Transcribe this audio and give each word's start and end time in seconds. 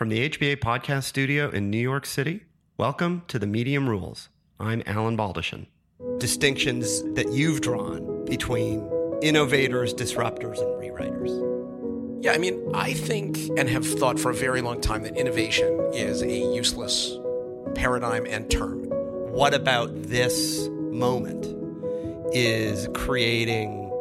From 0.00 0.08
the 0.08 0.30
HBA 0.30 0.56
podcast 0.56 1.02
studio 1.02 1.50
in 1.50 1.68
New 1.68 1.76
York 1.76 2.06
City, 2.06 2.44
welcome 2.78 3.22
to 3.28 3.38
the 3.38 3.46
Medium 3.46 3.86
Rules. 3.86 4.30
I'm 4.58 4.82
Alan 4.86 5.14
Baldachin. 5.14 5.66
Distinctions 6.16 7.02
that 7.16 7.30
you've 7.32 7.60
drawn 7.60 8.24
between 8.24 8.90
innovators, 9.20 9.92
disruptors, 9.92 10.56
and 10.56 10.68
rewriters. 10.80 12.24
Yeah, 12.24 12.32
I 12.32 12.38
mean, 12.38 12.70
I 12.72 12.94
think 12.94 13.36
and 13.58 13.68
have 13.68 13.86
thought 13.86 14.18
for 14.18 14.30
a 14.30 14.34
very 14.34 14.62
long 14.62 14.80
time 14.80 15.02
that 15.02 15.18
innovation 15.18 15.78
is 15.92 16.22
a 16.22 16.34
useless 16.34 17.18
paradigm 17.74 18.24
and 18.24 18.50
term. 18.50 18.84
What 19.34 19.52
about 19.52 19.90
this 20.04 20.66
moment 20.70 21.44
is 22.32 22.88
creating 22.94 23.92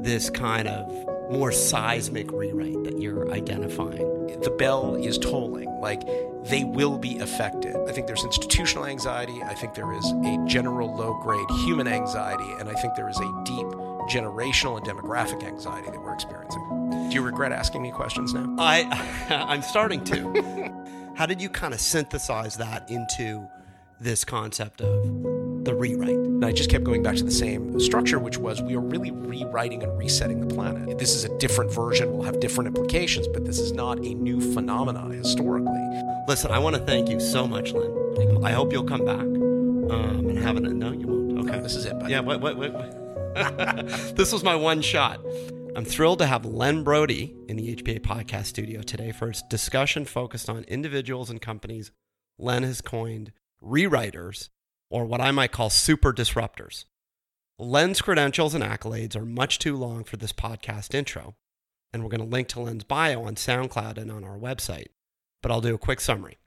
this 0.00 0.30
kind 0.30 0.68
of 0.68 1.09
more 1.30 1.52
seismic 1.52 2.30
rewrite 2.32 2.84
that 2.84 3.00
you're 3.00 3.30
identifying? 3.32 4.40
The 4.42 4.50
bell 4.50 4.94
is 4.94 5.18
tolling. 5.18 5.68
Like, 5.80 6.02
they 6.44 6.64
will 6.64 6.98
be 6.98 7.18
affected. 7.18 7.76
I 7.88 7.92
think 7.92 8.06
there's 8.06 8.24
institutional 8.24 8.86
anxiety. 8.86 9.42
I 9.42 9.54
think 9.54 9.74
there 9.74 9.92
is 9.92 10.06
a 10.24 10.44
general 10.46 10.94
low 10.94 11.20
grade 11.22 11.48
human 11.64 11.86
anxiety. 11.86 12.50
And 12.58 12.68
I 12.68 12.74
think 12.74 12.94
there 12.94 13.08
is 13.08 13.18
a 13.18 13.42
deep 13.44 13.66
generational 14.08 14.76
and 14.76 14.86
demographic 14.86 15.44
anxiety 15.44 15.90
that 15.90 16.00
we're 16.00 16.14
experiencing. 16.14 17.08
Do 17.10 17.14
you 17.14 17.22
regret 17.22 17.52
asking 17.52 17.82
me 17.82 17.90
questions 17.90 18.34
now? 18.34 18.56
I, 18.58 18.84
I'm 19.30 19.62
starting 19.62 20.02
to. 20.04 21.12
How 21.16 21.26
did 21.26 21.40
you 21.42 21.50
kind 21.50 21.74
of 21.74 21.80
synthesize 21.80 22.56
that 22.56 22.90
into 22.90 23.46
this 24.00 24.24
concept 24.24 24.80
of 24.80 25.39
the 25.64 25.74
rewrite? 25.74 26.10
And 26.10 26.44
I 26.44 26.52
just 26.52 26.70
kept 26.70 26.84
going 26.84 27.02
back 27.02 27.16
to 27.16 27.24
the 27.24 27.30
same 27.30 27.78
structure, 27.80 28.18
which 28.18 28.38
was 28.38 28.62
we 28.62 28.74
are 28.74 28.80
really 28.80 29.10
rewriting 29.10 29.82
and 29.82 29.98
resetting 29.98 30.46
the 30.46 30.54
planet. 30.54 30.98
This 30.98 31.14
is 31.14 31.24
a 31.24 31.38
different 31.38 31.72
version, 31.72 32.12
will 32.12 32.22
have 32.22 32.40
different 32.40 32.68
implications, 32.68 33.28
but 33.28 33.44
this 33.44 33.58
is 33.58 33.72
not 33.72 33.98
a 33.98 34.14
new 34.14 34.40
phenomenon 34.40 35.10
historically. 35.10 35.80
Listen, 36.28 36.50
I 36.50 36.58
want 36.58 36.76
to 36.76 36.82
thank 36.82 37.08
you 37.08 37.20
so 37.20 37.46
much, 37.46 37.72
Len. 37.72 38.44
I 38.44 38.52
hope 38.52 38.72
you'll 38.72 38.84
come 38.84 39.04
back 39.04 39.20
um, 39.20 40.26
and 40.28 40.38
have 40.38 40.56
an. 40.56 40.78
No, 40.78 40.92
you 40.92 41.06
won't. 41.06 41.38
Okay, 41.40 41.56
No, 41.56 41.62
this 41.62 41.74
is 41.74 41.86
it. 41.86 41.98
Buddy. 41.98 42.12
Yeah, 42.12 42.20
wait, 42.20 42.40
wait, 42.40 42.56
wait. 42.56 42.72
wait. 42.72 42.90
this 44.16 44.32
was 44.32 44.42
my 44.42 44.56
one 44.56 44.82
shot. 44.82 45.20
I'm 45.76 45.84
thrilled 45.84 46.18
to 46.18 46.26
have 46.26 46.44
Len 46.44 46.82
Brody 46.82 47.34
in 47.48 47.56
the 47.56 47.76
HBA 47.76 48.00
podcast 48.00 48.46
studio 48.46 48.82
today 48.82 49.12
for 49.12 49.28
a 49.28 49.32
discussion 49.48 50.04
focused 50.04 50.50
on 50.50 50.64
individuals 50.64 51.30
and 51.30 51.40
companies 51.40 51.92
Len 52.38 52.64
has 52.64 52.80
coined 52.80 53.32
rewriters, 53.62 54.48
or 54.90 55.04
what 55.06 55.20
I 55.20 55.30
might 55.30 55.52
call 55.52 55.70
super 55.70 56.12
disruptors. 56.12 56.84
Len's 57.58 58.02
credentials 58.02 58.54
and 58.54 58.64
accolades 58.64 59.14
are 59.14 59.24
much 59.24 59.58
too 59.58 59.76
long 59.76 60.04
for 60.04 60.16
this 60.16 60.32
podcast 60.32 60.94
intro, 60.94 61.36
and 61.92 62.02
we're 62.02 62.10
going 62.10 62.20
to 62.22 62.26
link 62.26 62.48
to 62.48 62.60
Len's 62.60 62.84
bio 62.84 63.22
on 63.24 63.36
SoundCloud 63.36 63.96
and 63.96 64.10
on 64.10 64.24
our 64.24 64.38
website, 64.38 64.88
but 65.42 65.50
I'll 65.50 65.60
do 65.60 65.74
a 65.74 65.78
quick 65.78 66.00
summary. 66.00 66.38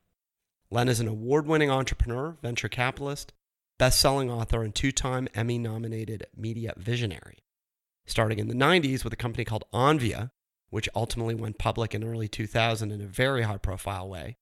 Len 0.70 0.90
is 0.90 1.00
an 1.00 1.08
award 1.08 1.46
winning 1.46 1.70
entrepreneur, 1.70 2.38
venture 2.42 2.68
capitalist, 2.68 3.32
best 3.78 4.00
selling 4.00 4.32
author, 4.32 4.64
and 4.64 4.74
two 4.74 4.92
time 4.92 5.28
Emmy 5.36 5.58
nominated 5.58 6.26
media 6.36 6.74
visionary. 6.78 7.44
Starting 8.06 8.40
in 8.40 8.48
the 8.48 8.56
90s 8.56 9.04
with 9.04 9.14
a 9.14 9.18
company 9.18 9.46
called 9.46 9.64
Onvia, 9.72 10.32
which 10.70 10.90
ultimately 10.96 11.36
went 11.36 11.60
public 11.60 11.94
in 11.94 12.04
early 12.04 12.28
2000 12.28 12.92
in 12.92 13.02
a 13.02 13.06
very 13.06 13.44
high 13.44 13.58
profile 13.58 14.10
way, 14.10 14.38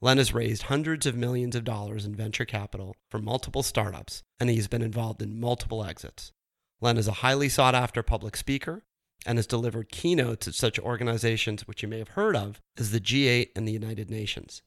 Len 0.00 0.18
has 0.18 0.34
raised 0.34 0.64
hundreds 0.64 1.06
of 1.06 1.16
millions 1.16 1.56
of 1.56 1.64
dollars 1.64 2.04
in 2.04 2.14
venture 2.14 2.44
capital 2.44 2.94
for 3.10 3.18
multiple 3.18 3.62
startups, 3.62 4.22
and 4.38 4.50
he's 4.50 4.68
been 4.68 4.82
involved 4.82 5.22
in 5.22 5.40
multiple 5.40 5.84
exits. 5.84 6.32
Len 6.80 6.96
is 6.96 7.08
a 7.08 7.12
highly 7.12 7.48
sought 7.48 7.74
after 7.74 8.02
public 8.02 8.36
speaker 8.36 8.84
and 9.26 9.38
has 9.38 9.46
delivered 9.46 9.88
keynotes 9.88 10.46
at 10.46 10.54
such 10.54 10.78
organizations 10.78 11.66
which 11.66 11.82
you 11.82 11.88
may 11.88 11.98
have 11.98 12.08
heard 12.08 12.36
of 12.36 12.60
as 12.76 12.90
the 12.90 13.00
G8 13.00 13.48
and 13.56 13.66
the 13.66 13.72
United 13.72 14.10
Nations. 14.10 14.62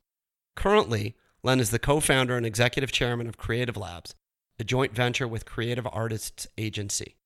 Currently, 0.55 1.15
Len 1.43 1.59
is 1.59 1.69
the 1.69 1.79
co 1.79 1.99
founder 1.99 2.35
and 2.35 2.45
executive 2.45 2.91
chairman 2.91 3.27
of 3.27 3.37
Creative 3.37 3.77
Labs, 3.77 4.15
a 4.59 4.63
joint 4.63 4.93
venture 4.95 5.27
with 5.27 5.45
Creative 5.45 5.87
Artists 5.91 6.47
Agency. 6.57 7.17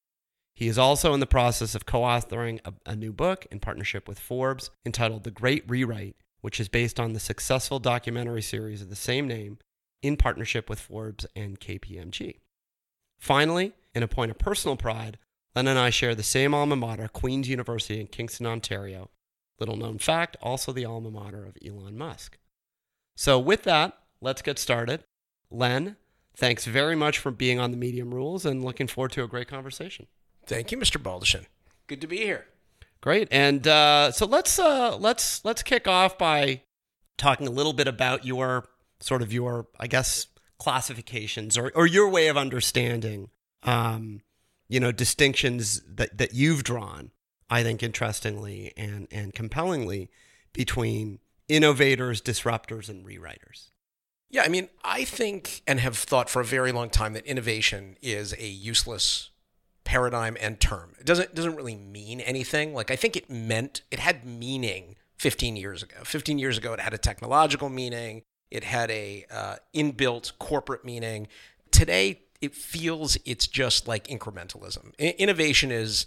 He 0.53 0.67
is 0.67 0.77
also 0.77 1.13
in 1.13 1.21
the 1.21 1.25
process 1.25 1.73
of 1.73 1.85
co 1.85 2.01
authoring 2.01 2.59
a, 2.65 2.73
a, 2.85 2.95
new 2.95 3.13
book 3.13 3.47
in 3.49 3.59
partnership 3.59 4.07
with 4.07 4.19
Forbes 4.19 4.69
entitled 4.85 5.23
The 5.23 5.31
Great 5.31 5.63
Rewrite, 5.69 6.17
which 6.41 6.59
is 6.59 6.67
based 6.67 6.99
on 6.99 7.13
the 7.13 7.19
successful 7.19 7.79
documentary 7.79 8.41
series 8.41 8.81
of 8.81 8.89
the 8.89 8.95
same 8.95 9.27
name 9.27 9.57
in 10.01 10.17
partnership 10.17 10.69
with 10.69 10.79
Forbes 10.79 11.25
and 11.35 11.59
KPMG. 11.59 12.37
Finally, 13.19 13.73
in 13.93 14.03
a 14.03 14.07
point 14.07 14.31
of 14.31 14.37
personal 14.37 14.75
pride, 14.75 15.17
Len 15.55 15.67
and 15.67 15.77
I 15.77 15.89
share 15.89 16.15
the 16.15 16.23
same 16.23 16.53
alma 16.53 16.75
mater, 16.75 17.07
Queen's 17.07 17.49
University 17.49 17.99
in 17.99 18.07
Kingston, 18.07 18.47
Ontario. 18.47 19.09
Little 19.59 19.75
known 19.75 19.99
fact, 19.99 20.37
also 20.41 20.71
the 20.71 20.85
alma 20.85 21.11
mater 21.11 21.45
of 21.45 21.57
Elon 21.63 21.97
Musk. 21.97 22.37
So, 23.15 23.37
with 23.37 23.63
that, 23.63 23.97
let's 24.21 24.41
get 24.41 24.57
started. 24.57 25.03
Len, 25.51 25.97
thanks 26.35 26.65
very 26.65 26.95
much 26.95 27.19
for 27.19 27.29
being 27.29 27.59
on 27.59 27.71
the 27.71 27.77
Medium 27.77 28.13
Rules 28.13 28.45
and 28.45 28.63
looking 28.63 28.87
forward 28.87 29.11
to 29.11 29.23
a 29.23 29.27
great 29.27 29.47
conversation. 29.47 30.07
Thank 30.45 30.71
you, 30.71 30.77
Mr. 30.77 31.01
Baldachin. 31.01 31.45
Good 31.87 32.01
to 32.01 32.07
be 32.07 32.17
here. 32.17 32.47
Great. 33.01 33.27
And 33.31 33.67
uh, 33.67 34.11
so 34.11 34.25
let's 34.25 34.59
uh, 34.59 34.95
let's 34.97 35.43
let's 35.43 35.63
kick 35.63 35.87
off 35.87 36.17
by 36.17 36.61
talking 37.17 37.47
a 37.47 37.51
little 37.51 37.73
bit 37.73 37.87
about 37.87 38.25
your 38.25 38.65
sort 38.99 39.23
of 39.23 39.33
your 39.33 39.67
I 39.79 39.87
guess 39.87 40.27
classifications 40.59 41.57
or 41.57 41.71
or 41.73 41.87
your 41.87 42.09
way 42.09 42.27
of 42.27 42.37
understanding 42.37 43.29
um, 43.63 44.21
you 44.69 44.79
know 44.79 44.91
distinctions 44.91 45.81
that 45.87 46.17
that 46.19 46.33
you've 46.33 46.63
drawn. 46.63 47.11
I 47.49 47.63
think 47.63 47.81
interestingly 47.81 48.71
and 48.77 49.07
and 49.11 49.33
compellingly 49.33 50.09
between 50.53 51.19
innovators, 51.47 52.21
disruptors, 52.21 52.87
and 52.87 53.05
rewriters. 53.05 53.71
Yeah, 54.29 54.43
I 54.43 54.47
mean, 54.47 54.69
I 54.83 55.03
think 55.03 55.63
and 55.67 55.79
have 55.79 55.97
thought 55.97 56.29
for 56.29 56.39
a 56.39 56.45
very 56.45 56.71
long 56.71 56.89
time 56.89 57.13
that 57.13 57.25
innovation 57.25 57.97
is 58.01 58.33
a 58.37 58.47
useless 58.47 59.31
paradigm 59.91 60.37
and 60.39 60.57
term. 60.57 60.93
It 61.01 61.05
doesn't 61.05 61.35
doesn't 61.35 61.57
really 61.57 61.75
mean 61.75 62.21
anything. 62.21 62.73
Like 62.73 62.89
I 62.89 62.95
think 62.95 63.17
it 63.17 63.29
meant 63.29 63.81
it 63.91 63.99
had 63.99 64.23
meaning 64.23 64.95
15 65.17 65.57
years 65.57 65.83
ago. 65.83 65.97
15 66.05 66.39
years 66.39 66.57
ago, 66.57 66.71
it 66.71 66.79
had 66.79 66.93
a 66.93 66.97
technological 66.97 67.67
meaning. 67.67 68.21
It 68.49 68.63
had 68.63 68.89
a 68.89 69.25
uh, 69.29 69.55
inbuilt 69.75 70.31
corporate 70.39 70.85
meaning. 70.85 71.27
Today, 71.71 72.21
it 72.39 72.55
feels 72.55 73.17
it's 73.25 73.47
just 73.47 73.85
like 73.85 74.07
incrementalism. 74.07 74.93
I- 74.97 75.15
innovation 75.17 75.71
is 75.71 76.05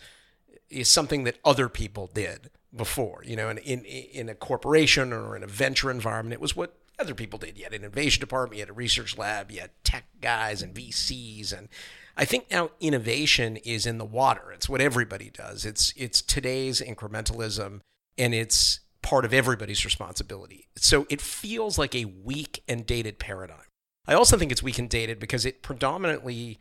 is 0.71 0.91
something 0.91 1.25
that 1.25 1.39
other 1.45 1.69
people 1.69 2.11
did 2.15 2.49
before. 2.75 3.23
You 3.27 3.37
know, 3.37 3.51
in, 3.51 3.59
in 3.59 3.85
in 3.85 4.29
a 4.31 4.35
corporation 4.35 5.13
or 5.13 5.37
in 5.37 5.43
a 5.43 5.47
venture 5.47 5.91
environment, 5.91 6.33
it 6.33 6.41
was 6.41 6.57
what 6.57 6.75
other 6.99 7.15
people 7.15 7.39
did. 7.39 7.59
You 7.59 7.65
had 7.65 7.75
an 7.75 7.83
innovation 7.83 8.21
department, 8.21 8.57
you 8.57 8.63
had 8.63 8.71
a 8.71 8.73
research 8.73 9.19
lab, 9.19 9.51
you 9.51 9.61
had 9.61 9.73
tech 9.85 10.07
guys 10.23 10.63
and 10.63 10.75
VCs 10.75 11.53
and 11.53 11.69
I 12.17 12.25
think 12.25 12.51
now 12.51 12.71
innovation 12.81 13.57
is 13.59 13.87
in 13.87 13.99
the 13.99 14.05
water. 14.05 14.53
It's 14.53 14.69
what 14.69 14.81
everybody 14.81 15.31
does. 15.31 15.65
It's 15.65 15.93
it's 15.97 16.23
today's 16.23 16.81
incrementalism 16.81 17.81
and 18.17 18.35
it's 18.35 18.81
part 19.03 19.25
of 19.25 19.35
everybody's 19.35 19.85
responsibility. 19.85 20.69
So 20.77 21.07
it 21.11 21.21
feels 21.21 21.79
like 21.79 21.95
a 21.95 22.05
weak 22.05 22.63
and 22.69 22.87
dated 22.87 23.19
paradigm. 23.19 23.67
I 24.07 24.15
also 24.15 24.37
think 24.37 24.53
it's 24.53 24.63
weak 24.63 24.79
and 24.79 24.89
dated 24.89 25.19
because 25.19 25.45
it 25.45 25.63
predominantly 25.63 26.59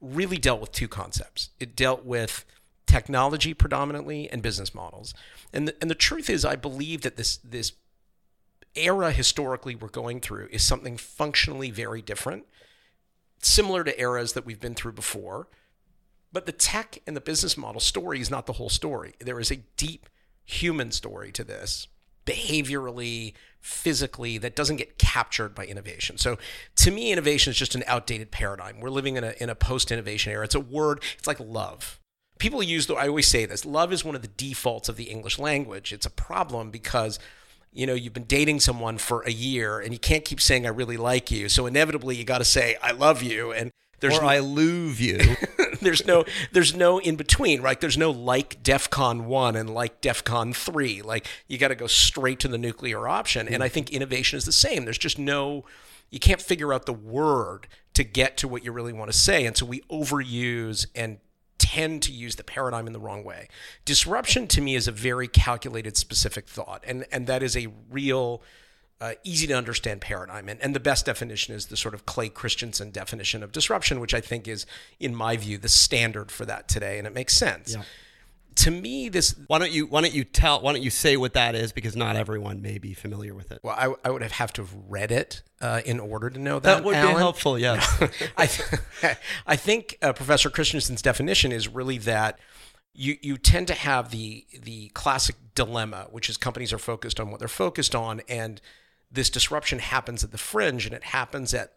really 0.00 0.38
dealt 0.38 0.60
with 0.60 0.72
two 0.72 0.88
concepts. 0.88 1.50
It 1.60 1.76
dealt 1.76 2.04
with 2.04 2.44
technology 2.86 3.54
predominantly 3.54 4.30
and 4.30 4.42
business 4.42 4.74
models. 4.74 5.14
And 5.52 5.68
the, 5.68 5.76
and 5.80 5.90
the 5.90 5.94
truth 5.94 6.30
is 6.30 6.44
I 6.44 6.56
believe 6.56 7.02
that 7.02 7.16
this 7.16 7.36
this 7.38 7.72
era 8.74 9.10
historically 9.10 9.74
we're 9.74 9.88
going 9.88 10.20
through 10.20 10.48
is 10.52 10.62
something 10.62 10.96
functionally 10.96 11.70
very 11.70 12.00
different 12.00 12.46
similar 13.40 13.84
to 13.84 14.00
eras 14.00 14.32
that 14.34 14.46
we've 14.46 14.60
been 14.60 14.74
through 14.74 14.92
before. 14.92 15.48
But 16.32 16.46
the 16.46 16.52
tech 16.52 16.98
and 17.06 17.16
the 17.16 17.20
business 17.20 17.56
model 17.56 17.80
story 17.80 18.20
is 18.20 18.30
not 18.30 18.46
the 18.46 18.54
whole 18.54 18.68
story. 18.68 19.14
There 19.18 19.40
is 19.40 19.50
a 19.50 19.62
deep 19.76 20.08
human 20.44 20.92
story 20.92 21.32
to 21.32 21.44
this, 21.44 21.88
behaviorally, 22.26 23.34
physically, 23.60 24.38
that 24.38 24.54
doesn't 24.54 24.76
get 24.76 24.98
captured 24.98 25.54
by 25.54 25.66
innovation. 25.66 26.18
So 26.18 26.38
to 26.76 26.90
me, 26.90 27.10
innovation 27.12 27.50
is 27.50 27.56
just 27.56 27.74
an 27.74 27.84
outdated 27.86 28.30
paradigm. 28.30 28.80
We're 28.80 28.90
living 28.90 29.16
in 29.16 29.24
a, 29.24 29.34
in 29.40 29.50
a 29.50 29.54
post 29.54 29.90
innovation 29.90 30.32
era. 30.32 30.44
It's 30.44 30.54
a 30.54 30.60
word, 30.60 31.02
it's 31.18 31.26
like 31.26 31.40
love. 31.40 31.98
People 32.38 32.62
use, 32.62 32.86
the, 32.86 32.94
I 32.94 33.08
always 33.08 33.26
say 33.26 33.44
this 33.44 33.64
love 33.64 33.92
is 33.92 34.04
one 34.04 34.14
of 34.14 34.22
the 34.22 34.28
defaults 34.28 34.88
of 34.88 34.96
the 34.96 35.04
English 35.04 35.38
language. 35.38 35.92
It's 35.92 36.06
a 36.06 36.10
problem 36.10 36.70
because 36.70 37.18
you 37.72 37.86
know 37.86 37.94
you've 37.94 38.12
been 38.12 38.24
dating 38.24 38.60
someone 38.60 38.98
for 38.98 39.22
a 39.22 39.30
year 39.30 39.80
and 39.80 39.92
you 39.92 39.98
can't 39.98 40.24
keep 40.24 40.40
saying 40.40 40.66
i 40.66 40.68
really 40.68 40.96
like 40.96 41.30
you. 41.30 41.48
So 41.48 41.66
inevitably 41.66 42.16
you 42.16 42.24
got 42.24 42.38
to 42.38 42.44
say 42.44 42.76
i 42.82 42.92
love 42.92 43.22
you 43.22 43.52
and 43.52 43.70
there's 44.00 44.18
or 44.18 44.22
no, 44.22 44.28
I 44.28 44.38
love 44.38 44.98
you. 44.98 45.36
there's 45.80 46.06
no 46.06 46.24
there's 46.52 46.74
no 46.74 46.98
in 46.98 47.16
between 47.16 47.60
right? 47.60 47.80
There's 47.80 47.98
no 47.98 48.10
like 48.10 48.62
defcon 48.62 49.24
1 49.24 49.56
and 49.56 49.70
like 49.70 50.00
defcon 50.00 50.54
3 50.54 51.02
like 51.02 51.26
you 51.48 51.58
got 51.58 51.68
to 51.68 51.74
go 51.74 51.86
straight 51.86 52.40
to 52.40 52.48
the 52.48 52.58
nuclear 52.58 53.06
option. 53.06 53.46
And 53.46 53.62
i 53.62 53.66
mm-hmm. 53.66 53.74
think 53.74 53.90
innovation 53.90 54.36
is 54.36 54.44
the 54.44 54.52
same. 54.52 54.84
There's 54.84 54.98
just 54.98 55.18
no 55.18 55.64
you 56.10 56.18
can't 56.18 56.42
figure 56.42 56.72
out 56.72 56.86
the 56.86 56.92
word 56.92 57.68
to 57.94 58.02
get 58.02 58.36
to 58.38 58.48
what 58.48 58.64
you 58.64 58.72
really 58.72 58.92
want 58.92 59.12
to 59.12 59.16
say. 59.16 59.46
And 59.46 59.56
so 59.56 59.64
we 59.64 59.80
overuse 59.82 60.86
and 60.94 61.18
tend 61.74 62.02
to 62.02 62.12
use 62.12 62.36
the 62.36 62.44
paradigm 62.44 62.86
in 62.86 62.92
the 62.92 62.98
wrong 62.98 63.24
way. 63.24 63.48
Disruption 63.84 64.46
to 64.48 64.60
me 64.60 64.74
is 64.74 64.88
a 64.88 64.92
very 64.92 65.28
calculated, 65.28 65.96
specific 65.96 66.48
thought, 66.48 66.84
and 66.86 67.06
and 67.12 67.26
that 67.26 67.42
is 67.42 67.56
a 67.56 67.68
real. 67.90 68.42
Uh, 69.02 69.14
easy 69.24 69.46
to 69.46 69.54
understand 69.54 69.98
paradigm. 70.02 70.46
And, 70.50 70.60
and 70.60 70.74
the 70.74 70.80
best 70.80 71.06
definition 71.06 71.54
is 71.54 71.68
the 71.68 71.76
sort 71.76 71.94
of 71.94 72.04
Clay 72.04 72.28
Christensen 72.28 72.90
definition 72.90 73.42
of 73.42 73.50
disruption, 73.50 73.98
which 73.98 74.12
I 74.12 74.20
think 74.20 74.46
is, 74.46 74.66
in 74.98 75.14
my 75.14 75.38
view, 75.38 75.56
the 75.56 75.70
standard 75.70 76.30
for 76.30 76.44
that 76.44 76.68
today. 76.68 76.98
And 76.98 77.06
it 77.06 77.14
makes 77.14 77.34
sense. 77.34 77.72
Yeah. 77.72 77.84
To 78.56 78.70
me, 78.70 79.08
this 79.08 79.34
Why 79.46 79.58
don't 79.58 79.70
you 79.72 79.86
Why 79.86 80.00
don't 80.02 80.14
you 80.14 80.24
tell 80.24 80.60
Why 80.60 80.72
don't 80.72 80.82
you 80.82 80.90
say 80.90 81.16
what 81.16 81.34
that 81.34 81.54
is 81.54 81.72
because 81.72 81.96
not 81.96 82.16
everyone 82.16 82.60
may 82.62 82.78
be 82.78 82.94
familiar 82.94 83.34
with 83.34 83.50
it. 83.52 83.60
well, 83.62 83.74
I, 83.76 84.08
I 84.08 84.10
would 84.10 84.22
have, 84.22 84.32
have 84.32 84.52
to 84.54 84.62
have 84.62 84.74
read 84.88 85.10
it 85.12 85.42
uh, 85.60 85.80
in 85.84 86.00
order 86.00 86.30
to 86.30 86.38
know 86.38 86.58
that. 86.58 86.76
That 86.76 86.84
would 86.84 86.94
Alan. 86.94 87.14
be 87.14 87.18
helpful. 87.18 87.58
Yes. 87.58 88.02
I, 88.36 88.46
th- 88.46 89.16
I 89.46 89.56
think 89.56 89.98
uh, 90.02 90.12
Professor 90.12 90.50
Christensen's 90.50 91.02
definition 91.02 91.52
is 91.52 91.68
really 91.68 91.98
that 91.98 92.38
you 92.92 93.16
you 93.22 93.38
tend 93.38 93.68
to 93.68 93.74
have 93.74 94.10
the 94.10 94.44
the 94.62 94.88
classic 94.90 95.36
dilemma, 95.54 96.08
which 96.10 96.28
is 96.28 96.36
companies 96.36 96.72
are 96.72 96.78
focused 96.78 97.20
on 97.20 97.30
what 97.30 97.38
they're 97.38 97.48
focused 97.48 97.94
on, 97.94 98.20
and 98.28 98.60
this 99.10 99.30
disruption 99.30 99.78
happens 99.78 100.24
at 100.24 100.32
the 100.32 100.38
fringe, 100.38 100.86
and 100.86 100.94
it 100.94 101.04
happens 101.04 101.54
at 101.54 101.72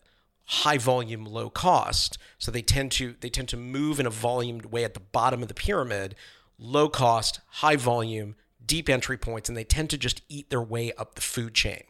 high 0.45 0.77
volume, 0.77 1.25
low 1.25 1.49
cost. 1.49 2.17
So 2.37 2.51
they 2.51 2.61
tend 2.61 2.91
to 2.93 3.15
they 3.21 3.29
tend 3.29 3.47
to 3.49 3.57
move 3.57 3.99
in 3.99 4.05
a 4.05 4.09
volumed 4.11 4.65
way 4.67 4.83
at 4.83 4.93
the 4.93 4.99
bottom 4.99 5.41
of 5.41 5.47
the 5.47 5.53
pyramid, 5.53 6.15
low 6.57 6.89
cost, 6.89 7.39
high 7.47 7.75
volume, 7.75 8.35
deep 8.65 8.89
entry 8.89 9.17
points, 9.17 9.49
and 9.49 9.57
they 9.57 9.63
tend 9.63 9.89
to 9.89 9.97
just 9.97 10.21
eat 10.29 10.49
their 10.49 10.61
way 10.61 10.91
up 10.93 11.15
the 11.15 11.21
food 11.21 11.53
chain. 11.53 11.83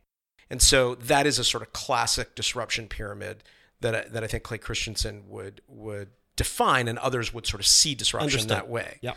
And 0.50 0.62
so 0.62 0.96
that 0.96 1.26
is 1.26 1.40
a 1.40 1.44
sort 1.44 1.64
of 1.64 1.74
classic 1.74 2.36
disruption 2.36 2.88
pyramid 2.88 3.44
that 3.82 3.96
I, 3.96 4.02
that 4.10 4.24
I 4.24 4.28
think 4.28 4.44
Clay 4.44 4.58
Christensen 4.58 5.24
would 5.28 5.62
would 5.68 6.10
define, 6.36 6.88
and 6.88 6.98
others 7.00 7.34
would 7.34 7.46
sort 7.46 7.60
of 7.60 7.68
see 7.68 7.96
disruption 7.96 8.28
Understood. 8.28 8.50
that 8.50 8.70
way. 8.70 9.00
yeah. 9.02 9.14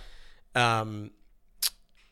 Um, 0.54 1.10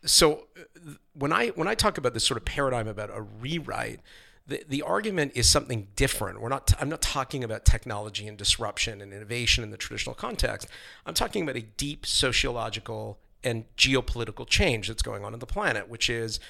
so 0.04 0.46
uh, 0.58 0.92
when 1.14 1.32
I 1.32 1.48
when 1.48 1.68
I 1.68 1.74
talk 1.74 1.98
about 1.98 2.14
this 2.14 2.24
sort 2.24 2.38
of 2.38 2.44
paradigm 2.44 2.88
about 2.88 3.10
a 3.10 3.22
rewrite, 3.22 4.00
the, 4.46 4.62
the 4.68 4.82
argument 4.82 5.32
is 5.34 5.48
something 5.48 5.88
different. 5.96 6.40
We're 6.40 6.48
not. 6.50 6.72
I'm 6.78 6.88
not 6.88 7.02
talking 7.02 7.42
about 7.42 7.64
technology 7.64 8.26
and 8.26 8.36
disruption 8.36 9.00
and 9.00 9.12
innovation 9.12 9.64
in 9.64 9.70
the 9.70 9.76
traditional 9.76 10.14
context. 10.14 10.68
I'm 11.06 11.14
talking 11.14 11.42
about 11.42 11.56
a 11.56 11.62
deep 11.62 12.04
sociological 12.06 13.18
and 13.44 13.64
geopolitical 13.76 14.46
change 14.46 14.88
that's 14.88 15.02
going 15.02 15.24
on 15.24 15.34
in 15.34 15.40
the 15.40 15.46
planet, 15.46 15.88
which 15.88 16.08
is 16.08 16.40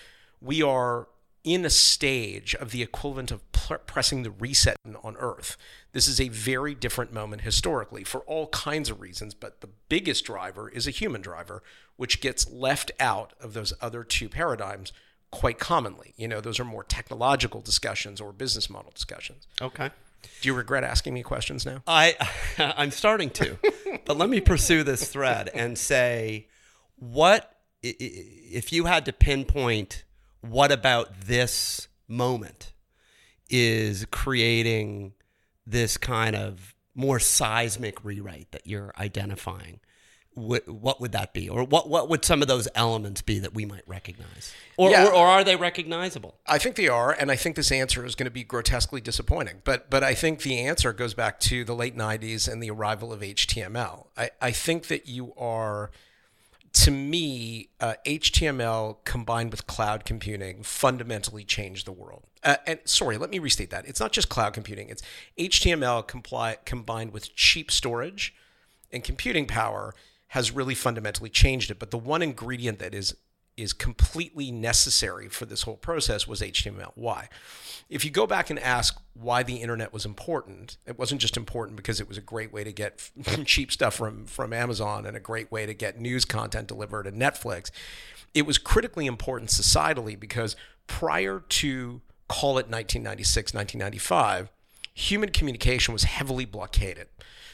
we 0.40 0.62
are 0.62 1.08
in 1.42 1.64
a 1.66 1.70
stage 1.70 2.54
of 2.54 2.70
the 2.70 2.82
equivalent 2.82 3.30
of 3.30 3.52
pr- 3.52 3.74
pressing 3.74 4.22
the 4.22 4.30
reset 4.30 4.76
on 5.02 5.14
Earth. 5.18 5.58
This 5.92 6.08
is 6.08 6.18
a 6.18 6.28
very 6.30 6.74
different 6.74 7.12
moment 7.12 7.42
historically 7.42 8.02
for 8.02 8.20
all 8.22 8.46
kinds 8.48 8.88
of 8.88 9.00
reasons, 9.00 9.34
but 9.34 9.60
the 9.60 9.68
biggest 9.88 10.24
driver 10.24 10.70
is 10.70 10.86
a 10.86 10.90
human 10.90 11.20
driver, 11.20 11.62
which 11.96 12.22
gets 12.22 12.50
left 12.50 12.90
out 12.98 13.34
of 13.40 13.52
those 13.52 13.74
other 13.82 14.02
two 14.02 14.28
paradigms 14.28 14.92
quite 15.30 15.58
commonly. 15.58 16.14
You 16.16 16.28
know, 16.28 16.40
those 16.40 16.58
are 16.58 16.64
more 16.64 16.84
technological 16.84 17.60
discussions 17.60 18.20
or 18.20 18.32
business 18.32 18.70
model 18.70 18.92
discussions. 18.94 19.46
Okay. 19.60 19.90
Do 20.40 20.48
you 20.48 20.54
regret 20.54 20.84
asking 20.84 21.12
me 21.12 21.22
questions 21.22 21.66
now? 21.66 21.82
I 21.86 22.16
I'm 22.58 22.90
starting 22.90 23.28
to, 23.30 23.58
but 24.06 24.16
let 24.16 24.30
me 24.30 24.40
pursue 24.40 24.82
this 24.82 25.08
thread 25.08 25.50
and 25.52 25.76
say, 25.76 26.46
what 27.12 27.50
if 27.82 28.72
you 28.72 28.84
had 28.86 29.04
to 29.04 29.12
pinpoint 29.12 30.04
what 30.40 30.72
about 30.72 31.20
this 31.26 31.88
moment 32.08 32.72
is 33.50 34.06
creating 34.10 35.12
this 35.66 35.96
kind 35.96 36.34
of 36.36 36.74
more 36.94 37.18
seismic 37.18 38.04
rewrite 38.04 38.50
that 38.52 38.66
you're 38.66 38.92
identifying? 38.98 39.80
What, 40.36 40.68
what 40.68 41.00
would 41.00 41.12
that 41.12 41.32
be, 41.32 41.48
or 41.48 41.62
what 41.62 41.88
what 41.88 42.08
would 42.08 42.24
some 42.24 42.42
of 42.42 42.48
those 42.48 42.66
elements 42.74 43.22
be 43.22 43.38
that 43.38 43.54
we 43.54 43.64
might 43.64 43.86
recognize, 43.86 44.52
or 44.76 44.90
Yeah. 44.90 45.06
or, 45.06 45.12
or 45.14 45.26
are 45.28 45.44
they 45.44 45.54
recognizable? 45.54 46.34
I 46.44 46.58
think 46.58 46.74
they 46.74 46.88
are, 46.88 47.12
and 47.12 47.30
I 47.30 47.36
think 47.36 47.54
this 47.54 47.70
answer 47.70 48.04
is 48.04 48.16
going 48.16 48.24
to 48.24 48.32
be 48.32 48.42
grotesquely 48.42 49.00
disappointing. 49.00 49.62
But 49.62 49.90
but 49.90 50.02
I 50.02 50.14
think 50.14 50.42
the 50.42 50.58
answer 50.58 50.92
goes 50.92 51.14
back 51.14 51.38
to 51.40 51.64
the 51.64 51.72
late 51.76 51.96
'90s 51.96 52.50
and 52.52 52.60
the 52.60 52.68
arrival 52.68 53.12
of 53.12 53.20
HTML. 53.20 54.06
I, 54.16 54.30
I 54.42 54.50
think 54.50 54.88
that 54.88 55.06
you 55.06 55.34
are, 55.36 55.92
to 56.74 56.90
me, 56.90 57.68
uh, 57.80 57.94
HTML 58.04 58.98
combined 59.04 59.50
with 59.50 59.66
cloud 59.66 60.04
computing 60.04 60.62
fundamentally 60.62 61.44
changed 61.44 61.86
the 61.86 61.92
world. 61.92 62.24
Uh, 62.42 62.56
and 62.66 62.80
sorry, 62.84 63.16
let 63.16 63.30
me 63.30 63.38
restate 63.38 63.70
that. 63.70 63.86
It's 63.86 64.00
not 64.00 64.12
just 64.12 64.28
cloud 64.28 64.52
computing. 64.52 64.88
It's 64.88 65.02
HTML 65.38 66.06
compli- 66.06 66.62
combined 66.64 67.12
with 67.12 67.34
cheap 67.34 67.70
storage 67.70 68.34
and 68.92 69.02
computing 69.02 69.46
power 69.46 69.94
has 70.28 70.50
really 70.50 70.74
fundamentally 70.74 71.30
changed 71.30 71.70
it. 71.70 71.78
But 71.78 71.92
the 71.92 71.98
one 71.98 72.22
ingredient 72.22 72.80
that 72.80 72.92
is 72.92 73.16
is 73.56 73.72
completely 73.72 74.50
necessary 74.50 75.28
for 75.28 75.46
this 75.46 75.62
whole 75.62 75.76
process 75.76 76.26
was 76.26 76.40
HTML. 76.40 76.92
Why? 76.94 77.28
If 77.88 78.04
you 78.04 78.10
go 78.10 78.26
back 78.26 78.50
and 78.50 78.58
ask 78.58 79.00
why 79.14 79.42
the 79.42 79.56
internet 79.56 79.92
was 79.92 80.04
important, 80.04 80.76
it 80.86 80.98
wasn't 80.98 81.20
just 81.20 81.36
important 81.36 81.76
because 81.76 82.00
it 82.00 82.08
was 82.08 82.18
a 82.18 82.22
great 82.22 82.52
way 82.52 82.64
to 82.64 82.72
get 82.72 83.10
cheap 83.44 83.70
stuff 83.70 83.94
from 83.94 84.26
from 84.26 84.52
Amazon 84.52 85.06
and 85.06 85.16
a 85.16 85.20
great 85.20 85.52
way 85.52 85.66
to 85.66 85.74
get 85.74 86.00
news 86.00 86.24
content 86.24 86.68
delivered 86.68 87.06
and 87.06 87.20
Netflix. 87.20 87.70
It 88.32 88.46
was 88.46 88.58
critically 88.58 89.06
important 89.06 89.50
societally 89.50 90.18
because 90.18 90.56
prior 90.86 91.40
to 91.40 92.00
call 92.28 92.58
it 92.58 92.68
1996, 92.68 93.54
1995, 93.54 94.50
human 94.92 95.30
communication 95.30 95.92
was 95.92 96.04
heavily 96.04 96.44
blockaded. 96.44 97.08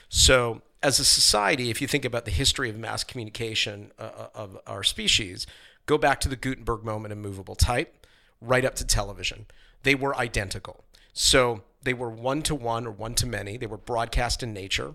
So, 0.08 0.62
as 0.82 0.98
a 0.98 1.04
society, 1.04 1.70
if 1.70 1.82
you 1.82 1.86
think 1.86 2.04
about 2.04 2.24
the 2.24 2.30
history 2.30 2.70
of 2.70 2.76
mass 2.76 3.04
communication 3.04 3.92
uh, 3.98 4.28
of 4.34 4.58
our 4.66 4.82
species, 4.82 5.46
go 5.86 5.98
back 5.98 6.20
to 6.20 6.28
the 6.28 6.36
Gutenberg 6.36 6.84
moment 6.84 7.12
in 7.12 7.20
movable 7.20 7.54
type, 7.54 8.06
right 8.40 8.64
up 8.64 8.74
to 8.76 8.84
television. 8.84 9.46
They 9.82 9.94
were 9.94 10.16
identical. 10.16 10.84
So, 11.12 11.62
they 11.82 11.94
were 11.94 12.10
one 12.10 12.42
to 12.42 12.54
one 12.54 12.86
or 12.86 12.90
one 12.90 13.14
to 13.16 13.26
many. 13.26 13.56
They 13.56 13.66
were 13.66 13.78
broadcast 13.78 14.42
in 14.42 14.52
nature, 14.52 14.94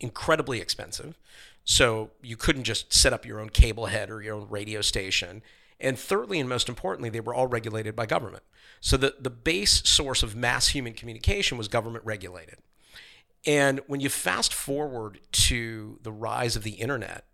incredibly 0.00 0.60
expensive. 0.60 1.18
So, 1.64 2.10
you 2.22 2.36
couldn't 2.36 2.64
just 2.64 2.92
set 2.92 3.12
up 3.12 3.26
your 3.26 3.40
own 3.40 3.50
cable 3.50 3.86
head 3.86 4.10
or 4.10 4.22
your 4.22 4.36
own 4.36 4.48
radio 4.48 4.80
station. 4.80 5.42
And 5.78 5.98
thirdly, 5.98 6.40
and 6.40 6.48
most 6.48 6.68
importantly, 6.68 7.10
they 7.10 7.20
were 7.20 7.34
all 7.34 7.48
regulated 7.48 7.94
by 7.94 8.06
government. 8.06 8.44
So, 8.80 8.96
the, 8.96 9.14
the 9.20 9.30
base 9.30 9.82
source 9.88 10.22
of 10.22 10.34
mass 10.36 10.68
human 10.68 10.94
communication 10.94 11.58
was 11.58 11.68
government 11.68 12.04
regulated. 12.04 12.58
And 13.46 13.80
when 13.86 14.00
you 14.00 14.08
fast 14.08 14.52
forward 14.52 15.20
to 15.30 15.98
the 16.02 16.12
rise 16.12 16.56
of 16.56 16.64
the 16.64 16.72
internet, 16.72 17.24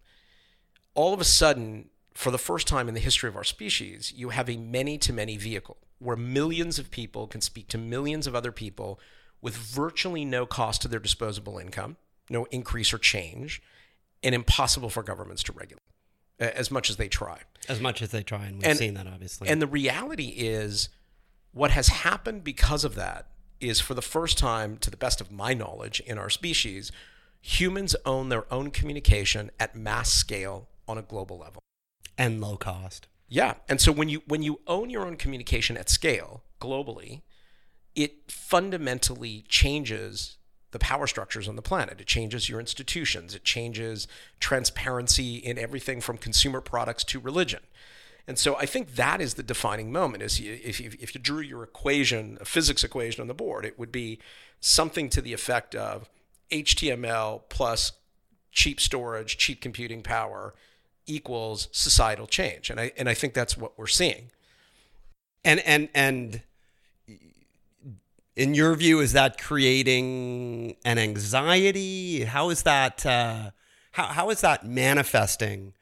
all 0.94 1.14
of 1.14 1.20
a 1.20 1.24
sudden, 1.24 1.88
for 2.14 2.30
the 2.30 2.38
first 2.38 2.66
time 2.66 2.88
in 2.88 2.94
the 2.94 3.00
history 3.00 3.28
of 3.28 3.36
our 3.36 3.44
species, 3.44 4.12
you 4.14 4.30
have 4.30 4.48
a 4.48 4.56
many 4.56 4.98
to 4.98 5.12
many 5.12 5.36
vehicle 5.36 5.78
where 5.98 6.16
millions 6.16 6.78
of 6.78 6.90
people 6.90 7.26
can 7.26 7.40
speak 7.40 7.68
to 7.68 7.78
millions 7.78 8.26
of 8.26 8.34
other 8.34 8.52
people 8.52 8.98
with 9.40 9.56
virtually 9.56 10.24
no 10.24 10.46
cost 10.46 10.82
to 10.82 10.88
their 10.88 11.00
disposable 11.00 11.58
income, 11.58 11.96
no 12.28 12.44
increase 12.46 12.92
or 12.92 12.98
change, 12.98 13.62
and 14.22 14.34
impossible 14.34 14.90
for 14.90 15.02
governments 15.02 15.42
to 15.44 15.52
regulate 15.52 15.80
as 16.38 16.70
much 16.70 16.90
as 16.90 16.96
they 16.96 17.08
try. 17.08 17.40
As 17.68 17.80
much 17.80 18.02
as 18.02 18.10
they 18.10 18.22
try, 18.22 18.46
and 18.46 18.56
we've 18.56 18.66
And- 18.66 18.78
seen 18.78 18.94
that 18.94 19.06
obviously. 19.06 19.48
And 19.48 19.62
the 19.62 19.66
reality 19.66 20.28
is, 20.36 20.88
what 21.52 21.70
has 21.70 21.88
happened 21.88 22.42
because 22.42 22.84
of 22.84 22.94
that 22.96 23.28
is 23.60 23.80
for 23.80 23.94
the 23.94 24.02
first 24.02 24.38
time, 24.38 24.76
to 24.78 24.90
the 24.90 24.96
best 24.96 25.20
of 25.20 25.30
my 25.30 25.54
knowledge, 25.54 26.00
in 26.00 26.18
our 26.18 26.30
species, 26.30 26.90
humans 27.40 27.94
own 28.04 28.28
their 28.28 28.52
own 28.52 28.70
communication 28.70 29.50
at 29.60 29.76
mass 29.76 30.12
scale 30.12 30.68
on 30.88 30.98
a 30.98 31.02
global 31.02 31.38
level. 31.38 31.62
And 32.18 32.40
low 32.40 32.56
cost. 32.56 33.08
Yeah, 33.28 33.54
and 33.68 33.80
so 33.80 33.92
when 33.92 34.08
you 34.08 34.22
when 34.26 34.42
you 34.42 34.60
own 34.66 34.90
your 34.90 35.06
own 35.06 35.16
communication 35.16 35.76
at 35.76 35.88
scale 35.88 36.42
globally, 36.60 37.22
it 37.94 38.30
fundamentally 38.30 39.44
changes 39.48 40.36
the 40.72 40.78
power 40.78 41.06
structures 41.06 41.48
on 41.48 41.56
the 41.56 41.62
planet. 41.62 42.00
It 42.00 42.06
changes 42.06 42.48
your 42.48 42.60
institutions. 42.60 43.34
It 43.34 43.44
changes 43.44 44.08
transparency 44.40 45.36
in 45.36 45.58
everything 45.58 46.00
from 46.00 46.18
consumer 46.18 46.60
products 46.60 47.04
to 47.04 47.20
religion. 47.20 47.60
And 48.26 48.38
so 48.38 48.56
I 48.56 48.66
think 48.66 48.94
that 48.94 49.20
is 49.20 49.34
the 49.34 49.42
defining 49.42 49.92
moment. 49.92 50.22
Is 50.22 50.40
if, 50.40 50.80
you, 50.80 50.92
if 51.00 51.14
you 51.14 51.20
drew 51.20 51.40
your 51.40 51.62
equation, 51.62 52.38
a 52.40 52.44
physics 52.44 52.84
equation 52.84 53.20
on 53.20 53.28
the 53.28 53.34
board, 53.34 53.64
it 53.64 53.78
would 53.78 53.92
be 53.92 54.18
something 54.60 55.08
to 55.10 55.20
the 55.20 55.32
effect 55.32 55.74
of 55.74 56.08
HTML 56.50 57.42
plus 57.48 57.92
cheap 58.52 58.80
storage, 58.80 59.38
cheap 59.38 59.60
computing 59.60 60.02
power 60.02 60.54
equals 61.06 61.68
societal 61.72 62.26
change. 62.26 62.70
And 62.70 62.80
I 62.80 62.92
and 62.96 63.08
I 63.08 63.14
think 63.14 63.34
that's 63.34 63.56
what 63.56 63.78
we're 63.78 63.86
seeing. 63.86 64.30
And 65.44 65.60
and 65.60 65.88
and 65.94 66.42
in 68.36 68.54
your 68.54 68.74
view, 68.74 69.00
is 69.00 69.12
that 69.12 69.38
creating 69.38 70.76
an 70.84 70.98
anxiety? 70.98 72.24
How 72.24 72.50
is 72.50 72.62
that? 72.62 73.04
Uh, 73.04 73.50
how 73.92 74.06
how 74.06 74.30
is 74.30 74.40
that 74.40 74.64
manifesting 74.66 75.74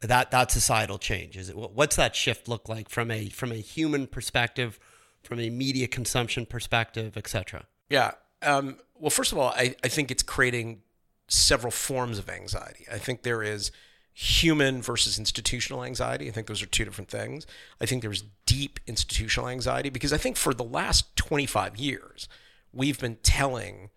that 0.00 0.30
that 0.30 0.50
societal 0.50 0.98
change? 0.98 1.36
Is 1.36 1.48
it 1.48 1.56
what's 1.56 1.96
that 1.96 2.16
shift 2.16 2.48
look 2.48 2.68
like 2.68 2.88
from 2.88 3.10
a 3.10 3.26
from 3.26 3.52
a 3.52 3.56
human 3.56 4.06
perspective, 4.06 4.80
from 5.22 5.38
a 5.38 5.50
media 5.50 5.86
consumption 5.86 6.46
perspective, 6.46 7.16
etc. 7.16 7.66
Yeah. 7.88 8.12
Um, 8.42 8.78
well, 8.98 9.10
first 9.10 9.30
of 9.32 9.38
all, 9.38 9.50
I, 9.50 9.76
I 9.84 9.88
think 9.88 10.10
it's 10.10 10.22
creating 10.22 10.82
several 11.28 11.70
forms 11.70 12.18
of 12.18 12.28
anxiety. 12.28 12.86
I 12.90 12.98
think 12.98 13.22
there 13.22 13.42
is 13.42 13.70
human 14.14 14.82
versus 14.82 15.18
institutional 15.18 15.84
anxiety. 15.84 16.28
I 16.28 16.32
think 16.32 16.46
those 16.46 16.62
are 16.62 16.66
two 16.66 16.84
different 16.84 17.10
things. 17.10 17.46
I 17.80 17.86
think 17.86 18.02
there's 18.02 18.24
deep 18.46 18.78
institutional 18.86 19.48
anxiety 19.48 19.88
because 19.88 20.12
I 20.12 20.18
think 20.18 20.36
for 20.36 20.52
the 20.52 20.64
last 20.64 21.16
25 21.16 21.76
years, 21.76 22.28
we've 22.72 23.00
been 23.00 23.16
telling 23.22 23.90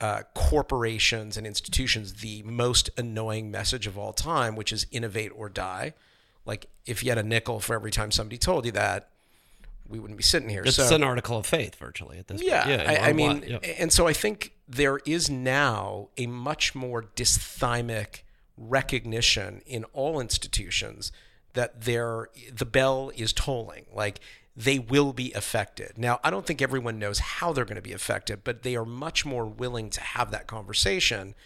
uh, 0.00 0.22
corporations 0.34 1.36
and 1.36 1.46
institutions 1.46 2.14
the 2.14 2.42
most 2.44 2.90
annoying 2.96 3.50
message 3.50 3.86
of 3.86 3.96
all 3.96 4.12
time, 4.12 4.56
which 4.56 4.72
is 4.72 4.86
innovate 4.90 5.32
or 5.34 5.48
die. 5.48 5.94
Like 6.44 6.66
if 6.86 7.02
you 7.02 7.10
had 7.10 7.18
a 7.18 7.22
nickel 7.22 7.60
for 7.60 7.74
every 7.74 7.90
time 7.90 8.10
somebody 8.10 8.38
told 8.38 8.66
you 8.66 8.72
that, 8.72 9.10
we 9.88 9.98
wouldn't 9.98 10.18
be 10.18 10.22
sitting 10.22 10.48
here. 10.48 10.62
It's 10.64 10.76
so, 10.76 10.94
an 10.94 11.02
article 11.02 11.38
of 11.38 11.46
faith, 11.46 11.76
virtually 11.76 12.18
at 12.18 12.26
this 12.26 12.42
yeah, 12.42 12.64
point. 12.64 12.88
I, 12.88 13.08
I 13.08 13.12
mean, 13.14 13.42
yeah. 13.46 13.56
and 13.56 13.90
so 13.90 14.06
I 14.06 14.12
think 14.12 14.52
there 14.68 14.98
is 15.06 15.30
now 15.30 16.08
a 16.18 16.26
much 16.26 16.74
more 16.74 17.02
dysthymic 17.16 18.20
recognition 18.58 19.62
in 19.66 19.84
all 19.92 20.20
institutions 20.20 21.12
that 21.54 21.82
there 21.82 22.28
the 22.52 22.66
bell 22.66 23.10
is 23.16 23.32
tolling. 23.32 23.86
Like 23.92 24.20
they 24.56 24.78
will 24.78 25.12
be 25.12 25.32
affected. 25.32 25.92
Now, 25.96 26.18
I 26.24 26.30
don't 26.30 26.44
think 26.44 26.60
everyone 26.60 26.98
knows 26.98 27.20
how 27.20 27.52
they're 27.52 27.64
going 27.64 27.76
to 27.76 27.82
be 27.82 27.92
affected, 27.92 28.42
but 28.42 28.64
they 28.64 28.74
are 28.74 28.84
much 28.84 29.24
more 29.24 29.46
willing 29.46 29.88
to 29.90 30.00
have 30.00 30.32
that 30.32 30.48
conversation 30.48 31.36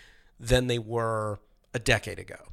than 0.40 0.66
they 0.66 0.78
were 0.78 1.38
a 1.74 1.78
decade 1.78 2.18
ago. 2.18 2.52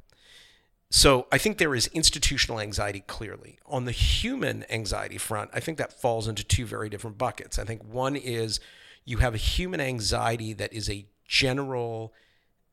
So 0.90 1.28
I 1.30 1.38
think 1.38 1.58
there 1.58 1.74
is 1.74 1.86
institutional 1.88 2.60
anxiety 2.60 3.00
clearly. 3.06 3.58
On 3.66 3.84
the 3.84 3.92
human 3.92 4.64
anxiety 4.70 5.18
front, 5.18 5.50
I 5.54 5.60
think 5.60 5.78
that 5.78 5.92
falls 5.92 6.26
into 6.26 6.44
two 6.44 6.66
very 6.66 6.88
different 6.88 7.16
buckets. 7.16 7.58
I 7.58 7.64
think 7.64 7.82
one 7.84 8.16
is 8.16 8.60
you 9.04 9.18
have 9.18 9.34
a 9.34 9.38
human 9.38 9.80
anxiety 9.80 10.52
that 10.54 10.72
is 10.72 10.90
a 10.90 11.06
general, 11.24 12.12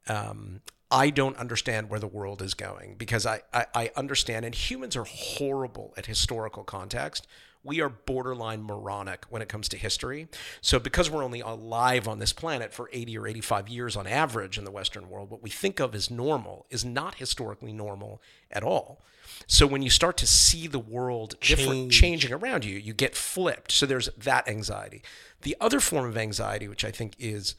um, 0.08 0.62
I 0.90 1.10
don't 1.10 1.38
understand 1.38 1.90
where 1.90 2.00
the 2.00 2.08
world 2.08 2.42
is 2.42 2.54
going 2.54 2.96
because 2.98 3.26
I, 3.26 3.42
I, 3.54 3.66
I 3.76 3.92
understand, 3.96 4.46
and 4.46 4.56
humans 4.56 4.96
are 4.96 5.04
horrible 5.04 5.94
at 5.98 6.06
historical 6.06 6.64
context 6.64 7.28
we 7.68 7.82
are 7.82 7.90
borderline 7.90 8.64
moronic 8.64 9.26
when 9.30 9.42
it 9.42 9.50
comes 9.50 9.68
to 9.70 9.78
history. 9.78 10.28
So, 10.62 10.80
because 10.80 11.10
we're 11.10 11.24
only 11.24 11.42
alive 11.42 12.08
on 12.08 12.20
this 12.20 12.34
planet 12.34 12.74
for 12.74 12.90
80 12.94 13.18
or 13.18 13.28
85 13.28 13.68
years 13.68 13.96
on 13.96 14.08
average 14.08 14.58
in 14.58 14.64
the 14.64 14.72
Western 14.72 15.10
world, 15.10 15.30
what 15.30 15.44
we 15.44 15.50
think 15.50 15.80
of 15.80 15.94
as 15.94 16.10
normal 16.10 16.66
is 16.70 16.86
not 16.86 17.16
historically 17.16 17.74
normal 17.74 18.22
at 18.50 18.64
all. 18.64 19.02
So, 19.46 19.68
when 19.68 19.82
you 19.82 19.90
start 19.90 20.18
to 20.18 20.28
see 20.28 20.68
the 20.68 20.80
world 20.80 21.36
Change. 21.42 22.00
changing 22.00 22.34
around 22.34 22.64
you, 22.64 22.78
you 22.78 22.94
get 22.94 23.16
flipped. 23.16 23.72
So, 23.72 23.86
there's 23.86 24.10
that 24.18 24.48
anxiety. 24.48 25.04
The 25.42 25.58
other 25.60 25.80
form 25.80 26.06
of 26.06 26.18
anxiety, 26.18 26.68
which 26.68 26.86
I 26.86 26.92
think 26.92 27.16
is 27.20 27.56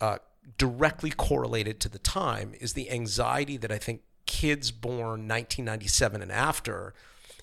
uh, 0.00 0.18
directly 0.58 1.10
correlated 1.10 1.80
to 1.80 1.88
the 1.88 1.98
time, 1.98 2.54
is 2.60 2.72
the 2.72 2.90
anxiety 2.90 3.56
that 3.56 3.72
I 3.72 3.78
think 3.78 4.02
kids 4.26 4.70
born 4.70 5.28
1997 5.28 6.20
and 6.22 6.32
after 6.32 6.94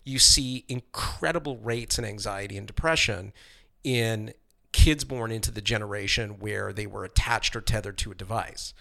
you 0.03 0.19
see 0.19 0.65
incredible 0.67 1.57
rates 1.57 1.97
in 1.97 2.05
anxiety 2.05 2.57
and 2.57 2.67
depression 2.67 3.31
in 3.83 4.33
kids 4.73 5.03
born 5.03 5.31
into 5.31 5.51
the 5.51 5.61
generation 5.61 6.39
where 6.39 6.73
they 6.73 6.87
were 6.87 7.05
attached 7.05 7.55
or 7.55 7.61
tethered 7.61 7.97
to 7.99 8.11
a 8.11 8.15
device. 8.15 8.73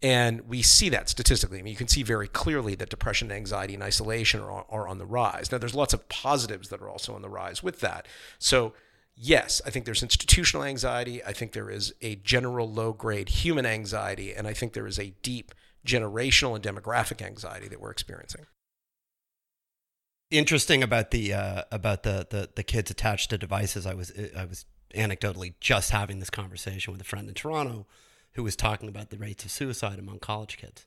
And 0.00 0.42
we 0.48 0.62
see 0.62 0.88
that 0.90 1.08
statistically. 1.08 1.58
I 1.58 1.62
mean, 1.62 1.72
you 1.72 1.76
can 1.76 1.88
see 1.88 2.02
very 2.02 2.28
clearly 2.28 2.74
that 2.76 2.88
depression, 2.88 3.32
anxiety, 3.32 3.74
and 3.74 3.82
isolation 3.82 4.40
are, 4.40 4.64
are 4.70 4.86
on 4.86 4.98
the 4.98 5.06
rise. 5.06 5.50
Now, 5.50 5.58
there's 5.58 5.74
lots 5.74 5.92
of 5.92 6.08
positives 6.08 6.68
that 6.68 6.80
are 6.80 6.88
also 6.88 7.14
on 7.14 7.22
the 7.22 7.28
rise 7.28 7.62
with 7.62 7.80
that. 7.80 8.06
So, 8.38 8.74
yes, 9.18 9.60
I 9.66 9.70
think 9.70 9.84
there's 9.84 10.02
institutional 10.02 10.64
anxiety. 10.64 11.22
I 11.24 11.32
think 11.32 11.52
there 11.52 11.70
is 11.70 11.92
a 12.00 12.16
general 12.16 12.70
low 12.70 12.92
grade 12.92 13.28
human 13.28 13.66
anxiety. 13.66 14.34
And 14.34 14.46
I 14.46 14.54
think 14.54 14.72
there 14.72 14.86
is 14.86 14.98
a 14.98 15.14
deep 15.22 15.52
generational 15.86 16.54
and 16.54 16.64
demographic 16.64 17.24
anxiety 17.24 17.68
that 17.68 17.80
we're 17.80 17.90
experiencing 17.90 18.46
interesting 20.30 20.82
about 20.82 21.10
the 21.10 21.32
uh, 21.32 21.62
about 21.70 22.02
the, 22.02 22.26
the 22.28 22.50
the 22.54 22.62
kids 22.62 22.90
attached 22.90 23.30
to 23.30 23.38
devices. 23.38 23.86
I 23.86 23.94
was 23.94 24.12
I 24.36 24.44
was 24.44 24.64
anecdotally 24.94 25.54
just 25.60 25.90
having 25.90 26.18
this 26.18 26.30
conversation 26.30 26.92
with 26.92 27.00
a 27.00 27.04
friend 27.04 27.28
in 27.28 27.34
Toronto 27.34 27.86
who 28.32 28.42
was 28.42 28.56
talking 28.56 28.88
about 28.88 29.10
the 29.10 29.18
rates 29.18 29.44
of 29.44 29.50
suicide 29.50 29.98
among 29.98 30.18
college 30.18 30.56
kids, 30.56 30.86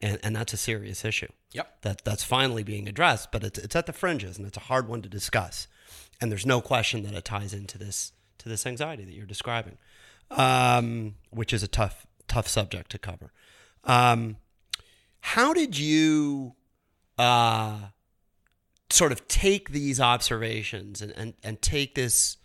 and 0.00 0.18
and 0.22 0.34
that's 0.34 0.52
a 0.52 0.58
serious 0.58 1.04
issue. 1.04 1.30
Yep. 1.52 1.82
That 1.82 2.04
that's 2.04 2.24
finally 2.24 2.62
being 2.62 2.88
addressed, 2.88 3.32
but 3.32 3.44
it's 3.44 3.58
it's 3.58 3.76
at 3.76 3.86
the 3.86 3.92
fringes 3.92 4.38
and 4.38 4.46
it's 4.46 4.56
a 4.56 4.60
hard 4.60 4.88
one 4.88 5.02
to 5.02 5.08
discuss. 5.08 5.68
And 6.22 6.30
there's 6.30 6.46
no 6.46 6.60
question 6.60 7.02
that 7.02 7.14
it 7.14 7.24
ties 7.24 7.52
into 7.52 7.76
this 7.76 8.12
to 8.38 8.48
this 8.48 8.64
anxiety 8.64 9.04
that 9.04 9.12
you're 9.12 9.26
describing, 9.26 9.76
um, 10.30 11.16
which 11.30 11.52
is 11.52 11.62
a 11.62 11.68
tough 11.68 12.06
tough 12.28 12.48
subject 12.48 12.90
to 12.92 12.98
cover. 12.98 13.32
Um, 13.84 14.36
how 15.20 15.52
did 15.52 15.78
you? 15.78 16.54
Uh, 17.18 17.78
sort 18.92 19.12
of 19.12 19.26
take 19.26 19.70
these 19.70 20.00
observations 20.00 21.00
and, 21.00 21.12
and, 21.16 21.34
and 21.42 21.62
take 21.62 21.94
this 21.94 22.36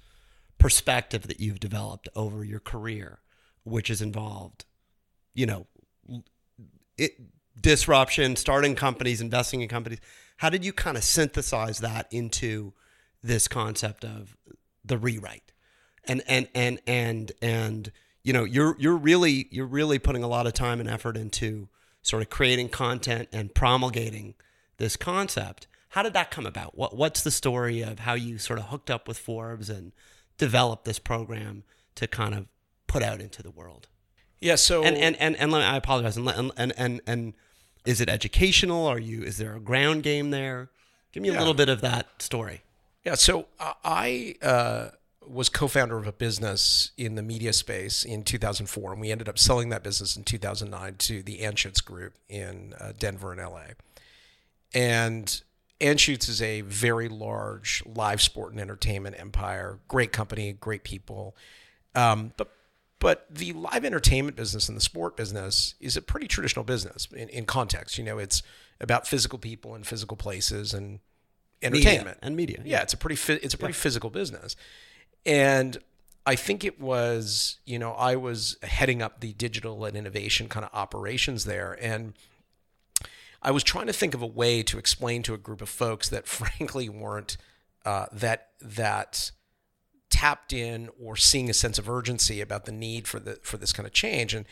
perspective 0.57 1.27
that 1.27 1.39
you've 1.39 1.59
developed 1.59 2.09
over 2.15 2.43
your 2.43 2.59
career, 2.59 3.19
which 3.63 3.89
is 3.89 4.01
involved, 4.01 4.65
you 5.33 5.45
know, 5.45 5.67
it, 6.97 7.19
disruption, 7.59 8.35
starting 8.35 8.75
companies, 8.75 9.21
investing 9.21 9.61
in 9.61 9.67
companies. 9.67 9.99
How 10.37 10.49
did 10.49 10.63
you 10.63 10.73
kind 10.73 10.97
of 10.97 11.03
synthesize 11.03 11.79
that 11.79 12.07
into 12.11 12.73
this 13.21 13.47
concept 13.47 14.03
of 14.03 14.35
the 14.83 14.97
rewrite? 14.97 15.51
And 16.05 16.23
and 16.27 16.47
and 16.53 16.79
and 16.87 17.31
and 17.41 17.91
you 18.23 18.33
know, 18.33 18.43
you're 18.43 18.75
you're 18.79 18.97
really 18.97 19.47
you're 19.51 19.65
really 19.65 19.99
putting 19.99 20.23
a 20.23 20.27
lot 20.27 20.47
of 20.47 20.53
time 20.53 20.79
and 20.79 20.89
effort 20.89 21.17
into 21.17 21.69
sort 22.01 22.21
of 22.21 22.29
creating 22.29 22.69
content 22.69 23.27
and 23.33 23.53
promulgating 23.53 24.35
this 24.77 24.95
concept 24.95 25.67
how 25.89 26.03
did 26.03 26.13
that 26.13 26.31
come 26.31 26.45
about? 26.45 26.77
What 26.77 26.95
What's 26.95 27.23
the 27.23 27.31
story 27.31 27.81
of 27.81 27.99
how 27.99 28.13
you 28.13 28.37
sort 28.37 28.59
of 28.59 28.65
hooked 28.65 28.91
up 28.91 29.07
with 29.07 29.17
Forbes 29.17 29.69
and 29.69 29.93
developed 30.37 30.85
this 30.85 30.99
program 30.99 31.63
to 31.95 32.07
kind 32.07 32.35
of 32.35 32.45
put 32.87 33.01
out 33.01 33.21
into 33.21 33.41
the 33.41 33.51
world? 33.51 33.87
Yeah. 34.39 34.55
So 34.55 34.83
and 34.83 34.95
and 34.95 35.15
and, 35.15 35.35
and 35.37 35.51
let 35.51 35.59
me, 35.59 35.65
I 35.65 35.77
apologize. 35.77 36.17
And, 36.17 36.29
and 36.57 36.73
and 36.77 37.01
and 37.07 37.33
is 37.85 38.01
it 38.01 38.09
educational? 38.09 38.85
Are 38.85 38.99
you? 38.99 39.23
Is 39.23 39.37
there 39.37 39.55
a 39.55 39.59
ground 39.59 40.03
game 40.03 40.31
there? 40.31 40.69
Give 41.13 41.23
me 41.23 41.29
a 41.29 41.33
little 41.39 41.55
bit 41.55 41.69
of 41.69 41.81
that 41.81 42.21
story. 42.21 42.61
Yeah, 43.07 43.15
so 43.15 43.45
I 43.57 44.35
uh, 44.41 44.89
was 45.25 45.47
co-founder 45.47 45.97
of 45.97 46.07
a 46.07 46.11
business 46.11 46.91
in 46.97 47.15
the 47.15 47.23
media 47.23 47.53
space 47.53 48.03
in 48.03 48.23
2004, 48.23 48.91
and 48.91 48.99
we 48.99 49.11
ended 49.11 49.29
up 49.29 49.39
selling 49.39 49.69
that 49.69 49.81
business 49.81 50.17
in 50.17 50.25
2009 50.25 50.95
to 50.95 51.23
the 51.23 51.37
Anschutz 51.37 51.81
Group 51.81 52.15
in 52.27 52.73
uh, 52.77 52.91
Denver 52.99 53.31
and 53.31 53.39
LA. 53.39 53.61
And 54.73 55.41
Anschutz 55.79 56.27
is 56.27 56.41
a 56.41 56.59
very 56.63 57.07
large 57.07 57.81
live 57.85 58.21
sport 58.21 58.51
and 58.51 58.59
entertainment 58.59 59.15
empire. 59.17 59.79
Great 59.87 60.11
company, 60.11 60.51
great 60.51 60.83
people. 60.83 61.33
Um, 61.95 62.33
but 62.35 62.51
but 62.99 63.25
the 63.29 63.53
live 63.53 63.85
entertainment 63.85 64.35
business 64.35 64.67
and 64.67 64.75
the 64.75 64.81
sport 64.81 65.15
business 65.15 65.75
is 65.79 65.95
a 65.95 66.01
pretty 66.01 66.27
traditional 66.27 66.65
business 66.65 67.07
in, 67.15 67.29
in 67.29 67.45
context. 67.45 67.97
You 67.97 68.03
know, 68.03 68.17
it's 68.17 68.43
about 68.81 69.07
physical 69.07 69.39
people 69.39 69.75
and 69.75 69.87
physical 69.87 70.17
places 70.17 70.73
and 70.73 70.99
entertainment. 71.61 72.05
Media 72.05 72.19
and 72.21 72.35
media. 72.35 72.61
yeah, 72.65 72.81
it's 72.81 72.93
a 72.93 72.97
pretty 72.97 73.33
it's 73.33 73.53
a 73.53 73.57
pretty 73.57 73.73
physical 73.73 74.09
business, 74.09 74.55
and 75.25 75.77
I 76.25 76.35
think 76.35 76.63
it 76.63 76.79
was 76.79 77.59
you 77.65 77.79
know 77.79 77.91
I 77.93 78.15
was 78.15 78.57
heading 78.63 79.01
up 79.01 79.19
the 79.19 79.33
digital 79.33 79.85
and 79.85 79.95
innovation 79.95 80.49
kind 80.49 80.65
of 80.65 80.71
operations 80.73 81.45
there, 81.45 81.77
and 81.81 82.13
I 83.41 83.51
was 83.51 83.63
trying 83.63 83.87
to 83.87 83.93
think 83.93 84.13
of 84.13 84.21
a 84.21 84.27
way 84.27 84.63
to 84.63 84.77
explain 84.77 85.23
to 85.23 85.33
a 85.33 85.37
group 85.37 85.61
of 85.61 85.69
folks 85.69 86.09
that 86.09 86.27
frankly 86.27 86.89
weren't 86.89 87.37
uh, 87.85 88.07
that 88.11 88.49
that 88.61 89.31
tapped 90.09 90.53
in 90.53 90.89
or 91.01 91.17
seeing 91.17 91.49
a 91.49 91.53
sense 91.53 91.77
of 91.77 91.89
urgency 91.89 92.39
about 92.39 92.65
the 92.65 92.71
need 92.71 93.07
for 93.07 93.19
the 93.19 93.39
for 93.43 93.57
this 93.57 93.73
kind 93.73 93.85
of 93.85 93.93
change. 93.93 94.33
And 94.33 94.45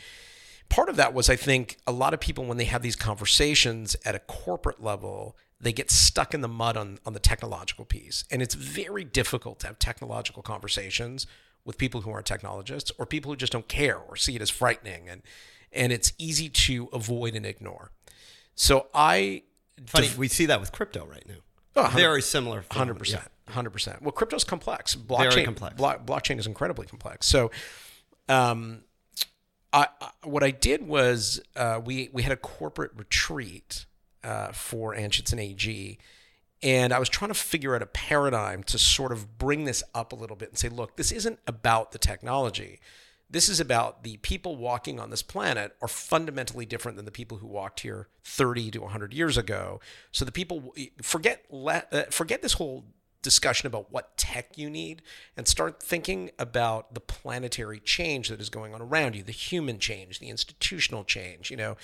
part 0.68 0.88
of 0.88 0.96
that 0.96 1.14
was 1.14 1.30
i 1.30 1.36
think 1.36 1.76
a 1.86 1.92
lot 1.92 2.14
of 2.14 2.20
people 2.20 2.44
when 2.44 2.56
they 2.56 2.64
have 2.64 2.82
these 2.82 2.96
conversations 2.96 3.96
at 4.04 4.14
a 4.14 4.18
corporate 4.20 4.82
level 4.82 5.36
they 5.60 5.72
get 5.72 5.90
stuck 5.90 6.34
in 6.34 6.40
the 6.42 6.48
mud 6.48 6.76
on, 6.76 6.98
on 7.06 7.12
the 7.12 7.20
technological 7.20 7.84
piece 7.84 8.24
and 8.30 8.42
it's 8.42 8.54
very 8.54 9.04
difficult 9.04 9.58
to 9.60 9.66
have 9.66 9.78
technological 9.78 10.42
conversations 10.42 11.26
with 11.64 11.78
people 11.78 12.02
who 12.02 12.10
aren't 12.10 12.26
technologists 12.26 12.92
or 12.98 13.06
people 13.06 13.32
who 13.32 13.36
just 13.36 13.52
don't 13.52 13.68
care 13.68 13.96
or 13.98 14.16
see 14.16 14.36
it 14.36 14.42
as 14.42 14.50
frightening 14.50 15.08
and 15.08 15.22
and 15.72 15.92
it's 15.92 16.12
easy 16.18 16.48
to 16.48 16.88
avoid 16.92 17.34
and 17.34 17.44
ignore 17.46 17.90
so 18.54 18.86
i 18.94 19.42
Funny, 19.84 20.06
def- 20.08 20.18
we 20.18 20.28
see 20.28 20.46
that 20.46 20.60
with 20.60 20.72
crypto 20.72 21.04
right 21.04 21.24
now. 21.28 21.34
Oh, 21.76 21.90
Very 21.94 22.22
similar. 22.22 22.64
Hundred 22.70 22.94
percent, 22.98 23.24
hundred 23.48 23.70
percent. 23.70 24.00
Well, 24.00 24.12
crypto's 24.12 24.44
complex. 24.44 24.96
Blockchain, 24.96 25.30
Very 25.32 25.44
complex. 25.44 25.74
blo- 25.76 25.98
blockchain 26.02 26.38
is 26.38 26.46
incredibly 26.46 26.86
complex. 26.86 27.26
So, 27.26 27.50
um, 28.28 28.82
I, 29.72 29.88
I 30.00 30.10
what 30.22 30.42
I 30.42 30.50
did 30.50 30.86
was 30.88 31.40
uh, 31.56 31.80
we 31.84 32.08
we 32.12 32.22
had 32.22 32.32
a 32.32 32.36
corporate 32.36 32.92
retreat 32.96 33.84
uh, 34.26 34.52
for 34.52 34.94
Anschutz 34.94 35.38
AG, 35.38 35.98
and 36.62 36.92
I 36.92 36.98
was 36.98 37.08
trying 37.08 37.30
to 37.30 37.34
figure 37.34 37.76
out 37.76 37.82
a 37.82 37.86
paradigm 37.86 38.62
to 38.64 38.78
sort 38.78 39.12
of 39.12 39.38
bring 39.38 39.64
this 39.64 39.84
up 39.94 40.12
a 40.12 40.16
little 40.16 40.36
bit 40.36 40.48
and 40.48 40.58
say, 40.58 40.68
look, 40.68 40.96
this 40.96 41.12
isn't 41.12 41.38
about 41.46 41.92
the 41.92 41.98
technology. 41.98 42.80
This 43.28 43.48
is 43.48 43.60
about 43.60 44.04
the 44.04 44.16
people 44.18 44.56
walking 44.56 44.98
on 44.98 45.10
this 45.10 45.22
planet 45.22 45.76
are 45.82 45.88
fundamentally 45.88 46.64
different 46.64 46.96
than 46.96 47.04
the 47.04 47.10
people 47.10 47.38
who 47.38 47.46
walked 47.46 47.80
here 47.80 48.08
30 48.24 48.70
to 48.72 48.80
100 48.80 49.12
years 49.12 49.36
ago. 49.36 49.80
So 50.12 50.24
the 50.24 50.32
people 50.32 50.74
forget 51.02 51.44
uh, 51.52 51.80
forget 52.10 52.42
this 52.42 52.54
whole 52.54 52.84
discussion 53.26 53.66
about 53.66 53.92
what 53.92 54.16
tech 54.16 54.56
you 54.56 54.70
need 54.70 55.02
and 55.36 55.48
start 55.48 55.82
thinking 55.82 56.30
about 56.38 56.94
the 56.94 57.00
planetary 57.00 57.80
change 57.80 58.28
that 58.28 58.40
is 58.40 58.48
going 58.48 58.72
on 58.72 58.80
around 58.80 59.16
you, 59.16 59.24
the 59.24 59.32
human 59.32 59.80
change, 59.80 60.20
the 60.20 60.28
institutional 60.28 61.02
change, 61.02 61.50
you 61.50 61.56
know, 61.56 61.76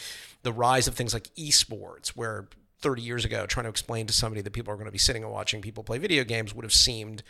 the 0.45 0.53
rise 0.53 0.87
of 0.87 0.95
things 0.95 1.13
like 1.13 1.35
esports 1.35 2.11
where 2.11 2.49
30 2.79 3.03
years 3.03 3.25
ago 3.25 3.45
trying 3.45 3.65
to 3.65 3.71
explain 3.71 4.07
to 4.07 4.13
somebody 4.13 4.41
that 4.41 4.53
people 4.53 4.73
are 4.73 4.77
going 4.77 4.87
to 4.87 4.93
be 4.93 4.99
sitting 4.99 5.25
and 5.25 5.33
watching 5.33 5.61
people 5.61 5.83
play 5.83 5.99
video 5.99 6.23
games 6.23 6.55
would 6.55 6.65
have 6.65 6.73
seemed 6.73 7.25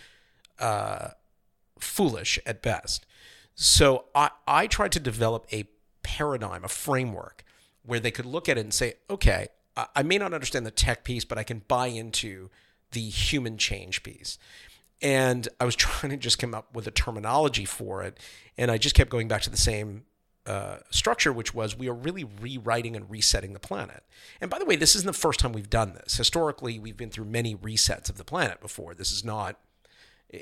uh, 0.59 1.09
foolish 1.81 2.39
at 2.45 2.61
best. 2.61 3.07
So 3.55 4.05
I, 4.15 4.31
I 4.47 4.67
tried 4.67 4.93
to 4.93 5.01
develop 5.01 5.47
a 5.51 5.65
paradigm, 6.03 6.65
a 6.65 6.69
framework 6.69 7.45
where 7.83 7.99
they 7.99 8.11
could 8.11 8.27
look 8.27 8.47
at 8.47 8.59
it 8.59 8.61
and 8.61 8.75
say, 8.75 8.95
okay, 9.09 9.49
I, 9.75 10.03
may 10.03 10.19
not 10.19 10.35
understand 10.35 10.67
the 10.67 10.71
tech 10.71 11.03
piece, 11.03 11.25
but 11.25 11.39
I 11.39 11.45
can 11.45 11.63
buy 11.67 11.87
into 11.87 12.51
the 12.93 13.09
human 13.09 13.59
change 13.59 14.03
piece. 14.03 14.39
And 15.01 15.49
I 15.61 15.65
was 15.65 15.77
trying 15.77 16.11
to 16.11 16.17
just 16.17 16.39
come 16.39 16.55
up 16.55 16.75
with 16.75 16.87
a 16.87 16.91
terminology 16.91 17.65
for 17.65 18.03
it. 18.03 18.19
And 18.57 18.71
I 18.71 18.79
just 18.79 18.95
kept 18.95 19.11
going 19.11 19.29
back 19.29 19.43
to 19.43 19.51
the 19.51 19.57
same 19.57 20.05
uh, 20.47 20.79
structure, 20.91 21.33
which 21.33 21.55
was 21.55 21.77
we 21.77 21.89
are 21.89 21.95
really 21.95 22.25
rewriting 22.25 22.97
and 22.97 23.09
resetting 23.11 23.53
the 23.53 23.61
planet. 23.61 24.03
And 24.41 24.51
by 24.51 24.59
the 24.59 24.65
way, 24.65 24.77
this 24.77 24.97
isn't 24.97 25.07
the 25.07 25.13
first 25.13 25.41
time 25.41 25.53
we've 25.53 25.71
done 25.71 25.95
this. 25.95 26.17
Historically, 26.17 26.79
we've 26.79 26.97
been 26.97 27.11
through 27.11 27.27
many 27.27 27.55
resets 27.55 28.09
of 28.09 28.17
the 28.17 28.25
planet 28.25 28.61
before. 28.61 28.95
This 28.95 29.13
is 29.13 29.25
not 29.25 29.59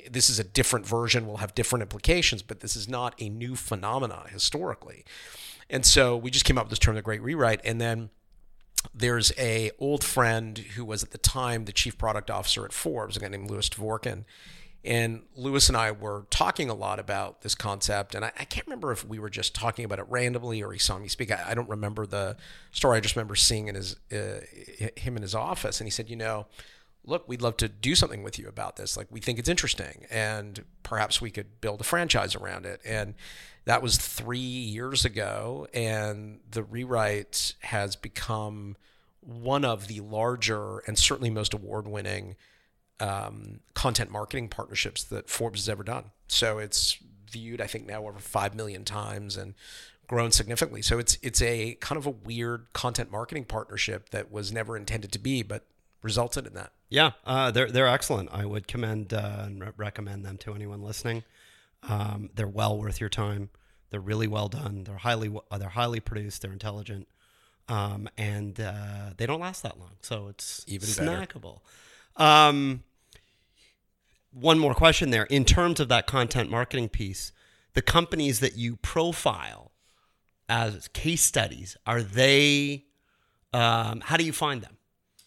this 0.08 0.30
is 0.30 0.38
a 0.38 0.44
different 0.44 0.86
version, 0.86 1.26
will 1.26 1.38
have 1.38 1.54
different 1.54 1.82
implications, 1.82 2.42
but 2.42 2.60
this 2.60 2.76
is 2.76 2.88
not 2.88 3.14
a 3.18 3.28
new 3.28 3.56
phenomena 3.56 4.24
historically. 4.28 5.04
And 5.68 5.84
so 5.84 6.16
we 6.16 6.30
just 6.30 6.44
came 6.44 6.58
up 6.58 6.66
with 6.66 6.70
this 6.70 6.78
term, 6.78 6.94
the 6.94 7.02
Great 7.02 7.22
Rewrite, 7.22 7.60
and 7.64 7.80
then 7.80 8.10
there's 8.94 9.32
a 9.38 9.70
old 9.78 10.04
friend 10.04 10.58
who 10.58 10.84
was 10.84 11.02
at 11.02 11.10
the 11.10 11.18
time 11.18 11.64
the 11.64 11.72
chief 11.72 11.98
product 11.98 12.30
officer 12.30 12.64
at 12.64 12.72
Forbes, 12.72 13.16
a 13.16 13.20
guy 13.20 13.28
named 13.28 13.50
Lewis 13.50 13.68
D'Vorkin. 13.68 14.24
And 14.82 15.24
Lewis 15.36 15.68
and 15.68 15.76
I 15.76 15.92
were 15.92 16.26
talking 16.30 16.70
a 16.70 16.74
lot 16.74 16.98
about 16.98 17.42
this 17.42 17.54
concept, 17.54 18.14
and 18.14 18.24
I, 18.24 18.32
I, 18.38 18.44
can't 18.46 18.66
remember 18.66 18.92
if 18.92 19.04
we 19.04 19.18
were 19.18 19.28
just 19.28 19.54
talking 19.54 19.84
about 19.84 19.98
it 19.98 20.06
randomly 20.08 20.62
or 20.62 20.72
he 20.72 20.78
saw 20.78 20.98
me 20.98 21.08
speak. 21.08 21.30
I, 21.30 21.50
I 21.50 21.54
don't 21.54 21.68
remember 21.68 22.06
the 22.06 22.38
story. 22.72 22.96
I 22.96 23.00
just 23.00 23.14
remember 23.14 23.34
seeing 23.34 23.68
in 23.68 23.74
his 23.74 23.96
uh, 24.10 24.40
him 24.96 25.16
in 25.16 25.22
his 25.22 25.34
office, 25.34 25.80
and 25.80 25.86
he 25.86 25.90
said, 25.90 26.08
"You 26.08 26.16
know, 26.16 26.46
look, 27.04 27.28
we'd 27.28 27.42
love 27.42 27.58
to 27.58 27.68
do 27.68 27.94
something 27.94 28.22
with 28.22 28.38
you 28.38 28.48
about 28.48 28.76
this. 28.76 28.96
Like, 28.96 29.08
we 29.10 29.20
think 29.20 29.38
it's 29.38 29.50
interesting, 29.50 30.06
and 30.10 30.64
perhaps 30.82 31.20
we 31.20 31.30
could 31.30 31.60
build 31.60 31.82
a 31.82 31.84
franchise 31.84 32.34
around 32.34 32.64
it. 32.64 32.80
And 32.82 33.14
that 33.64 33.82
was 33.82 33.96
three 33.96 34.38
years 34.38 35.04
ago, 35.04 35.66
and 35.74 36.40
the 36.50 36.62
rewrite 36.62 37.54
has 37.60 37.96
become 37.96 38.76
one 39.20 39.64
of 39.64 39.86
the 39.86 40.00
larger 40.00 40.78
and 40.80 40.98
certainly 40.98 41.30
most 41.30 41.52
award 41.52 41.86
winning 41.86 42.36
um, 43.00 43.60
content 43.74 44.10
marketing 44.10 44.48
partnerships 44.48 45.04
that 45.04 45.28
Forbes 45.28 45.60
has 45.60 45.68
ever 45.68 45.82
done. 45.82 46.10
So 46.28 46.58
it's 46.58 46.98
viewed, 47.30 47.60
I 47.60 47.66
think, 47.66 47.86
now 47.86 48.06
over 48.06 48.18
5 48.18 48.54
million 48.54 48.84
times 48.84 49.36
and 49.36 49.54
grown 50.06 50.32
significantly. 50.32 50.82
So 50.82 50.98
it's 50.98 51.18
it's 51.22 51.40
a 51.40 51.76
kind 51.80 51.96
of 51.96 52.06
a 52.06 52.10
weird 52.10 52.66
content 52.72 53.12
marketing 53.12 53.44
partnership 53.44 54.10
that 54.10 54.32
was 54.32 54.52
never 54.52 54.76
intended 54.76 55.12
to 55.12 55.18
be, 55.18 55.42
but 55.42 55.64
resulted 56.02 56.46
in 56.46 56.54
that. 56.54 56.72
Yeah, 56.88 57.12
uh, 57.24 57.52
they're 57.52 57.70
they're 57.70 57.86
excellent. 57.86 58.28
I 58.32 58.44
would 58.44 58.66
commend 58.66 59.14
uh, 59.14 59.44
and 59.44 59.60
re- 59.60 59.68
recommend 59.76 60.24
them 60.24 60.36
to 60.38 60.54
anyone 60.54 60.82
listening. 60.82 61.22
Um, 61.88 62.30
they're 62.34 62.48
well 62.48 62.78
worth 62.78 63.00
your 63.00 63.08
time. 63.08 63.50
They're 63.90 64.00
really 64.00 64.26
well 64.26 64.48
done. 64.48 64.84
They're 64.84 64.96
highly 64.96 65.30
they're 65.58 65.68
highly 65.68 66.00
produced. 66.00 66.42
They're 66.42 66.52
intelligent, 66.52 67.08
um, 67.68 68.08
and 68.16 68.58
uh, 68.60 69.10
they 69.16 69.26
don't 69.26 69.40
last 69.40 69.62
that 69.62 69.78
long. 69.78 69.92
So 70.02 70.28
it's 70.28 70.64
even 70.68 70.88
snackable. 70.88 71.60
Um, 72.16 72.84
one 74.32 74.58
more 74.58 74.74
question 74.74 75.10
there. 75.10 75.24
In 75.24 75.44
terms 75.44 75.80
of 75.80 75.88
that 75.88 76.06
content 76.06 76.50
marketing 76.50 76.88
piece, 76.88 77.32
the 77.74 77.82
companies 77.82 78.40
that 78.40 78.56
you 78.56 78.76
profile 78.76 79.70
as 80.50 80.88
case 80.88 81.22
studies 81.22 81.76
are 81.86 82.02
they? 82.02 82.84
Um, 83.54 84.00
how 84.00 84.16
do 84.16 84.24
you 84.24 84.32
find 84.32 84.60
them? 84.60 84.76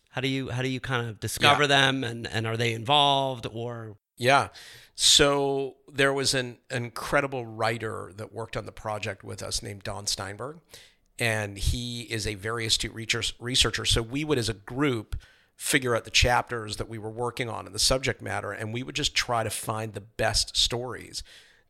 How 0.09 0.21
do 0.21 0.27
you 0.27 0.49
how 0.49 0.61
do 0.61 0.67
you 0.67 0.79
kind 0.79 1.09
of 1.09 1.19
discover 1.19 1.63
yeah. 1.63 1.67
them 1.67 2.03
and 2.03 2.27
and 2.27 2.45
are 2.45 2.57
they 2.57 2.73
involved 2.73 3.47
or 3.51 3.97
yeah. 4.23 4.47
So 4.95 5.75
there 5.91 6.13
was 6.13 6.33
an 6.33 6.57
incredible 6.71 7.45
writer 7.45 8.11
that 8.15 8.31
worked 8.31 8.55
on 8.55 8.65
the 8.65 8.71
project 8.71 9.23
with 9.23 9.43
us 9.43 9.61
named 9.61 9.83
Don 9.83 10.07
Steinberg, 10.07 10.59
and 11.19 11.57
he 11.57 12.03
is 12.03 12.25
a 12.25 12.35
very 12.35 12.65
astute 12.65 12.93
researcher. 13.39 13.85
So 13.85 14.01
we 14.01 14.23
would, 14.23 14.37
as 14.37 14.49
a 14.49 14.53
group, 14.53 15.15
figure 15.55 15.95
out 15.95 16.05
the 16.05 16.11
chapters 16.11 16.77
that 16.77 16.89
we 16.89 16.97
were 16.97 17.09
working 17.09 17.49
on 17.49 17.65
and 17.65 17.75
the 17.75 17.79
subject 17.79 18.21
matter, 18.21 18.51
and 18.51 18.73
we 18.73 18.83
would 18.83 18.95
just 18.95 19.13
try 19.13 19.43
to 19.43 19.49
find 19.49 19.93
the 19.93 20.01
best 20.01 20.55
stories 20.55 21.23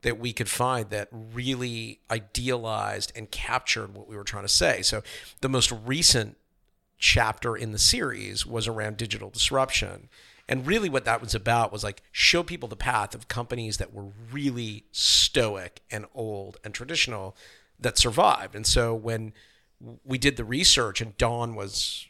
that 0.03 0.19
we 0.19 0.33
could 0.33 0.49
find 0.49 0.89
that 0.89 1.07
really 1.11 1.99
idealized 2.11 3.11
and 3.15 3.31
captured 3.31 3.95
what 3.95 4.07
we 4.07 4.15
were 4.15 4.23
trying 4.23 4.43
to 4.43 4.49
say. 4.49 4.81
So 4.81 5.01
the 5.41 5.49
most 5.49 5.71
recent 5.85 6.37
chapter 6.97 7.55
in 7.55 7.71
the 7.71 7.79
series 7.79 8.45
was 8.45 8.67
around 8.67 8.97
digital 8.97 9.29
disruption. 9.29 10.09
And 10.53 10.67
really, 10.67 10.87
what 10.87 11.03
that 11.05 11.19
was 11.19 11.33
about 11.33 11.71
was 11.71 11.83
like 11.83 12.03
show 12.11 12.43
people 12.43 12.69
the 12.69 12.75
path 12.75 13.15
of 13.15 13.27
companies 13.27 13.77
that 13.77 13.91
were 13.91 14.09
really 14.31 14.85
stoic 14.91 15.81
and 15.89 16.05
old 16.13 16.57
and 16.63 16.75
traditional 16.75 17.35
that 17.79 17.97
survived. 17.97 18.53
And 18.53 18.67
so 18.67 18.93
when 18.93 19.33
we 20.05 20.19
did 20.19 20.37
the 20.37 20.43
research, 20.43 21.01
and 21.01 21.17
Don 21.17 21.55
was 21.55 22.05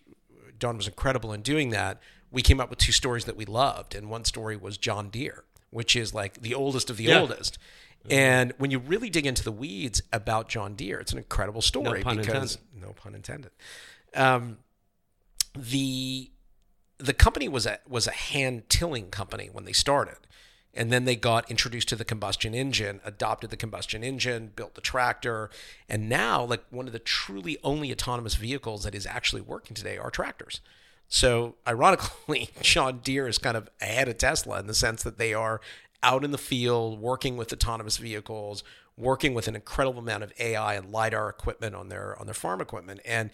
Don 0.60 0.76
was 0.76 0.90
incredible 0.90 1.32
in 1.32 1.42
doing 1.42 1.70
that, 1.70 2.02
we 2.32 2.42
came 2.42 2.60
up 2.60 2.70
with 2.70 2.80
two 2.80 2.92
stories 2.92 3.24
that 3.24 3.38
we 3.38 3.46
loved. 3.46 3.96
And 3.96 4.10
one 4.10 4.26
story 4.26 4.58
was 4.58 4.78
John 4.78 5.08
Deere, 5.08 5.46
which 5.70 5.96
is 5.96 6.14
like 6.14 6.42
the 6.42 6.54
oldest 6.54 6.90
of 6.90 6.98
the 6.98 7.06
yeah. 7.06 7.22
oldest. 7.22 7.58
And 8.10 8.54
when 8.58 8.72
you 8.72 8.80
really 8.80 9.10
dig 9.10 9.26
into 9.26 9.46
the 9.46 9.54
weeds 9.54 10.02
about 10.12 10.50
John 10.50 10.76
Deere, 10.76 11.00
it's 11.00 11.14
an 11.14 11.18
incredible 11.18 11.62
story 11.62 12.04
no 12.04 12.16
because 12.18 12.58
intended. 12.58 12.82
no 12.82 12.92
pun 12.92 13.16
intended. 13.16 13.52
Um, 14.14 14.58
the 15.56 16.30
the 17.04 17.14
company 17.14 17.50
was 17.50 17.66
a 17.66 17.80
was 17.88 18.08
a 18.08 18.12
hand 18.12 18.70
tilling 18.70 19.10
company 19.10 19.50
when 19.52 19.66
they 19.66 19.74
started. 19.74 20.18
And 20.76 20.92
then 20.92 21.06
they 21.06 21.16
got 21.16 21.52
introduced 21.52 21.88
to 21.90 21.96
the 21.96 22.06
combustion 22.06 22.56
engine, 22.56 23.00
adopted 23.06 23.52
the 23.52 23.58
combustion 23.58 24.04
engine, 24.04 24.52
built 24.56 24.74
the 24.74 24.82
tractor, 24.82 25.52
and 25.88 26.10
now 26.10 26.44
like 26.44 26.64
one 26.72 26.88
of 26.88 26.94
the 26.94 27.00
truly 27.00 27.60
only 27.64 27.92
autonomous 27.92 28.34
vehicles 28.36 28.84
that 28.84 28.96
is 28.96 29.06
actually 29.06 29.42
working 29.42 29.76
today 29.76 29.98
are 29.98 30.10
tractors. 30.10 30.62
So 31.08 31.56
ironically, 31.68 32.50
John 32.62 33.02
Deere 33.04 33.28
is 33.28 33.38
kind 33.38 33.56
of 33.56 33.70
ahead 33.82 34.08
of 34.08 34.18
Tesla 34.18 34.60
in 34.60 34.66
the 34.66 34.74
sense 34.74 35.04
that 35.04 35.20
they 35.20 35.34
are 35.34 35.62
out 36.02 36.24
in 36.24 36.32
the 36.32 36.40
field 36.40 37.00
working 37.00 37.38
with 37.38 37.54
autonomous 37.54 37.98
vehicles, 37.98 38.64
working 38.98 39.36
with 39.36 39.48
an 39.48 39.56
incredible 39.56 40.00
amount 40.00 40.24
of 40.24 40.34
AI 40.40 40.74
and 40.74 40.92
lidar 40.92 41.30
equipment 41.30 41.76
on 41.76 41.90
their 41.90 42.18
on 42.20 42.26
their 42.26 42.34
farm 42.34 42.62
equipment, 42.62 43.00
and 43.06 43.30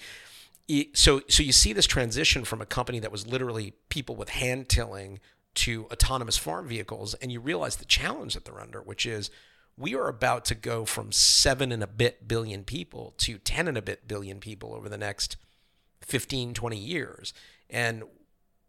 so 0.94 1.22
so 1.28 1.44
you 1.44 1.52
see 1.52 1.74
this 1.74 1.86
transition 1.86 2.46
from 2.46 2.62
a 2.62 2.66
company 2.66 3.00
that 3.00 3.12
was 3.12 3.28
literally 3.28 3.74
people 3.90 4.16
with 4.16 4.30
hand 4.30 4.70
tilling 4.70 5.20
to 5.56 5.86
autonomous 5.92 6.38
farm 6.38 6.68
vehicles 6.68 7.16
and 7.16 7.32
you 7.32 7.40
realize 7.40 7.78
the 7.78 7.86
challenge 7.86 8.34
that 8.34 8.46
they're 8.46 8.62
under 8.62 8.82
which 8.82 9.06
is 9.06 9.30
we 9.80 9.96
are 9.96 10.10
about 10.10 10.44
to 10.46 10.56
go 10.56 10.84
from 10.84 11.12
7 11.12 11.72
and 11.72 11.82
a 11.82 11.88
bit 11.88 12.28
billion 12.28 12.66
people 12.66 13.14
to 13.18 13.38
10 13.38 13.68
and 13.68 13.78
a 13.78 13.82
bit 13.82 14.08
billion 14.08 14.40
people 14.40 14.74
over 14.74 14.90
the 14.90 14.98
next 14.98 15.38
15 16.02 16.54
20 16.54 16.78
years. 16.78 17.34
And 17.70 18.04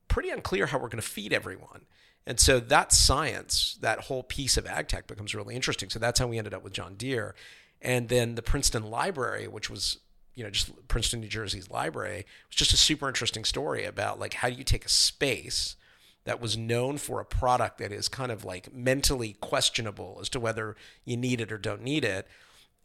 pretty 0.06 0.30
unclear 0.30 0.66
how 0.66 0.78
we're 0.78 0.88
going 0.88 1.02
to 1.02 1.08
feed 1.08 1.32
everyone. 1.32 1.82
And 2.26 2.38
so 2.38 2.60
that 2.60 2.92
science 2.92 3.76
that 3.80 4.02
whole 4.02 4.22
piece 4.22 4.56
of 4.56 4.66
ag 4.66 4.86
tech 4.86 5.08
becomes 5.08 5.34
really 5.34 5.56
interesting. 5.56 5.90
So 5.90 5.98
that's 5.98 6.20
how 6.20 6.28
we 6.28 6.38
ended 6.38 6.54
up 6.54 6.62
with 6.62 6.72
John 6.72 6.94
Deere. 6.94 7.34
And 7.82 8.08
then 8.08 8.36
the 8.36 8.42
Princeton 8.42 8.84
Library 8.84 9.48
which 9.48 9.68
was 9.68 9.98
you 10.40 10.44
know, 10.44 10.50
just 10.50 10.88
Princeton, 10.88 11.20
New 11.20 11.28
Jersey's 11.28 11.70
library. 11.70 12.20
It 12.20 12.26
was 12.48 12.56
just 12.56 12.72
a 12.72 12.78
super 12.78 13.06
interesting 13.08 13.44
story 13.44 13.84
about 13.84 14.18
like 14.18 14.32
how 14.32 14.48
do 14.48 14.56
you 14.56 14.64
take 14.64 14.86
a 14.86 14.88
space 14.88 15.76
that 16.24 16.40
was 16.40 16.56
known 16.56 16.96
for 16.96 17.20
a 17.20 17.26
product 17.26 17.76
that 17.76 17.92
is 17.92 18.08
kind 18.08 18.32
of 18.32 18.42
like 18.42 18.72
mentally 18.72 19.36
questionable 19.42 20.16
as 20.18 20.30
to 20.30 20.40
whether 20.40 20.76
you 21.04 21.18
need 21.18 21.42
it 21.42 21.52
or 21.52 21.58
don't 21.58 21.82
need 21.82 22.06
it. 22.06 22.26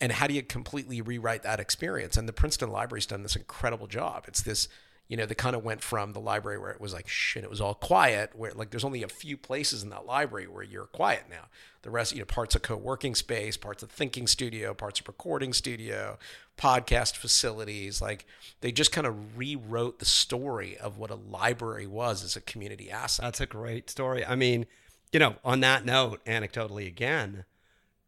And 0.02 0.12
how 0.12 0.28
do 0.28 0.34
you 0.34 0.44
completely 0.44 1.00
rewrite 1.00 1.44
that 1.44 1.62
experience? 1.62 2.18
And 2.18 2.28
the 2.28 2.34
Princeton 2.34 2.70
Library's 2.72 3.06
done 3.06 3.24
this 3.24 3.38
incredible 3.38 3.88
job. 3.88 4.26
It's 4.28 4.42
this 4.42 4.68
you 5.08 5.18
know, 5.18 5.26
they 5.26 5.36
kind 5.36 5.56
of 5.56 5.64
went 5.64 5.82
from 5.82 6.14
the 6.14 6.20
library 6.20 6.58
where 6.58 6.72
it 6.72 6.82
was 6.82 6.94
like 6.94 7.08
shit, 7.08 7.44
it 7.44 7.50
was 7.50 7.62
all 7.62 7.76
quiet, 7.76 8.32
where 8.34 8.52
like 8.54 8.72
there's 8.72 8.84
only 8.84 9.04
a 9.04 9.08
few 9.08 9.38
places 9.38 9.84
in 9.84 9.90
that 9.90 10.06
library 10.06 10.48
where 10.48 10.64
you're 10.64 10.88
quiet 10.88 11.26
now. 11.30 11.46
The 11.84 11.92
rest, 11.92 12.14
you 12.14 12.20
know, 12.20 12.26
parts 12.26 12.56
of 12.56 12.64
co-working 12.64 13.14
space, 13.14 13.58
parts 13.58 13.84
of 13.84 13.92
thinking 13.92 14.26
studio, 14.26 14.74
parts 14.74 15.00
of 15.00 15.08
recording 15.08 15.54
studio, 15.54 16.18
podcast 16.58 17.16
facilities, 17.16 18.02
like 18.02 18.26
they 18.62 18.72
just 18.72 18.92
kind 18.92 19.06
of 19.06 19.38
rewrote 19.38 20.00
the 20.00 20.06
story 20.06 20.76
of 20.78 20.98
what 20.98 21.12
a 21.12 21.16
library 21.16 21.86
was 21.86 22.24
as 22.24 22.36
a 22.36 22.42
community 22.42 22.90
asset. 22.90 23.26
That's 23.26 23.42
a 23.42 23.46
great 23.46 23.92
story. 23.92 24.26
I 24.26 24.36
mean, 24.36 24.66
you 25.12 25.20
know, 25.20 25.36
on 25.44 25.60
that 25.60 25.86
note, 25.86 26.26
anecdotally 26.26 26.88
again, 26.88 27.46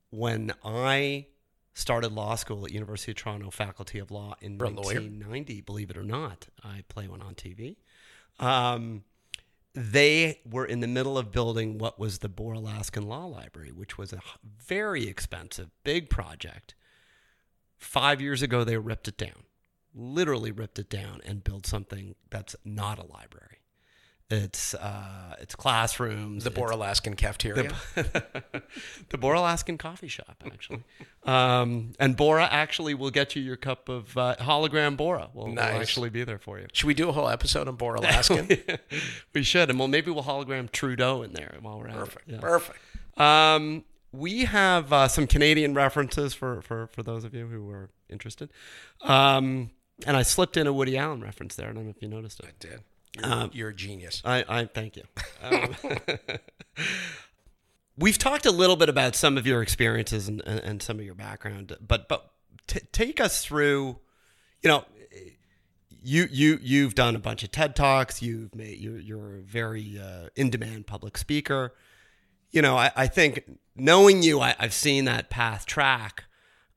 when 0.10 0.54
I 0.64 1.28
started 1.78 2.12
law 2.12 2.36
school 2.36 2.66
at 2.66 2.72
University 2.72 3.12
of 3.12 3.18
Toronto 3.18 3.52
Faculty 3.52 4.00
of 4.00 4.10
Law 4.10 4.36
in 4.42 4.58
You're 4.58 4.68
lawyer? 4.70 4.96
1990. 4.96 5.62
Believe 5.62 5.90
it 5.92 5.98
or 5.98 6.04
not, 6.04 6.48
I 6.64 6.84
play 6.90 7.08
one 7.08 7.22
on 7.22 7.36
TV. 7.36 7.76
Um, 8.40 9.04
they 9.74 10.42
were 10.50 10.66
in 10.66 10.80
the 10.80 10.88
middle 10.88 11.18
of 11.20 11.32
building 11.32 11.78
what 11.78 12.00
was 12.00 12.20
the 12.20 12.30
Bora 12.30 12.58
Laskin 12.58 13.06
Law 13.06 13.26
Library, 13.26 13.72
which 13.72 13.98
was 13.98 14.12
a 14.12 14.22
very 14.44 15.08
expensive, 15.08 15.70
big 15.84 16.10
project. 16.10 16.74
Five 17.78 18.22
years 18.22 18.42
ago, 18.42 18.64
they 18.64 18.78
ripped 18.78 19.08
it 19.08 19.18
down, 19.18 19.44
literally 19.94 20.52
ripped 20.52 20.80
it 20.80 20.90
down, 20.90 21.22
and 21.26 21.44
built 21.44 21.68
something 21.68 22.16
that's 22.32 22.56
not 22.66 22.98
a 22.98 23.06
library. 23.06 23.57
It's 24.30 24.74
uh, 24.74 25.36
it's 25.40 25.56
classrooms. 25.56 26.44
The 26.44 26.52
Bora 26.52 26.76
Laskin 26.76 27.16
cafeteria. 27.16 27.72
the, 27.96 28.64
the 29.10 29.18
Bora 29.18 29.40
Laskin 29.40 29.80
coffee 29.80 30.10
shop, 30.10 30.44
actually. 30.46 30.84
um, 31.24 31.94
and 31.98 32.18
Bora 32.18 32.46
actually 32.52 32.94
will 32.94 33.10
get 33.10 33.38
you 33.38 33.42
your 33.42 33.56
cup 33.56 33.88
of 33.88 34.18
uh, 34.18 34.36
hologram 34.40 34.98
Bora. 34.98 35.30
Will 35.34 35.46
will 35.46 35.54
Nice. 35.54 35.80
actually 35.80 36.10
be 36.10 36.26
there 36.26 36.40
for 36.40 36.60
you. 36.60 36.68
Should 36.74 36.88
we 36.88 36.94
do 36.94 37.08
a 37.08 37.14
whole 37.14 37.30
episode 37.30 37.70
on 37.70 37.78
Boer 37.78 37.96
Alaskan? 38.02 38.50
we 39.34 39.44
should, 39.44 39.70
and 39.70 39.80
well, 39.80 39.88
maybe 39.88 40.12
we'll 40.12 40.24
hologram 40.24 40.70
Trudeau 40.70 41.22
in 41.24 41.32
there 41.32 41.56
while 41.62 41.80
we're 41.80 41.88
at 41.88 41.96
Perfect. 41.96 42.28
it. 42.28 42.34
Yeah. 42.34 42.40
Perfect. 42.42 42.80
Um, 43.18 43.86
we 44.12 44.44
have 44.44 44.92
uh, 44.92 45.08
some 45.08 45.28
Canadian 45.28 45.74
references 45.74 46.34
for, 46.34 46.62
for, 46.62 46.88
for 46.88 47.02
those 47.02 47.24
of 47.24 47.34
you 47.34 47.48
who 47.48 47.70
are 47.70 47.90
interested. 48.10 48.50
Um, 49.04 49.72
and 50.06 50.18
I 50.18 50.24
slipped 50.24 50.58
in 50.58 50.68
a 50.68 50.74
Woody 50.74 50.98
Allen 50.98 51.22
reference 51.22 51.56
there. 51.56 51.70
I 51.70 51.74
don't 51.74 51.86
know 51.86 51.92
if 51.96 52.02
you 52.02 52.10
noticed 52.10 52.42
it. 52.42 52.48
I 52.48 52.52
did. 52.60 52.82
You're, 53.18 53.34
Um, 53.34 53.52
you're 53.54 53.70
a 53.70 53.76
genius. 53.76 54.22
I, 54.26 54.44
I 54.48 54.66
thank 54.66 54.96
you. 54.96 55.04
Um, 55.42 55.76
we've 57.98 58.18
talked 58.18 58.46
a 58.46 58.52
little 58.52 58.76
bit 58.76 58.90
about 58.90 59.16
some 59.16 59.38
of 59.38 59.46
your 59.48 59.62
experiences 59.62 60.28
and, 60.28 60.42
and, 60.46 60.60
and 60.60 60.82
some 60.82 61.00
of 61.00 61.06
your 61.06 61.16
background, 61.16 61.76
but 61.86 62.08
but 62.08 62.32
t- 62.68 62.82
take 62.92 63.20
us 63.20 63.44
through. 63.44 64.00
You 64.62 64.70
know, 64.70 64.86
you 66.02 66.28
you 66.32 66.60
you've 66.62 66.96
done 66.96 67.16
a 67.16 67.20
bunch 67.20 67.44
of 67.44 67.52
TED 67.52 67.76
talks. 67.76 68.22
You've 68.22 68.56
made 68.56 68.80
you're 68.80 69.00
you're 69.00 69.38
a 69.38 69.42
very 69.42 70.00
uh, 70.00 70.30
in 70.36 70.50
demand 70.50 70.88
public 70.88 71.18
speaker. 71.18 71.74
You 72.52 72.62
know, 72.62 72.78
I, 72.78 72.92
I 72.96 73.08
think 73.08 73.44
knowing 73.76 74.24
you, 74.24 74.40
I, 74.40 74.56
I've 74.58 74.74
seen 74.74 75.06
that 75.06 75.30
path 75.30 75.66
track. 75.66 76.24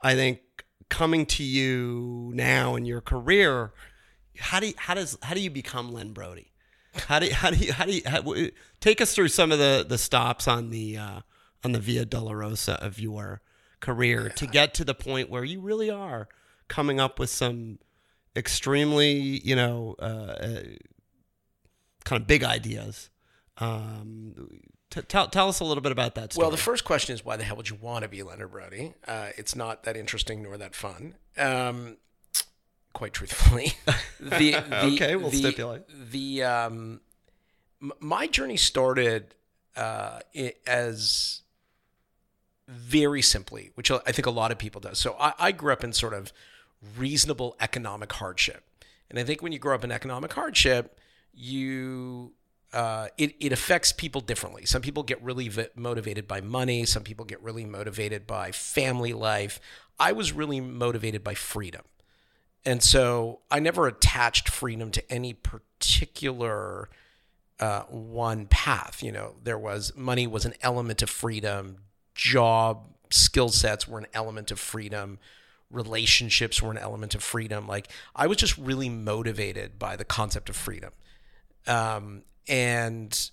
I 0.03 0.15
think 0.15 0.41
coming 0.89 1.27
to 1.27 1.45
you 1.45 2.33
now 2.35 2.75
in 2.75 2.85
your 2.85 3.01
career, 3.01 3.73
how 4.41 4.61
do 4.61 4.69
you, 4.69 4.75
how 4.77 4.95
does 4.95 5.17
how 5.23 5.35
do 5.35 5.41
you 5.41 5.51
become 5.51 5.93
Len 5.93 6.13
Brody? 6.13 6.53
How 6.95 7.19
do 7.19 7.27
you, 7.27 7.35
how 7.35 7.51
do 7.51 7.57
you 7.57 7.73
how 7.73 7.85
do 7.85 7.93
you 7.93 8.03
how, 8.07 8.23
take 8.81 9.01
us 9.01 9.15
through 9.15 9.29
some 9.29 9.53
of 9.53 9.59
the 9.59 9.85
the 9.89 9.99
stops 9.99 10.49
on 10.49 10.71
the 10.71 10.97
uh, 10.97 11.21
on 11.63 11.73
the 11.73 11.79
Via 11.79 12.05
Dolorosa 12.05 12.75
of 12.75 12.99
your 12.99 13.43
career 13.81 14.29
to 14.31 14.47
get 14.47 14.75
to 14.75 14.85
the 14.85 14.95
point 14.95 15.31
where 15.31 15.45
you 15.45 15.61
really 15.61 15.91
are 15.91 16.29
coming 16.69 17.01
up 17.01 17.19
with 17.19 17.31
some 17.31 17.79
extremely 18.35 19.41
you 19.45 19.55
know 19.55 19.95
uh, 20.01 20.05
uh, 20.05 20.63
kind 22.05 22.21
of 22.21 22.27
big 22.27 22.43
ideas. 22.43 23.11
Um, 23.59 24.63
t- 24.91 25.03
tell 25.03 25.29
tell 25.29 25.49
us 25.49 25.61
a 25.61 25.65
little 25.65 25.83
bit 25.83 25.93
about 25.93 26.15
that. 26.17 26.33
Story. 26.33 26.45
Well, 26.45 26.51
the 26.51 26.57
first 26.57 26.85
question 26.85 27.15
is 27.15 27.25
why 27.25 27.37
the 27.37 27.45
hell 27.45 27.57
would 27.57 27.71
you 27.71 27.77
want 27.77 28.03
to 28.03 28.09
be 28.09 28.23
Leonard 28.23 28.51
Brody? 28.51 28.95
Uh, 29.07 29.29
it's 29.37 29.55
not 29.55 29.85
that 29.85 29.97
interesting 29.97 30.43
nor 30.43 30.57
that 30.59 30.75
fun. 30.75 31.15
Um, 31.39 31.99
quite 32.93 33.13
truthfully, 33.13 33.75
the, 34.21 34.51
the 34.51 34.85
Okay, 34.95 35.17
we'll 35.17 35.31
the, 35.31 35.39
stipulate. 35.39 35.83
The 36.11 36.43
um, 36.43 37.01
m- 37.83 37.93
my 38.01 38.27
journey 38.27 38.57
started 38.57 39.35
uh, 39.77 40.21
as 40.67 41.43
very 42.69 43.23
simply, 43.23 43.71
which 43.75 43.91
I 43.91 44.13
think 44.13 44.27
a 44.27 44.31
lot 44.31 44.53
of 44.53 44.59
people 44.59 44.81
does. 44.81 44.99
So 44.99 45.17
I, 45.19 45.33
I 45.39 45.53
grew 45.53 45.73
up 45.73 45.83
in 45.85 45.93
sort 45.93 46.15
of 46.15 46.33
reasonable 46.97 47.57
economic 47.61 48.13
hardship, 48.13 48.65
and 49.09 49.19
I 49.19 49.25
think 49.25 49.43
when 49.43 49.53
you 49.53 49.59
grow 49.59 49.75
up 49.75 49.85
in 49.85 49.91
economic 49.91 50.33
hardship, 50.33 50.99
you 51.33 52.33
uh, 52.73 53.09
it, 53.19 53.35
it 53.41 53.53
affects 53.53 53.93
people 53.93 54.21
differently. 54.21 54.65
Some 54.65 54.83
people 54.83 55.03
get 55.03 55.21
really 55.23 55.49
v- 55.49 55.67
motivated 55.75 56.29
by 56.29 56.41
money. 56.41 56.85
Some 56.85 57.03
people 57.03 57.25
get 57.25 57.43
really 57.43 57.65
motivated 57.65 58.27
by 58.27 58.53
family 58.53 59.13
life. 59.13 59.61
I 59.99 60.13
was 60.13 60.33
really 60.33 60.61
motivated 60.61 61.25
by 61.25 61.35
freedom. 61.35 61.83
And 62.65 62.83
so 62.83 63.41
I 63.51 63.61
never 63.61 63.87
attached 63.87 64.49
freedom 64.49 64.91
to 64.91 65.13
any 65.13 65.33
particular 65.33 66.91
uh, 67.59 67.83
one 67.83 68.47
path. 68.47 69.03
You 69.03 69.13
know, 69.13 69.35
there 69.43 69.59
was 69.59 69.93
money 69.97 70.27
was 70.27 70.45
an 70.45 70.55
element 70.61 71.03
of 71.03 71.11
freedom, 71.11 71.79
job 72.15 72.87
skill 73.11 73.49
sets 73.49 73.89
were 73.89 73.99
an 73.99 74.07
element 74.15 74.51
of 74.51 74.61
freedom, 74.61 75.19
relationships 75.71 76.63
were 76.63 76.71
an 76.71 76.79
element 76.79 77.15
of 77.15 77.23
freedom. 77.23 77.67
Like 77.67 77.89
I 78.15 78.27
was 78.27 78.37
just 78.37 78.57
really 78.57 78.89
motivated 78.89 79.79
by 79.79 79.97
the 79.97 80.05
concept 80.05 80.49
of 80.49 80.57
freedom. 80.57 80.93
Um, 81.67 82.23
and 82.49 83.31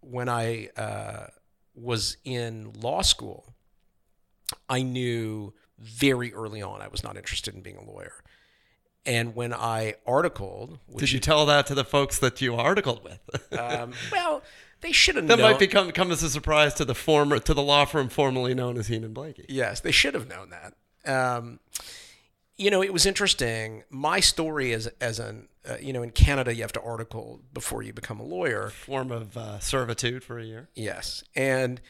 when 0.00 0.28
I 0.28 0.68
uh, 0.76 1.26
was 1.74 2.16
in 2.24 2.72
law 2.72 3.02
school, 3.02 3.54
I 4.68 4.82
knew 4.82 5.52
very 5.78 6.32
early 6.34 6.62
on 6.62 6.82
I 6.82 6.88
was 6.88 7.02
not 7.02 7.16
interested 7.16 7.54
in 7.54 7.62
being 7.62 7.76
a 7.76 7.84
lawyer. 7.84 8.22
And 9.06 9.34
when 9.34 9.54
I 9.54 9.94
articled, 10.06 10.78
Did 10.94 11.10
you 11.12 11.20
tell 11.20 11.46
that 11.46 11.66
to 11.68 11.74
the 11.74 11.84
folks 11.84 12.18
that 12.18 12.40
you 12.42 12.54
articled 12.54 13.02
with? 13.02 13.58
um, 13.58 13.92
well, 14.12 14.42
they 14.82 14.92
should 14.92 15.16
have 15.16 15.26
that 15.28 15.38
known. 15.38 15.52
might 15.52 15.58
become 15.58 15.90
come 15.92 16.10
as 16.10 16.22
a 16.22 16.28
surprise 16.30 16.74
to 16.74 16.84
the 16.84 16.94
former 16.94 17.38
to 17.38 17.54
the 17.54 17.62
law 17.62 17.84
firm 17.86 18.08
formerly 18.08 18.54
known 18.54 18.76
as 18.76 18.88
Heenan 18.88 19.14
Blaikie. 19.14 19.46
Yes, 19.48 19.80
they 19.80 19.90
should 19.90 20.14
have 20.14 20.28
known 20.28 20.50
that. 20.50 20.74
Um, 21.06 21.60
you 22.56 22.70
know, 22.70 22.82
it 22.82 22.92
was 22.92 23.06
interesting. 23.06 23.84
My 23.88 24.20
story 24.20 24.72
as 24.74 24.86
as 25.00 25.18
an 25.18 25.48
uh, 25.68 25.76
you 25.80 25.92
know 25.94 26.02
in 26.02 26.10
Canada, 26.10 26.54
you 26.54 26.60
have 26.62 26.72
to 26.72 26.82
article 26.82 27.40
before 27.54 27.82
you 27.82 27.92
become 27.94 28.20
a 28.20 28.24
lawyer. 28.24 28.68
Form 28.68 29.10
of 29.10 29.36
uh, 29.36 29.58
servitude 29.60 30.22
for 30.22 30.38
a 30.38 30.44
year. 30.44 30.68
Yes, 30.74 31.24
and 31.34 31.80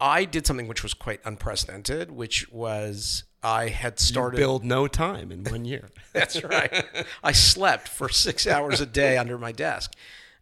I 0.00 0.24
did 0.24 0.46
something 0.46 0.66
which 0.68 0.82
was 0.82 0.94
quite 0.94 1.20
unprecedented, 1.24 2.10
which 2.10 2.50
was 2.50 3.24
I 3.42 3.68
had 3.68 4.00
started. 4.00 4.36
Build 4.36 4.64
no 4.64 4.88
time 4.88 5.30
in 5.30 5.44
one 5.44 5.64
year. 5.64 5.90
That's 6.12 6.42
right. 6.42 6.84
I 7.22 7.32
slept 7.32 7.88
for 7.88 8.08
six 8.08 8.46
hours 8.46 8.80
a 8.80 8.86
day 8.86 9.16
under 9.16 9.38
my 9.38 9.52
desk. 9.52 9.92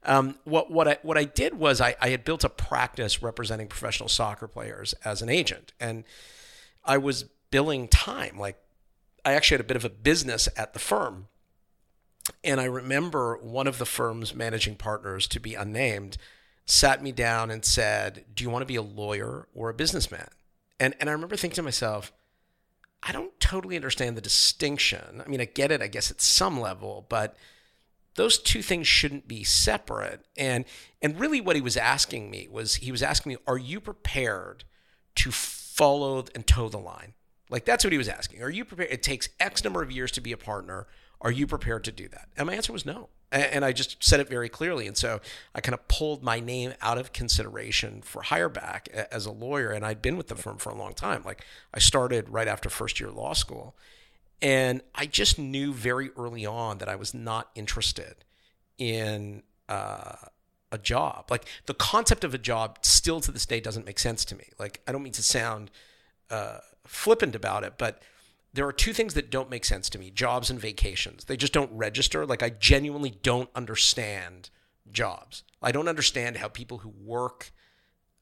Um, 0.03 0.37
what 0.45 0.71
what 0.71 0.87
I 0.89 0.99
what 1.03 1.19
I 1.19 1.25
did 1.25 1.55
was 1.55 1.81
I, 1.81 1.97
I 2.01 2.11
had 2.11 2.25
built 2.25 2.45
a 2.45 2.49
practice 2.49 3.23
representing 3.23 3.67
professional 3.67 4.09
soccer 4.09 4.47
players 4.47 4.95
as 5.05 5.21
an 5.21 5.29
agent, 5.29 5.73
and 5.81 6.05
I 6.85 6.99
was 6.99 7.25
billing 7.51 7.89
time. 7.89 8.39
Like 8.39 8.57
I 9.25 9.33
actually 9.35 9.57
had 9.57 9.63
a 9.63 9.69
bit 9.69 9.77
of 9.77 9.85
a 9.85 9.91
business 9.91 10.49
at 10.57 10.73
the 10.73 10.79
firm, 10.79 11.27
and 12.45 12.61
I 12.61 12.65
remember 12.65 13.37
one 13.37 13.67
of 13.67 13.79
the 13.79 13.85
firm's 13.85 14.33
managing 14.33 14.77
partners, 14.77 15.27
to 15.29 15.41
be 15.41 15.55
unnamed, 15.55 16.19
sat 16.67 17.03
me 17.03 17.11
down 17.11 17.51
and 17.51 17.65
said, 17.65 18.25
"Do 18.33 18.45
you 18.45 18.51
want 18.51 18.63
to 18.63 18.67
be 18.67 18.77
a 18.77 18.83
lawyer 18.83 19.49
or 19.55 19.71
a 19.71 19.75
businessman?" 19.75 20.29
And 20.79 20.95
and 21.01 21.11
I 21.11 21.13
remember 21.13 21.37
thinking 21.37 21.57
to 21.57 21.63
myself. 21.63 22.13
I 23.03 23.13
don't 23.13 23.39
totally 23.41 23.77
understand 23.77 24.17
the 24.17 24.23
distinction. 24.23 25.23
I 25.25 25.29
mean, 25.29 25.41
I 25.41 25.45
get 25.45 25.71
it, 25.71 25.81
I 25.81 25.87
guess, 25.87 26.11
at 26.11 26.21
some 26.21 26.61
level, 26.61 27.07
but 27.09 27.37
those 28.17 28.39
two 28.39 28.63
things 28.63 28.89
shouldn't 28.89 29.29
be 29.29 29.45
separate. 29.45 30.25
And 30.37 30.65
and 31.01 31.21
really, 31.21 31.41
what 31.41 31.57
he 31.57 31.63
was 31.63 31.77
asking 31.77 32.31
me 32.31 32.49
was 32.51 32.77
he 32.77 32.91
was 32.91 33.03
asking 33.03 33.33
me, 33.33 33.39
"Are 33.47 33.59
you 33.59 33.81
prepared 33.81 34.65
to 35.17 35.31
follow 35.31 36.25
and 36.35 36.47
toe 36.47 36.69
the 36.69 36.79
line?" 36.79 37.15
Like 37.51 37.65
that's 37.65 37.85
what 37.85 37.93
he 37.93 37.99
was 37.99 38.09
asking. 38.09 38.43
Are 38.43 38.51
you 38.51 38.65
prepared? 38.65 38.91
It 38.91 39.03
takes 39.03 39.29
X 39.39 39.63
number 39.65 39.83
of 39.83 39.91
years 39.91 40.11
to 40.13 40.21
be 40.21 40.33
a 40.33 40.37
partner. 40.37 40.87
Are 41.21 41.31
you 41.31 41.47
prepared 41.47 41.85
to 41.85 41.93
do 41.93 42.09
that? 42.09 42.29
And 42.37 42.47
my 42.47 42.55
answer 42.55 42.73
was 42.73 42.85
no. 42.85 43.09
And 43.33 43.65
I 43.65 43.73
just 43.73 44.03
said 44.05 44.21
it 44.21 44.29
very 44.29 44.49
clearly. 44.49 44.87
And 44.87 44.97
so 44.97 45.21
I 45.55 45.61
kind 45.61 45.75
of 45.75 45.89
pulled 45.89 46.23
my 46.23 46.39
name 46.39 46.75
out 46.81 46.99
of 46.99 47.13
consideration 47.13 48.03
for 48.03 48.23
hireback 48.23 48.89
as 48.89 49.27
a 49.27 49.33
lawyer. 49.33 49.71
And 49.71 49.85
I'd 49.85 50.03
been 50.03 50.17
with 50.17 50.29
the 50.29 50.37
firm 50.37 50.59
for 50.59 50.71
a 50.71 50.77
long 50.77 50.95
time. 50.95 51.23
Like 51.25 51.45
I 51.75 51.79
started 51.79 52.29
right 52.29 52.47
after 52.47 52.69
first 52.69 53.01
year 53.01 53.11
law 53.11 53.33
school. 53.33 53.75
And 54.43 54.83
I 54.95 55.07
just 55.07 55.39
knew 55.39 55.73
very 55.73 56.11
early 56.17 56.45
on 56.45 56.79
that 56.79 56.89
I 56.89 56.97
was 56.97 57.15
not 57.15 57.51
interested 57.55 58.17
in 58.79 59.43
uh, 59.69 60.17
a 60.71 60.79
job. 60.79 61.27
Like 61.31 61.47
the 61.65 61.75
concept 61.75 62.23
of 62.23 62.35
a 62.35 62.39
job 62.39 62.79
still 62.83 63.21
to 63.21 63.33
this 63.33 63.47
day 63.47 63.61
doesn't 63.61 63.87
make 63.87 63.99
sense 63.99 64.25
to 64.27 64.37
me. 64.37 64.45
Like 64.59 64.83
I 64.87 64.93
don't 64.93 65.03
mean 65.03 65.15
to 65.15 65.23
sound 65.23 65.71
uh, 66.31 66.59
flippant 66.87 67.35
about 67.35 67.65
it, 67.65 67.75
but 67.79 68.03
there 68.53 68.67
are 68.67 68.73
two 68.73 68.93
things 68.93 69.15
that 69.15 69.31
don't 69.31 69.51
make 69.51 69.65
sense 69.65 69.91
to 69.91 69.99
me 69.99 70.11
jobs 70.11 70.51
and 70.51 70.59
vacations. 70.59 71.25
They 71.25 71.37
just 71.37 71.53
don't 71.53 71.71
register. 71.73 72.25
Like 72.25 72.43
I 72.43 72.51
genuinely 72.51 73.11
don't 73.23 73.51
understand 73.55 74.51
jobs. 74.91 75.45
I 75.61 75.73
don't 75.73 75.89
understand 75.89 76.39
how 76.39 76.49
people 76.49 76.79
who 76.79 76.89
work, 76.89 77.53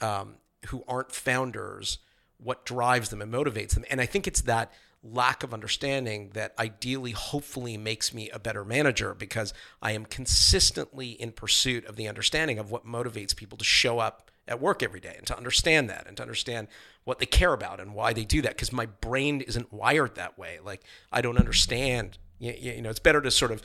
um, 0.00 0.37
who 0.68 0.83
aren't 0.88 1.12
founders, 1.12 1.98
what 2.38 2.66
drives 2.66 3.11
them 3.11 3.22
and 3.22 3.33
motivates 3.33 3.74
them. 3.74 3.85
And 3.90 4.00
I 4.00 4.07
think 4.07 4.27
it's 4.27 4.42
that 4.42 4.72
lack 5.05 5.42
of 5.42 5.53
understanding 5.53 6.31
that 6.33 6.55
ideally, 6.59 7.12
hopefully, 7.12 7.77
makes 7.77 8.12
me 8.12 8.31
a 8.31 8.38
better 8.38 8.64
manager 8.64 9.14
because 9.14 9.53
I 9.83 9.92
am 9.92 10.07
consistently 10.07 11.11
in 11.11 11.33
pursuit 11.33 11.85
of 11.85 11.96
the 11.96 12.09
understanding 12.09 12.59
of 12.59 12.70
what 12.70 12.87
motivates 12.87 13.37
people 13.37 13.59
to 13.59 13.64
show 13.64 13.98
up 13.98 14.31
at 14.47 14.61
work 14.61 14.83
every 14.83 15.01
day 15.01 15.15
and 15.17 15.27
to 15.27 15.37
understand 15.37 15.89
that 15.89 16.07
and 16.07 16.17
to 16.17 16.23
understand 16.23 16.69
what 17.05 17.19
they 17.19 17.27
care 17.27 17.53
about 17.53 17.81
and 17.81 17.95
why 17.95 18.13
they 18.13 18.25
do 18.25 18.43
that 18.43 18.53
because 18.53 18.73
my 18.73 18.87
brain 18.87 19.41
isn't 19.41 19.73
wired 19.73 20.15
that 20.17 20.39
way. 20.39 20.59
Like 20.63 20.83
i 21.13 21.21
don't 21.21 21.39
understand. 21.39 22.19
You, 22.39 22.53
you 22.59 22.83
know 22.83 22.91
it's 22.91 22.99
better 22.99 23.21
to 23.23 23.31
sort 23.31 23.53
of 23.53 23.63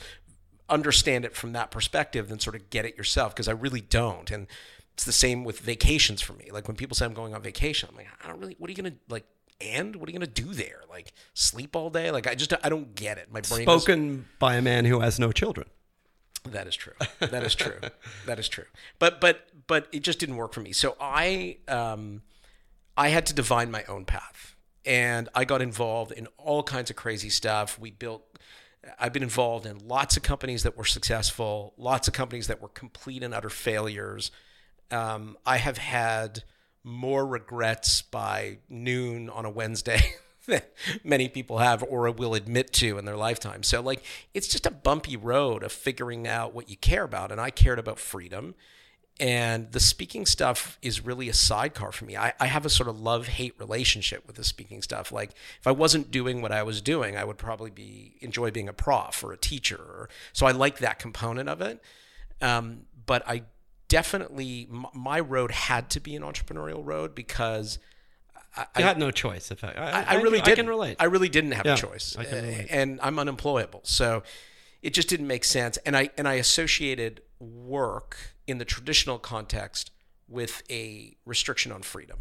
understand 0.68 1.24
it 1.24 1.34
from 1.34 1.52
that 1.52 1.70
perspective 1.70 2.28
than 2.28 2.38
sort 2.38 2.54
of 2.56 2.70
get 2.70 2.84
it 2.84 2.96
yourself 2.96 3.34
because 3.34 3.48
i 3.48 3.52
really 3.52 3.80
don't. 3.80 4.30
And 4.30 4.46
it's 4.94 5.04
the 5.04 5.12
same 5.12 5.44
with 5.44 5.60
vacations 5.60 6.20
for 6.20 6.32
me. 6.34 6.50
Like 6.52 6.68
when 6.68 6.76
people 6.76 6.94
say 6.94 7.04
i'm 7.04 7.14
going 7.14 7.34
on 7.34 7.42
vacation 7.42 7.88
i'm 7.90 7.96
like 7.96 8.08
i 8.24 8.28
don't 8.28 8.38
really 8.40 8.56
what 8.58 8.68
are 8.68 8.72
you 8.72 8.76
gonna 8.76 8.94
like 9.08 9.24
and 9.60 9.96
what 9.96 10.08
are 10.08 10.12
you 10.12 10.18
gonna 10.18 10.30
do 10.30 10.54
there? 10.54 10.80
Like 10.88 11.12
sleep 11.34 11.76
all 11.76 11.90
day? 11.90 12.10
Like 12.10 12.26
i 12.26 12.34
just 12.34 12.54
i 12.64 12.68
don't 12.68 12.94
get 12.94 13.18
it. 13.18 13.30
My 13.30 13.40
brain 13.42 13.68
is- 13.68 13.82
Spoken 13.82 14.26
by 14.38 14.54
a 14.56 14.62
man 14.62 14.84
who 14.84 15.00
has 15.00 15.18
no 15.18 15.32
children. 15.32 15.68
That 16.44 16.66
is 16.66 16.76
true. 16.76 16.94
That 17.20 17.44
is 17.44 17.54
true. 17.54 17.78
that 18.26 18.38
is 18.38 18.48
true. 18.48 18.64
But 18.98 19.20
but 19.20 19.48
but 19.66 19.88
it 19.92 20.02
just 20.02 20.18
didn't 20.18 20.36
work 20.36 20.52
for 20.52 20.60
me. 20.60 20.72
So 20.72 20.96
I 21.00 21.58
um 21.68 22.22
I 22.96 23.08
had 23.08 23.26
to 23.26 23.34
divine 23.34 23.70
my 23.70 23.84
own 23.84 24.04
path. 24.04 24.56
And 24.86 25.28
I 25.34 25.44
got 25.44 25.60
involved 25.60 26.10
in 26.12 26.26
all 26.38 26.62
kinds 26.62 26.88
of 26.88 26.96
crazy 26.96 27.28
stuff. 27.28 27.78
We 27.78 27.90
built 27.90 28.24
I've 28.98 29.12
been 29.12 29.22
involved 29.22 29.66
in 29.66 29.86
lots 29.86 30.16
of 30.16 30.22
companies 30.22 30.62
that 30.62 30.76
were 30.76 30.86
successful, 30.86 31.74
lots 31.76 32.08
of 32.08 32.14
companies 32.14 32.46
that 32.46 32.62
were 32.62 32.68
complete 32.68 33.22
and 33.22 33.34
utter 33.34 33.50
failures. 33.50 34.30
Um, 34.90 35.36
I 35.44 35.58
have 35.58 35.76
had 35.76 36.44
more 36.82 37.26
regrets 37.26 38.00
by 38.00 38.58
noon 38.68 39.28
on 39.28 39.44
a 39.44 39.50
Wednesday 39.50 40.00
that 40.46 40.72
many 41.04 41.28
people 41.28 41.58
have 41.58 41.82
or 41.82 42.10
will 42.10 42.34
admit 42.34 42.72
to 42.74 42.98
in 42.98 43.04
their 43.04 43.16
lifetime. 43.16 43.62
So, 43.62 43.80
like, 43.80 44.04
it's 44.34 44.48
just 44.48 44.66
a 44.66 44.70
bumpy 44.70 45.16
road 45.16 45.62
of 45.62 45.72
figuring 45.72 46.26
out 46.26 46.54
what 46.54 46.68
you 46.68 46.76
care 46.76 47.04
about. 47.04 47.32
And 47.32 47.40
I 47.40 47.50
cared 47.50 47.78
about 47.78 47.98
freedom. 47.98 48.54
And 49.18 49.70
the 49.72 49.80
speaking 49.80 50.24
stuff 50.24 50.78
is 50.80 51.04
really 51.04 51.28
a 51.28 51.34
sidecar 51.34 51.92
for 51.92 52.06
me. 52.06 52.16
I, 52.16 52.32
I 52.40 52.46
have 52.46 52.64
a 52.64 52.70
sort 52.70 52.88
of 52.88 52.98
love 52.98 53.26
hate 53.26 53.54
relationship 53.58 54.26
with 54.26 54.36
the 54.36 54.44
speaking 54.44 54.80
stuff. 54.80 55.12
Like, 55.12 55.32
if 55.60 55.66
I 55.66 55.72
wasn't 55.72 56.10
doing 56.10 56.40
what 56.40 56.52
I 56.52 56.62
was 56.62 56.80
doing, 56.80 57.18
I 57.18 57.24
would 57.24 57.36
probably 57.36 57.70
be 57.70 58.16
enjoy 58.22 58.50
being 58.50 58.68
a 58.68 58.72
prof 58.72 59.22
or 59.22 59.32
a 59.32 59.36
teacher. 59.36 59.76
Or, 59.76 60.08
so 60.32 60.46
I 60.46 60.52
like 60.52 60.78
that 60.78 60.98
component 60.98 61.50
of 61.50 61.60
it. 61.60 61.82
Um, 62.40 62.86
but 63.04 63.22
I 63.28 63.42
definitely, 63.88 64.68
my 64.94 65.20
road 65.20 65.50
had 65.50 65.90
to 65.90 66.00
be 66.00 66.16
an 66.16 66.22
entrepreneurial 66.22 66.80
road 66.82 67.14
because 67.14 67.78
I, 68.56 68.82
had 68.82 68.98
no 68.98 69.10
choice. 69.10 69.50
If 69.50 69.62
I, 69.62 69.68
I, 69.76 70.14
I, 70.16 70.22
really 70.22 70.40
didn't. 70.40 70.56
can 70.56 70.66
relate. 70.68 70.96
I 70.98 71.04
really 71.04 71.28
didn't 71.28 71.52
have 71.52 71.66
Yeah, 71.66 71.74
a 71.74 71.76
choice, 71.76 72.16
I 72.18 72.24
relate. 72.24 72.66
and 72.70 72.98
I'm 73.02 73.18
unemployable, 73.18 73.80
so 73.84 74.22
it 74.82 74.92
just 74.92 75.08
didn't 75.08 75.26
make 75.28 75.44
sense. 75.44 75.76
And 75.78 75.96
I 75.96 76.10
and 76.18 76.26
I 76.26 76.34
associated 76.34 77.22
work 77.38 78.16
in 78.46 78.58
the 78.58 78.64
traditional 78.64 79.18
context 79.18 79.92
with 80.28 80.62
a 80.70 81.16
restriction 81.24 81.70
on 81.72 81.82
freedom. 81.82 82.18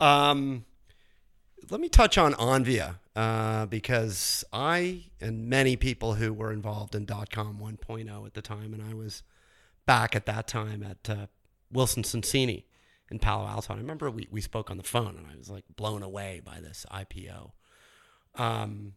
Um, 0.00 0.64
let 1.70 1.80
me 1.80 1.88
touch 1.88 2.18
on 2.18 2.34
Onvia 2.34 2.96
uh, 3.16 3.66
because 3.66 4.44
I 4.52 5.04
and 5.20 5.48
many 5.48 5.76
people 5.76 6.14
who 6.14 6.32
were 6.32 6.52
involved 6.52 6.94
in 6.94 7.04
dot 7.04 7.30
.com 7.30 7.58
1.0 7.58 8.26
at 8.26 8.34
the 8.34 8.42
time, 8.42 8.74
and 8.74 8.82
I 8.82 8.94
was 8.94 9.22
back 9.86 10.14
at 10.16 10.26
that 10.26 10.46
time 10.46 10.82
at 10.82 11.08
uh, 11.10 11.26
Wilson 11.72 12.02
Sonsini 12.02 12.64
in 13.14 13.18
Palo 13.18 13.46
Alto. 13.46 13.72
And 13.72 13.80
I 13.80 13.82
remember 13.82 14.10
we, 14.10 14.28
we 14.30 14.40
spoke 14.40 14.70
on 14.70 14.76
the 14.76 14.82
phone, 14.82 15.16
and 15.16 15.26
I 15.32 15.36
was 15.36 15.48
like 15.48 15.64
blown 15.76 16.02
away 16.02 16.40
by 16.44 16.60
this 16.60 16.84
IPO. 16.92 17.52
Um, 18.36 18.94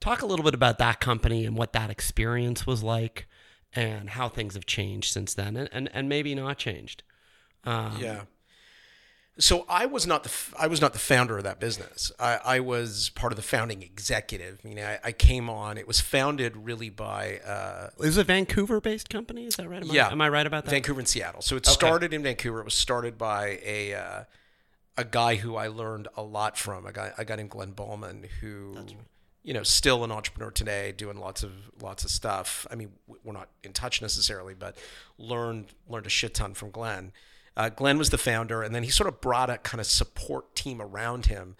talk 0.00 0.22
a 0.22 0.26
little 0.26 0.44
bit 0.44 0.54
about 0.54 0.78
that 0.78 1.00
company 1.00 1.44
and 1.44 1.56
what 1.56 1.72
that 1.74 1.90
experience 1.90 2.66
was 2.66 2.82
like, 2.82 3.26
and 3.74 4.10
how 4.10 4.28
things 4.28 4.54
have 4.54 4.66
changed 4.66 5.12
since 5.12 5.34
then, 5.34 5.56
and 5.56 5.68
and, 5.72 5.88
and 5.92 6.08
maybe 6.08 6.34
not 6.34 6.58
changed. 6.58 7.02
Um, 7.64 7.98
Yeah. 8.00 8.22
So 9.38 9.64
I 9.66 9.86
was 9.86 10.06
not 10.06 10.24
the 10.24 10.30
I 10.58 10.66
was 10.66 10.80
not 10.82 10.92
the 10.92 10.98
founder 10.98 11.38
of 11.38 11.44
that 11.44 11.58
business. 11.58 12.12
I, 12.20 12.38
I 12.44 12.60
was 12.60 13.10
part 13.14 13.32
of 13.32 13.36
the 13.36 13.42
founding 13.42 13.82
executive. 13.82 14.60
I 14.62 14.68
mean, 14.68 14.78
I, 14.78 14.98
I 15.02 15.12
came 15.12 15.48
on. 15.48 15.78
It 15.78 15.86
was 15.88 16.00
founded 16.00 16.54
really 16.54 16.90
by 16.90 17.38
uh, 17.38 17.88
It 17.98 18.00
was 18.00 18.18
a 18.18 18.24
Vancouver-based 18.24 19.08
company. 19.08 19.46
Is 19.46 19.56
that 19.56 19.68
right? 19.70 19.82
Am 19.82 19.88
Yeah. 19.90 20.08
I, 20.08 20.12
am 20.12 20.20
I 20.20 20.28
right 20.28 20.46
about 20.46 20.66
that? 20.66 20.70
Vancouver 20.70 21.00
and 21.00 21.08
Seattle. 21.08 21.40
So 21.40 21.56
it 21.56 21.64
started 21.64 22.12
in 22.12 22.22
Vancouver. 22.22 22.60
It 22.60 22.64
was 22.64 22.74
started 22.74 23.16
by 23.16 23.58
a 23.64 23.94
uh, 23.94 24.24
a 24.98 25.04
guy 25.04 25.36
who 25.36 25.56
I 25.56 25.68
learned 25.68 26.08
a 26.14 26.22
lot 26.22 26.58
from. 26.58 26.84
A 26.84 26.92
guy 26.92 27.12
a 27.16 27.24
guy 27.24 27.36
named 27.36 27.50
Glenn 27.50 27.70
Ballman, 27.72 28.26
who 28.42 28.76
you 29.42 29.54
know 29.54 29.62
still 29.62 30.04
an 30.04 30.12
entrepreneur 30.12 30.50
today, 30.50 30.92
doing 30.92 31.16
lots 31.16 31.42
of 31.42 31.52
lots 31.80 32.04
of 32.04 32.10
stuff. 32.10 32.66
I 32.70 32.74
mean, 32.74 32.92
we're 33.24 33.32
not 33.32 33.48
in 33.64 33.72
touch 33.72 34.02
necessarily, 34.02 34.52
but 34.52 34.76
learned 35.16 35.68
learned 35.88 36.04
a 36.04 36.10
shit 36.10 36.34
ton 36.34 36.52
from 36.52 36.70
Glenn. 36.70 37.12
Uh, 37.56 37.68
Glenn 37.68 37.98
was 37.98 38.10
the 38.10 38.18
founder, 38.18 38.62
and 38.62 38.74
then 38.74 38.82
he 38.82 38.90
sort 38.90 39.08
of 39.08 39.20
brought 39.20 39.50
a 39.50 39.58
kind 39.58 39.80
of 39.80 39.86
support 39.86 40.54
team 40.54 40.80
around 40.80 41.26
him 41.26 41.56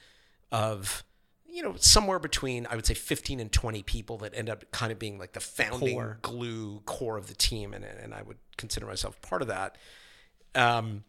of 0.51 1.05
you 1.47 1.63
know 1.63 1.75
somewhere 1.77 2.19
between 2.19 2.67
I 2.71 2.77
would 2.77 2.87
say 2.87 2.95
15 2.95 3.39
and 3.39 3.53
20 3.53 3.83
people 3.83 4.19
that 4.19 4.35
end 4.35 4.49
up 4.49 4.71
kind 4.71 4.91
of 4.91 4.99
being 4.99 5.19
like 5.19 5.33
the 5.33 5.41
founding 5.41 5.95
Core. 5.97 6.19
glue 6.23 6.81
core 6.87 7.19
of 7.19 7.27
the 7.29 7.35
team, 7.35 7.75
and 7.75 7.85
and 7.85 8.15
I 8.15 8.23
would 8.23 8.39
consider 8.57 8.87
myself 8.87 9.21
part 9.21 9.43
of 9.43 9.49
that. 9.49 9.77
Um, 10.55 11.05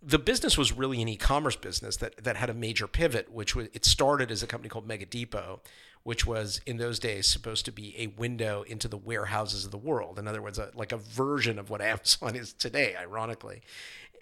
the 0.00 0.18
business 0.18 0.56
was 0.56 0.72
really 0.72 1.02
an 1.02 1.08
e-commerce 1.08 1.56
business 1.56 1.96
that 1.96 2.22
that 2.22 2.36
had 2.36 2.50
a 2.50 2.54
major 2.54 2.86
pivot, 2.86 3.32
which 3.32 3.56
was 3.56 3.68
it 3.72 3.84
started 3.84 4.30
as 4.30 4.42
a 4.42 4.46
company 4.46 4.68
called 4.68 4.86
Mega 4.86 5.06
Depot, 5.06 5.60
which 6.08 6.24
was 6.24 6.62
in 6.64 6.78
those 6.78 6.98
days 6.98 7.26
supposed 7.26 7.66
to 7.66 7.70
be 7.70 7.94
a 7.98 8.06
window 8.06 8.62
into 8.62 8.88
the 8.88 8.96
warehouses 8.96 9.66
of 9.66 9.70
the 9.70 9.76
world. 9.76 10.18
In 10.18 10.26
other 10.26 10.40
words, 10.40 10.58
a, 10.58 10.70
like 10.74 10.90
a 10.90 10.96
version 10.96 11.58
of 11.58 11.68
what 11.68 11.82
Amazon 11.82 12.34
is 12.34 12.54
today, 12.54 12.96
ironically, 12.98 13.60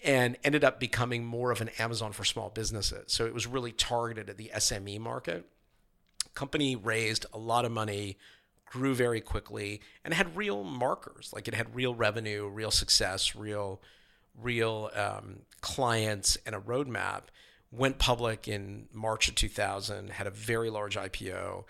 and 0.03 0.37
ended 0.43 0.65
up 0.65 0.81
becoming 0.81 1.25
more 1.25 1.53
of 1.53 1.61
an 1.61 1.71
Amazon 1.79 2.11
for 2.11 2.25
small 2.25 2.51
businesses. 2.51 3.13
So 3.13 3.25
it 3.25 3.33
was 3.33 3.47
really 3.47 3.71
targeted 3.71 4.29
at 4.29 4.37
the 4.37 4.51
SME 4.57 4.99
market. 4.99 5.47
Company 6.35 6.75
raised 6.75 7.25
a 7.33 7.39
lot 7.39 7.65
of 7.65 7.71
money, 7.71 8.19
grew 8.65 8.93
very 8.93 9.21
quickly, 9.21 9.81
and 10.05 10.13
had 10.13 10.37
real 10.37 10.65
markers. 10.65 11.31
Like 11.33 11.47
it 11.47 11.55
had 11.55 11.73
real 11.73 11.95
revenue, 11.95 12.49
real 12.49 12.73
success, 12.73 13.37
real 13.37 13.81
real 14.37 14.91
um, 14.93 15.43
clients 15.61 16.37
and 16.45 16.57
a 16.57 16.59
roadmap. 16.59 17.27
Went 17.77 17.99
public 17.99 18.49
in 18.49 18.89
March 18.93 19.29
of 19.29 19.35
2000, 19.35 20.11
had 20.11 20.27
a 20.27 20.31
very 20.31 20.71
large 20.71 20.97
IPO, 20.97 21.65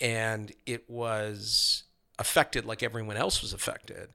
and 0.00 0.52
it 0.66 0.88
was 0.88 1.84
affected 2.18 2.64
like 2.66 2.82
everyone 2.82 3.16
else 3.16 3.40
was 3.42 3.52
affected. 3.52 4.10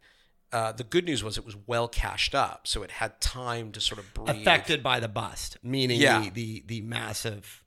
Uh, 0.51 0.71
the 0.71 0.83
good 0.83 1.03
news 1.05 1.23
was 1.23 1.37
it 1.37 1.45
was 1.45 1.55
well 1.67 1.87
cashed 1.87 2.35
up, 2.35 2.67
so 2.67 2.83
it 2.83 2.91
had 2.91 3.19
time 3.19 3.71
to 3.71 3.81
sort 3.81 3.99
of 3.99 4.13
breathe. 4.13 4.29
Affected 4.41 4.83
by 4.83 4.99
the 4.99 5.07
bust, 5.07 5.57
meaning 5.63 5.99
Yeah. 5.99 6.21
the, 6.21 6.29
the 6.29 6.63
the 6.67 6.81
massive 6.81 7.63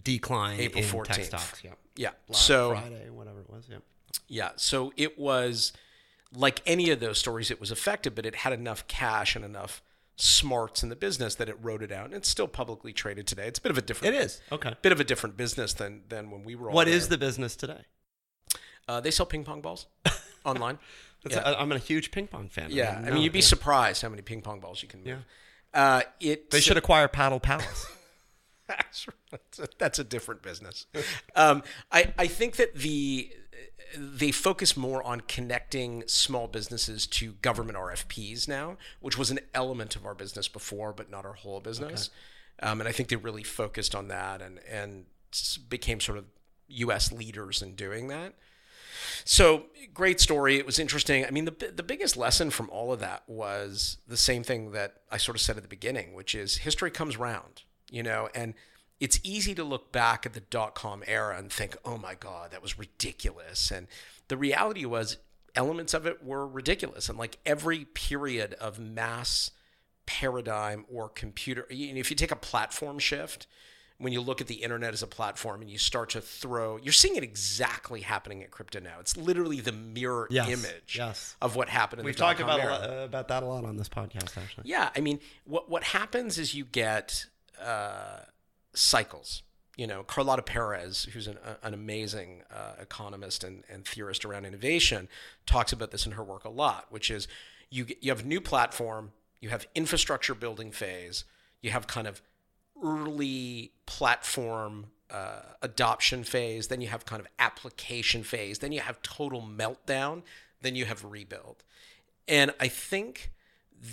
decline 0.00 0.60
April 0.60 0.84
in 0.84 0.88
14th. 0.90 1.04
tech 1.06 1.24
stocks. 1.24 1.64
Yeah. 1.64 1.70
Yeah. 1.96 2.10
Black 2.28 2.38
so 2.38 2.70
Friday, 2.72 3.10
whatever 3.10 3.40
it 3.40 3.50
was. 3.50 3.66
Yeah. 3.70 3.78
Yeah. 4.28 4.50
So 4.56 4.92
it 4.96 5.18
was 5.18 5.72
like 6.32 6.60
any 6.66 6.90
of 6.90 7.00
those 7.00 7.18
stories, 7.18 7.50
it 7.50 7.58
was 7.58 7.70
affected, 7.70 8.14
but 8.14 8.26
it 8.26 8.34
had 8.36 8.52
enough 8.52 8.86
cash 8.86 9.34
and 9.34 9.44
enough 9.44 9.82
smarts 10.20 10.82
in 10.82 10.88
the 10.88 10.96
business 10.96 11.34
that 11.36 11.48
it 11.48 11.56
wrote 11.62 11.82
it 11.82 11.92
out. 11.92 12.06
And 12.06 12.14
it's 12.14 12.28
still 12.28 12.48
publicly 12.48 12.92
traded 12.92 13.26
today. 13.26 13.46
It's 13.46 13.58
a 13.58 13.62
bit 13.62 13.70
of 13.70 13.78
a 13.78 13.82
different. 13.82 14.14
It 14.14 14.20
is 14.22 14.40
okay. 14.52 14.74
Bit 14.82 14.92
of 14.92 15.00
a 15.00 15.04
different 15.04 15.36
business 15.36 15.72
than 15.74 16.02
than 16.08 16.30
when 16.30 16.44
we 16.44 16.54
were. 16.54 16.68
All 16.70 16.74
What 16.74 16.88
is 16.88 17.08
the 17.08 17.18
business 17.18 17.56
today? 17.56 17.82
Uh, 18.86 19.00
they 19.00 19.10
sell 19.10 19.26
ping 19.26 19.44
pong 19.44 19.60
balls 19.60 19.86
online. 20.44 20.78
That's 21.22 21.36
Yeah. 21.36 21.42
I- 21.42 21.60
I'm 21.60 21.70
a 21.72 21.78
huge 21.78 22.10
ping 22.10 22.26
pong 22.26 22.48
fan. 22.48 22.70
Yeah, 22.70 22.92
I 22.92 22.94
didn't 23.00 23.14
mean, 23.14 23.22
you'd 23.22 23.32
be 23.32 23.40
Yeah. 23.40 23.44
surprised 23.44 24.02
how 24.02 24.08
many 24.08 24.22
ping 24.22 24.40
pong 24.42 24.60
balls 24.60 24.82
you 24.82 24.88
can 24.88 25.02
move. 25.04 25.24
Uh, 25.74 26.02
it 26.20 26.50
They 26.50 26.60
should 26.60 26.76
acquire 26.78 27.06
Paddle 27.08 27.40
Palace. 27.40 27.86
that's, 28.68 29.58
a, 29.58 29.68
that's 29.78 29.98
a 29.98 30.04
different 30.04 30.42
business. 30.42 30.86
Um, 31.36 31.62
I, 31.92 32.12
I 32.18 32.26
think 32.26 32.56
that 32.56 32.74
the 32.74 33.30
they 33.96 34.30
focus 34.30 34.76
more 34.76 35.02
on 35.02 35.22
connecting 35.22 36.04
small 36.06 36.46
businesses 36.46 37.06
to 37.06 37.32
government 37.42 37.78
RFPs 37.78 38.46
now, 38.46 38.76
which 39.00 39.16
was 39.16 39.30
an 39.30 39.40
element 39.54 39.96
of 39.96 40.04
our 40.04 40.14
business 40.14 40.48
before, 40.48 40.92
but 40.92 41.10
not 41.10 41.24
our 41.24 41.32
whole 41.32 41.60
business. 41.60 42.10
Um, 42.62 42.80
and 42.80 42.88
I 42.88 42.92
think 42.92 43.08
they 43.08 43.16
really 43.16 43.44
focused 43.44 43.94
on 43.94 44.08
that 44.08 44.42
and 44.42 44.60
and 44.70 45.04
became 45.68 46.00
sort 46.00 46.18
of 46.18 46.24
U.S. 46.68 47.12
leaders 47.12 47.62
in 47.62 47.74
doing 47.74 48.08
that. 48.08 48.34
So 49.24 49.66
great 49.94 50.20
story. 50.20 50.56
It 50.56 50.66
was 50.66 50.78
interesting. 50.78 51.24
I 51.24 51.30
mean, 51.30 51.44
the 51.44 51.72
the 51.74 51.82
biggest 51.82 52.16
lesson 52.16 52.50
from 52.50 52.68
all 52.70 52.92
of 52.92 53.00
that 53.00 53.22
was 53.26 53.98
the 54.06 54.16
same 54.16 54.42
thing 54.42 54.72
that 54.72 55.02
I 55.10 55.18
sort 55.18 55.36
of 55.36 55.40
said 55.40 55.56
at 55.56 55.62
the 55.62 55.68
beginning, 55.68 56.14
which 56.14 56.34
is 56.34 56.58
history 56.58 56.90
comes 56.90 57.16
round, 57.16 57.62
you 57.90 58.02
know, 58.02 58.28
and 58.34 58.54
it's 59.00 59.20
easy 59.22 59.54
to 59.54 59.64
look 59.64 59.92
back 59.92 60.26
at 60.26 60.32
the 60.32 60.40
dot 60.40 60.74
com 60.74 61.02
era 61.06 61.36
and 61.38 61.52
think, 61.52 61.76
oh 61.84 61.98
my 61.98 62.14
god, 62.14 62.50
that 62.50 62.62
was 62.62 62.78
ridiculous. 62.78 63.70
And 63.70 63.86
the 64.28 64.36
reality 64.36 64.84
was, 64.84 65.18
elements 65.54 65.94
of 65.94 66.06
it 66.06 66.22
were 66.24 66.46
ridiculous, 66.46 67.08
and 67.08 67.18
like 67.18 67.38
every 67.44 67.84
period 67.84 68.54
of 68.54 68.78
mass 68.78 69.50
paradigm 70.06 70.84
or 70.92 71.08
computer, 71.08 71.66
you 71.70 71.94
if 71.96 72.10
you 72.10 72.16
take 72.16 72.30
a 72.30 72.36
platform 72.36 72.98
shift 72.98 73.46
when 73.98 74.12
you 74.12 74.20
look 74.20 74.40
at 74.40 74.46
the 74.46 74.54
internet 74.54 74.92
as 74.94 75.02
a 75.02 75.08
platform 75.08 75.60
and 75.60 75.68
you 75.68 75.76
start 75.76 76.10
to 76.10 76.20
throw, 76.20 76.76
you're 76.76 76.92
seeing 76.92 77.16
it 77.16 77.24
exactly 77.24 78.00
happening 78.00 78.44
at 78.44 78.50
crypto 78.52 78.78
now. 78.78 78.94
It's 79.00 79.16
literally 79.16 79.60
the 79.60 79.72
mirror 79.72 80.28
Yes, 80.30 80.48
image 80.48 80.96
yes. 80.96 81.34
of 81.42 81.56
what 81.56 81.68
happened 81.68 82.00
in 82.00 82.06
We've 82.06 82.14
the 82.14 82.20
talked 82.20 82.38
dot-com 82.38 82.60
about 82.60 82.68
a 82.68 82.72
era. 82.72 82.78
lot, 82.78 83.00
uh, 83.00 83.04
about 83.04 83.28
that 83.28 83.42
a 83.42 83.46
lot 83.46 83.64
on 83.64 83.76
this 83.76 83.88
podcast, 83.88 84.38
actually. 84.38 84.70
Yeah, 84.70 84.90
I 84.94 85.00
mean, 85.00 85.18
what 85.44 85.68
what 85.68 85.82
happens 85.82 86.38
is 86.38 86.54
you 86.54 86.64
get 86.64 87.26
uh, 87.60 88.20
cycles. 88.74 89.42
You 89.76 89.86
know, 89.86 90.02
Carlotta 90.02 90.42
Perez, 90.42 91.04
who's 91.12 91.28
an, 91.28 91.38
an 91.62 91.72
amazing 91.72 92.42
uh, 92.52 92.72
economist 92.80 93.44
and, 93.44 93.62
and 93.70 93.84
theorist 93.84 94.24
around 94.24 94.44
innovation, 94.44 95.08
talks 95.46 95.72
about 95.72 95.92
this 95.92 96.04
in 96.04 96.12
her 96.12 96.24
work 96.24 96.44
a 96.44 96.48
lot, 96.48 96.86
which 96.90 97.10
is 97.10 97.28
you 97.70 97.86
you 98.00 98.10
have 98.10 98.26
new 98.26 98.40
platform, 98.40 99.12
you 99.40 99.50
have 99.50 99.66
infrastructure 99.74 100.34
building 100.34 100.72
phase, 100.72 101.24
you 101.60 101.70
have 101.70 101.86
kind 101.86 102.06
of 102.06 102.22
early 102.82 103.72
platform 103.86 104.86
uh, 105.10 105.40
adoption 105.62 106.24
phase, 106.24 106.68
then 106.68 106.80
you 106.80 106.88
have 106.88 107.04
kind 107.04 107.20
of 107.20 107.28
application 107.38 108.22
phase, 108.22 108.58
then 108.58 108.72
you 108.72 108.80
have 108.80 109.00
total 109.02 109.42
meltdown, 109.42 110.22
then 110.60 110.74
you 110.74 110.84
have 110.84 111.04
rebuild. 111.04 111.62
And 112.26 112.52
I 112.60 112.68
think 112.68 113.32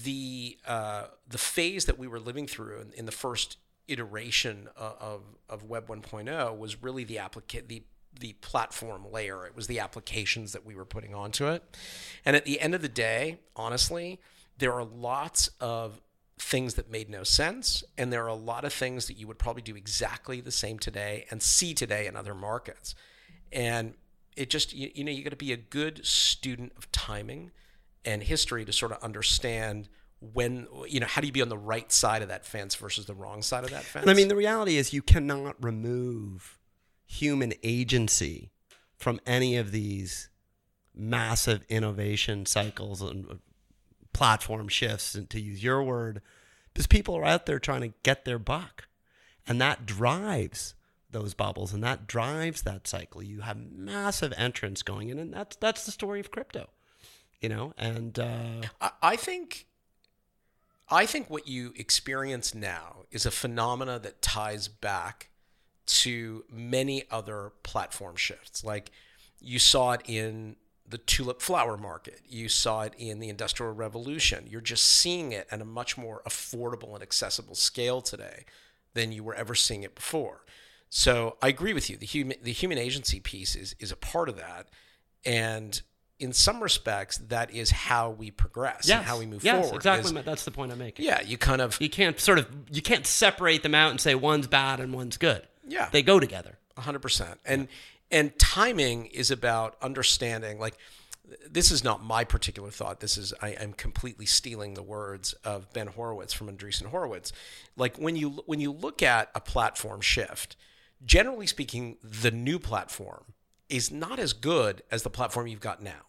the 0.03 0.57
uh, 0.67 1.05
the 1.27 1.37
phase 1.37 1.85
that 1.85 1.97
we 1.99 2.07
were 2.07 2.19
living 2.19 2.47
through 2.47 2.81
in, 2.81 2.93
in 2.93 3.05
the 3.05 3.11
first 3.11 3.57
iteration 3.87 4.69
of, 4.75 5.21
of, 5.49 5.63
Web 5.63 5.87
1.0 5.87 6.57
was 6.57 6.81
really 6.81 7.03
the 7.03 7.17
applica- 7.17 7.67
the 7.67 7.83
the 8.17 8.33
platform 8.33 9.05
layer. 9.11 9.45
It 9.45 9.57
was 9.57 9.67
the 9.67 9.79
applications 9.79 10.53
that 10.53 10.65
we 10.65 10.73
were 10.73 10.85
putting 10.85 11.13
onto 11.13 11.47
it. 11.47 11.63
And 12.23 12.37
at 12.37 12.45
the 12.45 12.61
end 12.61 12.73
of 12.73 12.81
the 12.81 12.87
day, 12.87 13.39
honestly, 13.57 14.21
there 14.57 14.71
are 14.71 14.85
lots 14.85 15.49
of 15.59 16.01
things 16.37 16.75
that 16.75 16.89
made 16.89 17.09
no 17.09 17.23
sense, 17.23 17.83
and 17.97 18.11
there 18.11 18.23
are 18.23 18.29
a 18.29 18.35
lot 18.35 18.65
of 18.65 18.73
things 18.73 19.07
that 19.07 19.17
you 19.17 19.27
would 19.27 19.39
probably 19.39 19.61
do 19.61 19.75
exactly 19.75 20.41
the 20.41 20.51
same 20.51 20.79
today 20.79 21.25
and 21.29 21.41
see 21.41 21.73
today 21.73 22.07
in 22.07 22.15
other 22.15 22.33
markets. 22.33 22.95
And 23.51 23.95
it 24.35 24.49
just 24.49 24.73
you, 24.73 24.91
you 24.93 25.03
know 25.03 25.11
you 25.11 25.23
got 25.23 25.29
to 25.31 25.35
be 25.35 25.53
a 25.53 25.57
good 25.57 26.05
student 26.05 26.73
of 26.77 26.91
timing 26.91 27.51
and 28.03 28.23
history 28.23 28.65
to 28.65 28.73
sort 28.73 28.91
of 28.91 29.01
understand 29.03 29.89
when 30.19 30.67
you 30.87 30.99
know 30.99 31.07
how 31.07 31.21
do 31.21 31.27
you 31.27 31.33
be 31.33 31.41
on 31.41 31.49
the 31.49 31.57
right 31.57 31.91
side 31.91 32.21
of 32.21 32.29
that 32.29 32.45
fence 32.45 32.75
versus 32.75 33.05
the 33.05 33.13
wrong 33.13 33.41
side 33.41 33.63
of 33.63 33.71
that 33.71 33.83
fence. 33.83 34.03
And 34.03 34.11
I 34.11 34.13
mean, 34.13 34.27
the 34.27 34.35
reality 34.35 34.77
is 34.77 34.93
you 34.93 35.01
cannot 35.01 35.61
remove 35.63 36.57
human 37.05 37.53
agency 37.63 38.51
from 38.97 39.19
any 39.25 39.57
of 39.57 39.71
these 39.71 40.29
massive 40.95 41.63
innovation 41.69 42.45
cycles 42.45 43.01
and 43.01 43.29
uh, 43.29 43.33
platform 44.13 44.67
shifts, 44.67 45.13
and 45.13 45.29
to 45.29 45.39
use 45.41 45.61
your 45.61 45.83
word, 45.83 46.21
because 46.73 46.87
people 46.87 47.15
are 47.15 47.25
out 47.25 47.45
there 47.45 47.59
trying 47.59 47.81
to 47.81 47.93
get 48.03 48.25
their 48.25 48.39
buck. 48.39 48.87
And 49.47 49.61
that 49.61 49.85
drives 49.85 50.73
those 51.11 51.33
bubbles 51.33 51.73
and 51.73 51.83
that 51.83 52.07
drives 52.07 52.63
that 52.63 52.87
cycle. 52.87 53.23
You 53.23 53.41
have 53.41 53.57
massive 53.71 54.33
entrants 54.37 54.83
going 54.83 55.09
in, 55.09 55.17
and 55.17 55.33
that's 55.33 55.55
that's 55.57 55.85
the 55.85 55.91
story 55.91 56.19
of 56.19 56.31
crypto. 56.31 56.69
You 57.41 57.49
know, 57.49 57.73
and 57.77 58.17
uh, 58.17 58.61
I, 58.81 58.91
I 59.01 59.15
think 59.15 59.67
I 60.89 61.05
think 61.05 61.29
what 61.29 61.47
you 61.47 61.73
experience 61.75 62.53
now 62.53 63.05
is 63.11 63.25
a 63.25 63.31
phenomena 63.31 63.99
that 63.99 64.21
ties 64.21 64.67
back 64.67 65.29
to 65.87 66.45
many 66.51 67.05
other 67.09 67.53
platform 67.63 68.15
shifts. 68.15 68.63
Like 68.63 68.91
you 69.39 69.59
saw 69.59 69.93
it 69.93 70.01
in 70.05 70.55
the 70.87 70.97
tulip 70.99 71.41
flower 71.41 71.77
market, 71.77 72.21
you 72.27 72.47
saw 72.47 72.81
it 72.81 72.93
in 72.97 73.19
the 73.19 73.29
Industrial 73.29 73.73
Revolution. 73.73 74.45
You're 74.47 74.61
just 74.61 74.85
seeing 74.85 75.31
it 75.31 75.47
at 75.49 75.61
a 75.61 75.65
much 75.65 75.97
more 75.97 76.21
affordable 76.27 76.93
and 76.93 77.01
accessible 77.01 77.55
scale 77.55 78.01
today 78.01 78.45
than 78.93 79.11
you 79.11 79.23
were 79.23 79.33
ever 79.33 79.55
seeing 79.55 79.83
it 79.83 79.95
before. 79.95 80.45
So 80.89 81.37
I 81.41 81.47
agree 81.47 81.73
with 81.73 81.89
you. 81.89 81.97
The 81.97 82.05
human 82.05 82.37
the 82.41 82.51
human 82.51 82.77
agency 82.77 83.19
piece 83.19 83.55
is 83.55 83.75
is 83.79 83.91
a 83.91 83.95
part 83.95 84.29
of 84.29 84.37
that, 84.37 84.69
and 85.25 85.81
in 86.19 86.31
some 86.33 86.61
respects, 86.63 87.17
that 87.27 87.51
is 87.53 87.71
how 87.71 88.09
we 88.11 88.31
progress 88.31 88.89
and 88.89 89.03
how 89.03 89.19
we 89.19 89.25
move 89.25 89.43
yes, 89.43 89.61
forward. 89.65 89.75
exactly. 89.77 90.17
is- 90.17 90.25
That's 90.25 90.45
the 90.45 90.51
point 90.51 90.71
I'm 90.71 90.77
making. 90.77 91.05
yeah, 91.05 91.21
you 91.21 91.37
kind 91.37 91.61
of 91.61 91.79
You 91.81 91.89
can't 91.89 92.19
sort 92.19 92.39
of 92.39 92.47
you 92.71 92.81
can't 92.81 93.05
separate 93.05 93.63
them 93.63 93.75
out 93.75 93.91
and 93.91 93.99
say 93.99 94.15
one's 94.15 94.47
bad 94.47 94.79
and 94.79 94.93
one's 94.93 95.17
good. 95.17 95.45
Yeah. 95.67 95.89
They 95.91 96.03
go 96.03 96.19
together. 96.19 96.57
hundred 96.77 96.99
percent. 96.99 97.39
And 97.45 97.67
and 98.11 98.37
timing 98.39 99.07
is 99.07 99.31
about 99.31 99.75
understanding. 99.81 100.59
Like 100.59 100.75
this 101.49 101.71
is 101.71 101.83
not 101.83 102.03
my 102.03 102.23
particular 102.23 102.69
thought. 102.69 102.99
This 102.99 103.17
is 103.17 103.33
I 103.41 103.49
am 103.49 103.73
completely 103.73 104.25
stealing 104.27 104.75
the 104.75 104.83
words 104.83 105.33
of 105.43 105.71
Ben 105.73 105.87
Horowitz 105.87 106.33
from 106.33 106.47
Andreessen 106.55 106.85
Horowitz. 106.85 107.31
Like 107.75 107.97
when 107.97 108.15
you 108.15 108.43
when 108.45 108.59
you 108.59 108.71
look 108.71 109.01
at 109.03 109.31
a 109.35 109.41
platform 109.41 110.01
shift, 110.01 110.55
generally 111.03 111.47
speaking, 111.47 111.97
the 112.03 112.31
new 112.31 112.59
platform 112.59 113.23
is 113.69 113.91
not 113.91 114.19
as 114.19 114.33
good 114.33 114.83
as 114.91 115.03
the 115.03 115.09
platform 115.09 115.47
you've 115.47 115.59
got 115.59 115.81
now. 115.81 116.03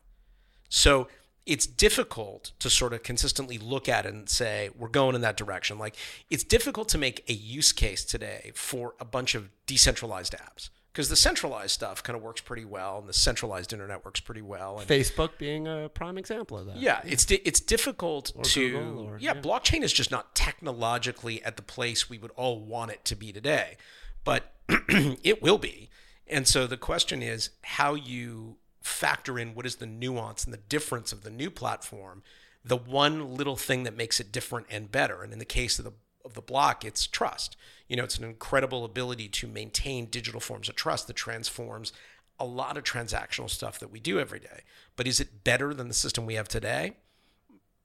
So 0.68 1.08
it's 1.46 1.66
difficult 1.66 2.50
to 2.58 2.68
sort 2.68 2.92
of 2.92 3.02
consistently 3.04 3.56
look 3.56 3.88
at 3.88 4.04
it 4.04 4.12
and 4.12 4.28
say, 4.28 4.68
we're 4.76 4.88
going 4.88 5.14
in 5.14 5.20
that 5.20 5.36
direction. 5.36 5.78
Like 5.78 5.94
it's 6.28 6.42
difficult 6.44 6.88
to 6.90 6.98
make 6.98 7.24
a 7.28 7.32
use 7.32 7.72
case 7.72 8.04
today 8.04 8.50
for 8.54 8.94
a 9.00 9.04
bunch 9.04 9.34
of 9.34 9.48
decentralized 9.64 10.34
apps 10.34 10.70
because 10.92 11.08
the 11.08 11.14
centralized 11.16 11.70
stuff 11.70 12.02
kind 12.02 12.16
of 12.16 12.22
works 12.22 12.40
pretty 12.40 12.64
well 12.64 12.98
and 12.98 13.08
the 13.08 13.12
centralized 13.12 13.72
internet 13.72 14.04
works 14.04 14.18
pretty 14.18 14.42
well. 14.42 14.78
And 14.80 14.88
Facebook 14.88 15.38
being 15.38 15.68
a 15.68 15.88
prime 15.88 16.18
example 16.18 16.58
of 16.58 16.66
that. 16.66 16.76
yeah, 16.78 17.00
it's 17.04 17.24
di- 17.24 17.42
it's 17.44 17.60
difficult 17.60 18.32
to 18.42 18.76
or- 19.08 19.18
yeah, 19.20 19.34
yeah. 19.34 19.40
blockchain 19.40 19.82
is 19.82 19.92
just 19.92 20.10
not 20.10 20.34
technologically 20.34 21.42
at 21.44 21.56
the 21.56 21.62
place 21.62 22.10
we 22.10 22.18
would 22.18 22.32
all 22.34 22.58
want 22.58 22.90
it 22.90 23.04
to 23.04 23.14
be 23.14 23.30
today, 23.32 23.76
but 24.24 24.52
it 24.68 25.40
will 25.42 25.58
be. 25.58 25.90
And 26.26 26.46
so 26.46 26.66
the 26.66 26.76
question 26.76 27.22
is 27.22 27.50
how 27.62 27.94
you 27.94 28.56
factor 28.82 29.38
in 29.38 29.54
what 29.54 29.66
is 29.66 29.76
the 29.76 29.86
nuance 29.86 30.44
and 30.44 30.52
the 30.52 30.58
difference 30.58 31.12
of 31.12 31.22
the 31.22 31.30
new 31.30 31.50
platform, 31.50 32.22
the 32.64 32.76
one 32.76 33.36
little 33.36 33.56
thing 33.56 33.84
that 33.84 33.96
makes 33.96 34.20
it 34.20 34.32
different 34.32 34.66
and 34.70 34.90
better. 34.90 35.22
And 35.22 35.32
in 35.32 35.38
the 35.38 35.44
case 35.44 35.78
of 35.78 35.84
the 35.84 35.92
of 36.24 36.34
the 36.34 36.42
block, 36.42 36.84
it's 36.84 37.06
trust. 37.06 37.56
You 37.88 37.96
know, 37.96 38.02
it's 38.02 38.18
an 38.18 38.24
incredible 38.24 38.84
ability 38.84 39.28
to 39.28 39.46
maintain 39.46 40.06
digital 40.06 40.40
forms 40.40 40.68
of 40.68 40.74
trust 40.74 41.06
that 41.06 41.14
transforms 41.14 41.92
a 42.40 42.44
lot 42.44 42.76
of 42.76 42.82
transactional 42.82 43.48
stuff 43.48 43.78
that 43.78 43.92
we 43.92 44.00
do 44.00 44.18
every 44.18 44.40
day. 44.40 44.62
But 44.96 45.06
is 45.06 45.20
it 45.20 45.44
better 45.44 45.72
than 45.72 45.86
the 45.86 45.94
system 45.94 46.26
we 46.26 46.34
have 46.34 46.48
today? 46.48 46.96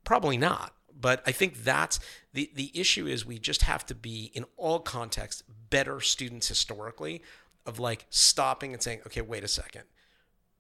Probably 0.04 0.38
not. 0.38 0.74
But 1.00 1.22
I 1.26 1.32
think 1.32 1.64
that's 1.64 2.00
the 2.34 2.52
the 2.54 2.72
issue 2.74 3.08
is 3.08 3.26
we 3.26 3.40
just 3.40 3.62
have 3.64 3.86
to 3.88 3.96
be 3.96 4.32
in 4.34 4.46
all 4.58 4.80
contexts 4.80 5.44
better 5.70 6.02
students 6.02 6.48
historically 6.48 7.22
of 7.66 7.80
like 7.80 8.06
stopping 8.10 8.74
and 8.74 8.82
saying, 8.82 9.02
okay, 9.08 9.22
wait 9.22 9.44
a 9.44 9.48
second. 9.48 9.84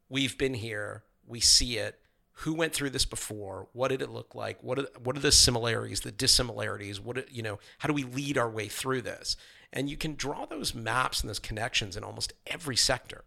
We've 0.09 0.37
been 0.37 0.53
here, 0.53 1.03
we 1.25 1.39
see 1.39 1.77
it. 1.77 1.99
Who 2.35 2.53
went 2.53 2.73
through 2.73 2.89
this 2.89 3.05
before? 3.05 3.67
What 3.73 3.89
did 3.89 4.01
it 4.01 4.09
look 4.09 4.33
like? 4.33 4.63
What 4.63 4.79
are 4.79 4.87
what 5.03 5.15
are 5.15 5.21
the 5.21 5.31
similarities, 5.31 5.99
the 5.99 6.11
dissimilarities? 6.11 6.99
What 6.99 7.31
you 7.31 7.43
know, 7.43 7.59
how 7.79 7.87
do 7.87 7.93
we 7.93 8.03
lead 8.03 8.37
our 8.37 8.49
way 8.49 8.67
through 8.67 9.01
this? 9.01 9.37
And 9.71 9.89
you 9.89 9.97
can 9.97 10.15
draw 10.15 10.45
those 10.45 10.73
maps 10.73 11.21
and 11.21 11.29
those 11.29 11.39
connections 11.39 11.95
in 11.95 12.03
almost 12.03 12.33
every 12.47 12.75
sector. 12.75 13.23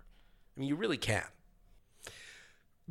I 0.56 0.60
mean, 0.60 0.68
you 0.68 0.76
really 0.76 0.96
can. 0.96 1.24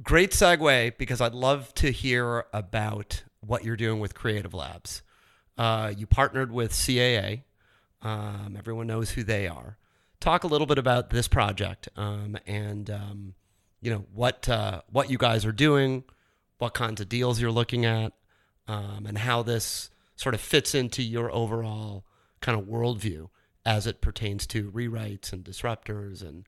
Great 0.02 0.32
segue 0.32 0.98
because 0.98 1.22
I'd 1.22 1.36
love 1.36 1.74
to 1.76 1.92
hear 1.92 2.46
about 2.52 3.24
what 3.42 3.64
you're 3.64 3.76
doing 3.76 4.00
with 4.00 4.16
Creative 4.16 4.54
Labs. 4.54 5.04
Uh, 5.58 5.94
you 5.96 6.08
partnered 6.08 6.52
with 6.52 6.72
CAA. 6.72 7.44
Um, 8.02 8.56
everyone 8.58 8.88
knows 8.88 9.12
who 9.12 9.24
they 9.24 9.48
are. 9.48 9.78
Talk 10.24 10.46
a 10.46 10.48
little 10.48 10.68
bit 10.68 10.78
about 10.78 11.10
this 11.10 11.28
project 11.28 11.90
um, 11.98 12.38
and 12.48 12.90
um, 12.90 13.34
you 13.82 13.92
know 13.92 14.06
what 14.14 14.48
uh, 14.48 14.80
what 14.90 15.10
you 15.10 15.18
guys 15.18 15.46
are 15.46 15.52
doing, 15.52 16.06
what 16.60 16.74
kinds 16.74 17.02
of 17.02 17.10
deals 17.10 17.42
you're 17.42 17.52
looking 17.52 17.86
at, 17.86 18.14
um, 18.70 19.06
and 19.06 19.18
how 19.18 19.44
this 19.44 19.90
sort 20.16 20.34
of 20.34 20.40
fits 20.40 20.74
into 20.74 21.04
your 21.04 21.30
overall 21.30 22.06
kind 22.40 22.58
of 22.58 22.68
worldview 22.68 23.28
as 23.66 23.86
it 23.86 24.00
pertains 24.00 24.48
to 24.48 24.72
rewrites 24.72 25.34
and 25.34 25.44
disruptors 25.44 26.22
and 26.22 26.46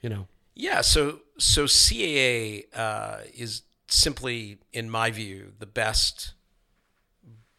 you 0.00 0.08
know. 0.08 0.26
Yeah, 0.56 0.80
so 0.80 1.20
so 1.38 1.66
CAA 1.66 2.64
uh, 2.74 3.18
is 3.32 3.62
simply, 3.86 4.58
in 4.72 4.90
my 4.90 5.12
view, 5.12 5.52
the 5.60 5.66
best 5.66 6.34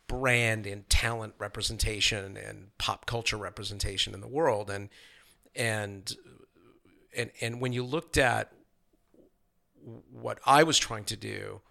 brand 0.08 0.68
in 0.68 0.84
talent 0.90 1.36
representation 1.40 2.36
and 2.36 2.78
pop 2.78 3.06
culture 3.06 3.38
representation 3.38 4.14
in 4.14 4.20
the 4.20 4.28
world, 4.28 4.70
and 4.70 4.90
and 5.56 6.16
and 7.16 7.32
and 7.42 7.62
when 7.62 7.74
you 7.74 7.84
looked 7.84 8.18
at 8.18 8.52
what 10.12 10.40
I 10.46 10.64
was 10.64 10.78
trying 10.78 11.04
to 11.06 11.18
do 11.18 11.62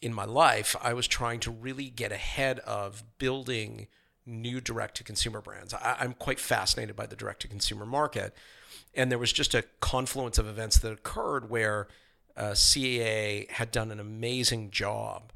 in 0.00 0.12
my 0.12 0.24
life, 0.24 0.76
I 0.82 0.94
was 0.94 1.06
trying 1.06 1.40
to 1.40 1.50
really 1.50 1.90
get 1.90 2.12
ahead 2.12 2.58
of 2.60 3.02
building 3.18 3.86
new 4.26 4.60
direct 4.60 4.96
to 4.96 5.04
consumer 5.04 5.40
brands. 5.40 5.74
I, 5.74 5.96
I'm 6.00 6.14
quite 6.14 6.40
fascinated 6.40 6.96
by 6.96 7.06
the 7.06 7.16
direct 7.16 7.42
to 7.42 7.48
consumer 7.48 7.86
market. 7.86 8.34
And 8.94 9.10
there 9.10 9.18
was 9.18 9.32
just 9.32 9.54
a 9.54 9.64
confluence 9.80 10.38
of 10.38 10.46
events 10.46 10.78
that 10.78 10.92
occurred 10.92 11.50
where 11.50 11.88
uh, 12.36 12.52
CAA 12.52 13.50
had 13.50 13.70
done 13.70 13.90
an 13.90 14.00
amazing 14.00 14.70
job 14.70 15.32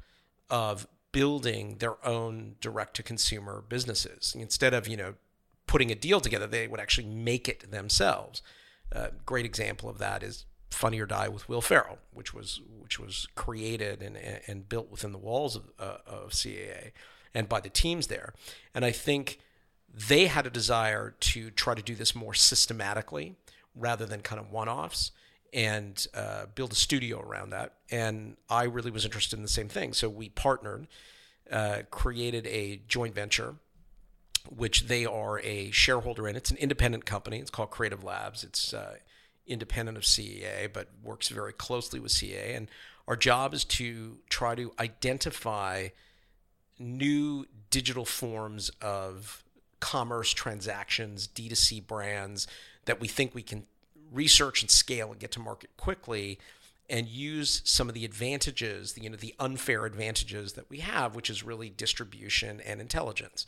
of 0.49 0.87
building 1.11 1.77
their 1.79 2.03
own 2.05 2.55
direct 2.61 2.95
to 2.95 3.03
consumer 3.03 3.63
businesses 3.67 4.35
instead 4.37 4.73
of, 4.73 4.87
you 4.87 4.97
know, 4.97 5.15
putting 5.69 5.91
a 5.91 5.95
deal 5.95 6.19
together. 6.19 6.47
They 6.47 6.67
would 6.67 6.79
actually 6.79 7.05
make 7.05 7.47
it 7.47 7.69
themselves. 7.69 8.41
Uh, 8.91 9.09
great 9.23 9.45
example 9.45 9.87
of 9.87 9.99
that 9.99 10.23
is 10.23 10.45
Funny 10.71 10.99
or 10.99 11.05
Die 11.05 11.27
with 11.27 11.47
Will 11.47 11.61
Ferrell, 11.61 11.99
which 12.11 12.33
was 12.33 12.59
which 12.81 12.99
was 12.99 13.27
created 13.35 14.01
and 14.01 14.17
and 14.47 14.67
built 14.67 14.89
within 14.89 15.11
the 15.11 15.19
walls 15.19 15.55
of, 15.55 15.69
uh, 15.79 15.97
of 16.07 16.31
CAA 16.31 16.91
and 17.35 17.47
by 17.47 17.59
the 17.59 17.69
teams 17.69 18.07
there. 18.07 18.33
And 18.73 18.83
I 18.83 18.91
think 18.91 19.39
they 19.93 20.25
had 20.25 20.47
a 20.47 20.49
desire 20.49 21.15
to 21.19 21.51
try 21.51 21.75
to 21.75 21.83
do 21.83 21.93
this 21.93 22.15
more 22.15 22.33
systematically 22.33 23.35
rather 23.75 24.07
than 24.07 24.21
kind 24.21 24.41
of 24.41 24.51
one-offs 24.51 25.11
and 25.53 26.07
uh, 26.15 26.45
build 26.55 26.71
a 26.71 26.75
studio 26.75 27.19
around 27.21 27.51
that. 27.51 27.73
And 27.91 28.37
I 28.49 28.63
really 28.63 28.91
was 28.91 29.05
interested 29.05 29.35
in 29.37 29.43
the 29.43 29.49
same 29.49 29.69
thing. 29.69 29.93
So 29.93 30.09
we 30.09 30.29
partnered, 30.29 30.87
uh, 31.51 31.83
created 31.91 32.47
a 32.47 32.81
joint 32.87 33.13
venture, 33.13 33.55
which 34.49 34.87
they 34.87 35.05
are 35.05 35.39
a 35.39 35.71
shareholder 35.71 36.27
in. 36.27 36.35
It's 36.35 36.51
an 36.51 36.57
independent 36.57 37.05
company. 37.05 37.39
It's 37.39 37.51
called 37.51 37.69
Creative 37.69 38.03
Labs. 38.03 38.43
It's 38.43 38.73
uh, 38.73 38.95
independent 39.47 39.97
of 39.97 40.03
CAA, 40.03 40.71
but 40.71 40.89
works 41.03 41.29
very 41.29 41.53
closely 41.53 41.99
with 41.99 42.11
CAA. 42.11 42.55
And 42.55 42.69
our 43.07 43.15
job 43.15 43.53
is 43.53 43.63
to 43.65 44.17
try 44.29 44.55
to 44.55 44.71
identify 44.79 45.89
new 46.77 47.45
digital 47.69 48.05
forms 48.05 48.69
of 48.81 49.43
commerce 49.79 50.31
transactions, 50.31 51.27
D2C 51.27 51.85
brands 51.85 52.47
that 52.85 52.99
we 52.99 53.07
think 53.07 53.33
we 53.33 53.43
can 53.43 53.65
research 54.11 54.61
and 54.61 54.71
scale 54.71 55.11
and 55.11 55.19
get 55.19 55.31
to 55.33 55.39
market 55.39 55.69
quickly 55.77 56.39
and 56.89 57.07
use 57.07 57.61
some 57.65 57.87
of 57.87 57.93
the 57.93 58.03
advantages, 58.03 58.93
the, 58.93 59.01
you 59.01 59.09
know, 59.09 59.15
the 59.15 59.35
unfair 59.39 59.85
advantages 59.85 60.53
that 60.53 60.69
we 60.69 60.79
have, 60.79 61.15
which 61.15 61.29
is 61.29 61.43
really 61.43 61.69
distribution 61.69 62.59
and 62.61 62.81
intelligence. 62.81 63.45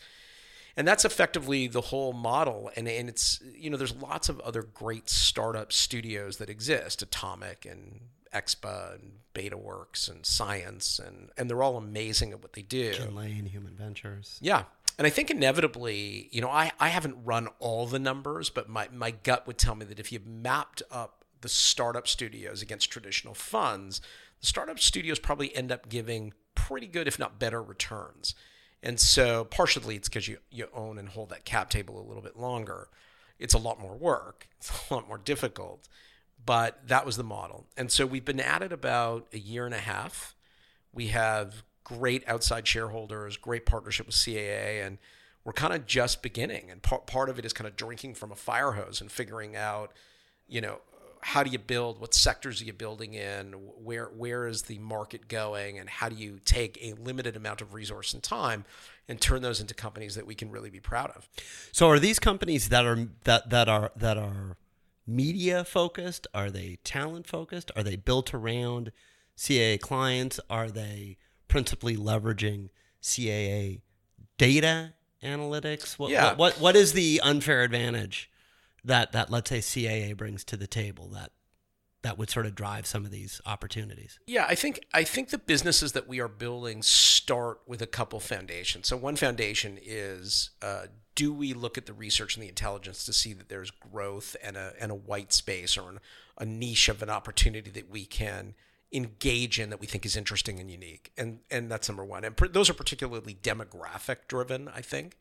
And 0.78 0.88
that's 0.88 1.06
effectively 1.06 1.68
the 1.68 1.82
whole 1.82 2.14
model. 2.14 2.72
And, 2.76 2.88
and 2.88 3.10
it's, 3.10 3.42
you 3.56 3.70
know, 3.70 3.78
there's 3.78 3.96
lots 3.96 4.30
of 4.30 4.40
other 4.42 4.64
great 4.64 5.10
startup 5.10 5.74
studios 5.74 6.38
that 6.38 6.50
exist, 6.50 7.02
Atomic 7.02 7.66
and 7.66 8.02
Expa 8.34 8.96
and 8.96 9.12
BetaWorks 9.34 10.10
and 10.10 10.26
Science, 10.26 11.00
and, 11.00 11.30
and 11.38 11.50
they're 11.50 11.64
all 11.64 11.78
amazing 11.78 12.32
at 12.32 12.42
what 12.42 12.54
they 12.54 12.62
do. 12.62 12.94
Ken 12.94 13.16
Lane, 13.16 13.46
Human 13.46 13.76
Ventures. 13.76 14.38
Yeah. 14.42 14.64
And 14.98 15.08
I 15.08 15.10
think 15.10 15.30
inevitably, 15.32 16.30
you 16.32 16.42
know, 16.42 16.50
I, 16.50 16.72
I 16.80 16.90
haven't 16.90 17.18
run 17.24 17.48
all 17.60 17.88
the 17.88 18.00
numbers, 18.00 18.50
but 18.50 18.70
my, 18.70 18.88
my 18.94 19.12
gut 19.12 19.48
would 19.48 19.58
tell 19.58 19.76
me 19.76 19.86
that 19.86 20.00
if 20.00 20.12
you 20.12 20.20
mapped 20.26 20.84
up 20.92 21.26
the 21.42 21.50
startup 21.50 22.08
studios 22.08 22.62
against 22.62 22.92
traditional 22.92 23.34
funds, 23.34 24.00
the 24.40 24.48
startup 24.48 24.80
studios 24.80 25.18
probably 25.18 25.56
end 25.56 25.72
up 25.72 25.90
giving 25.90 26.34
pretty 26.56 26.88
good, 26.88 27.08
if 27.08 27.18
not 27.18 27.40
better, 27.40 27.62
returns. 27.62 28.36
And 28.84 29.00
so 29.00 29.46
partially 29.46 29.96
it's 29.96 30.10
because 30.10 30.28
you, 30.28 30.38
you 30.50 30.68
own 30.74 30.98
and 30.98 31.10
hold 31.10 31.30
that 31.30 31.46
cap 31.46 31.70
table 31.70 32.00
a 32.00 32.06
little 32.06 32.24
bit 32.24 32.38
longer. 32.38 32.88
It's 33.40 33.54
a 33.54 33.60
lot 33.60 33.80
more 33.80 33.96
work, 33.96 34.48
it's 34.58 34.72
a 34.90 34.94
lot 34.94 35.08
more 35.08 35.18
difficult, 35.18 35.88
but 36.46 36.88
that 36.88 37.06
was 37.06 37.18
the 37.18 37.24
model. 37.24 37.68
And 37.78 37.92
so 37.92 38.06
we've 38.06 38.26
been 38.26 38.40
at 38.40 38.62
it 38.62 38.72
about 38.72 39.28
a 39.34 39.40
year 39.40 39.66
and 39.66 39.76
a 39.76 39.80
half. 39.80 40.36
We 40.94 41.08
have 41.08 41.64
great 41.84 42.24
outside 42.28 42.68
shareholders, 42.68 43.38
great 43.38 43.66
partnership 43.66 44.08
with 44.08 44.16
CAA, 44.16 44.86
and 44.86 44.98
we're 45.44 45.54
kind 45.54 45.74
of 45.74 45.86
just 45.86 46.22
beginning. 46.22 46.70
And 46.70 46.82
part, 46.82 47.08
part 47.08 47.30
of 47.30 47.40
it 47.40 47.46
is 47.46 47.54
kind 47.54 47.68
of 47.68 47.76
drinking 47.76 48.16
from 48.16 48.32
a 48.32 48.36
fire 48.36 48.74
hose 48.74 49.02
and 49.02 49.12
figuring 49.12 49.56
out, 49.56 49.92
you 50.48 50.62
know, 50.62 50.80
how 51.24 51.44
do 51.44 51.50
you 51.52 51.60
build? 51.60 52.00
What 52.00 52.14
sectors 52.14 52.62
are 52.62 52.66
you 52.66 52.74
building 52.74 53.14
in? 53.14 53.54
Where 53.54 54.06
where 54.08 54.48
is 54.48 54.64
the 54.64 54.80
market 54.80 55.28
going? 55.28 55.78
And 55.80 55.90
how 55.90 56.10
do 56.10 56.16
you 56.16 56.40
take 56.46 56.78
a 56.82 56.94
limited 56.94 57.36
amount 57.36 57.62
of 57.62 57.74
resource 57.74 58.14
and 58.14 58.22
time 58.24 58.66
and 59.08 59.20
turn 59.22 59.42
those 59.42 59.60
into 59.60 59.74
companies 59.74 60.16
that 60.16 60.26
we 60.26 60.36
can 60.36 60.50
really 60.52 60.70
be 60.70 60.80
proud 60.80 61.12
of? 61.12 61.30
So 61.72 61.90
are 61.90 62.00
these 62.00 62.20
companies 62.20 62.70
that 62.70 62.86
are 62.86 63.08
that 63.24 63.50
that 63.50 63.70
are 63.70 63.92
that 63.96 64.18
are 64.18 64.58
media 65.08 65.64
focused? 65.64 66.28
Are 66.34 66.50
they 66.50 66.78
talent 66.84 67.28
focused? 67.28 67.72
Are 67.76 67.84
they 67.84 67.96
built 67.96 68.34
around 68.34 68.92
CAA 69.38 69.80
clients? 69.80 70.40
Are 70.50 70.70
they 70.70 71.18
principally 71.48 71.98
leveraging 71.98 72.70
CAA 73.02 73.82
data 74.38 74.94
analytics? 75.24 76.00
What, 76.00 76.10
Yeah. 76.12 76.30
what, 76.30 76.38
what, 76.38 76.60
what 76.60 76.76
is 76.76 76.94
the 76.94 77.22
unfair 77.24 77.64
advantage 77.64 78.31
that, 78.84 79.12
that, 79.12 79.30
let's 79.30 79.50
say, 79.50 79.60
CAA 79.60 80.16
brings 80.16 80.44
to 80.46 80.58
the 80.58 80.68
table 80.68 81.08
that, 81.10 81.32
that 82.02 82.18
would 82.18 82.30
sort 82.30 82.46
of 82.46 82.56
drive 82.56 82.86
some 82.86 83.06
of 83.06 83.12
these 83.12 83.42
opportunities? 83.46 84.20
Yeah, 84.26 84.46
I 84.48 84.56
think 84.56 84.84
I 84.94 85.04
think 85.04 85.30
the 85.30 85.38
businesses 85.38 85.92
that 85.92 86.08
we 86.08 86.20
are 86.20 86.28
building 86.28 86.82
start 86.82 87.62
with 87.68 87.82
a 87.82 87.88
couple 87.88 88.20
foundations. 88.20 88.88
So 88.88 88.98
one 88.98 89.16
foundation 89.16 89.78
is 89.82 90.52
uh, 90.62 90.88
do 91.16 91.34
we 91.34 91.54
look 91.54 91.78
at 91.78 91.86
the 91.86 91.94
research 91.94 92.36
and 92.36 92.44
the 92.44 92.50
intelligence 92.50 93.06
to 93.06 93.14
see 93.14 93.34
that 93.34 93.50
there's 93.50 93.72
growth 93.72 94.36
and 94.44 94.58
a 94.58 94.74
and 94.80 94.92
a 94.92 94.96
white 94.96 95.34
space 95.34 95.78
or 95.78 95.90
an, 95.90 96.00
a 96.38 96.46
niche 96.46 96.90
of 96.90 97.04
an 97.04 97.10
opportunity 97.10 97.70
that 97.70 97.90
we 97.90 98.06
can 98.06 98.56
engage 98.94 99.60
in 99.60 99.70
that 99.70 99.80
we 99.80 99.88
think 99.88 100.06
is 100.06 100.18
interesting 100.18 100.60
and 100.60 100.72
unique, 100.72 101.12
and 101.18 101.40
and 101.50 101.72
that's 101.72 101.88
number 101.88 102.04
one. 102.04 102.24
And 102.24 102.36
per, 102.36 102.48
those 102.48 102.70
are 102.70 102.74
particularly 102.74 103.36
demographic 103.36 104.28
driven, 104.28 104.68
I 104.70 104.82
think. 104.82 105.18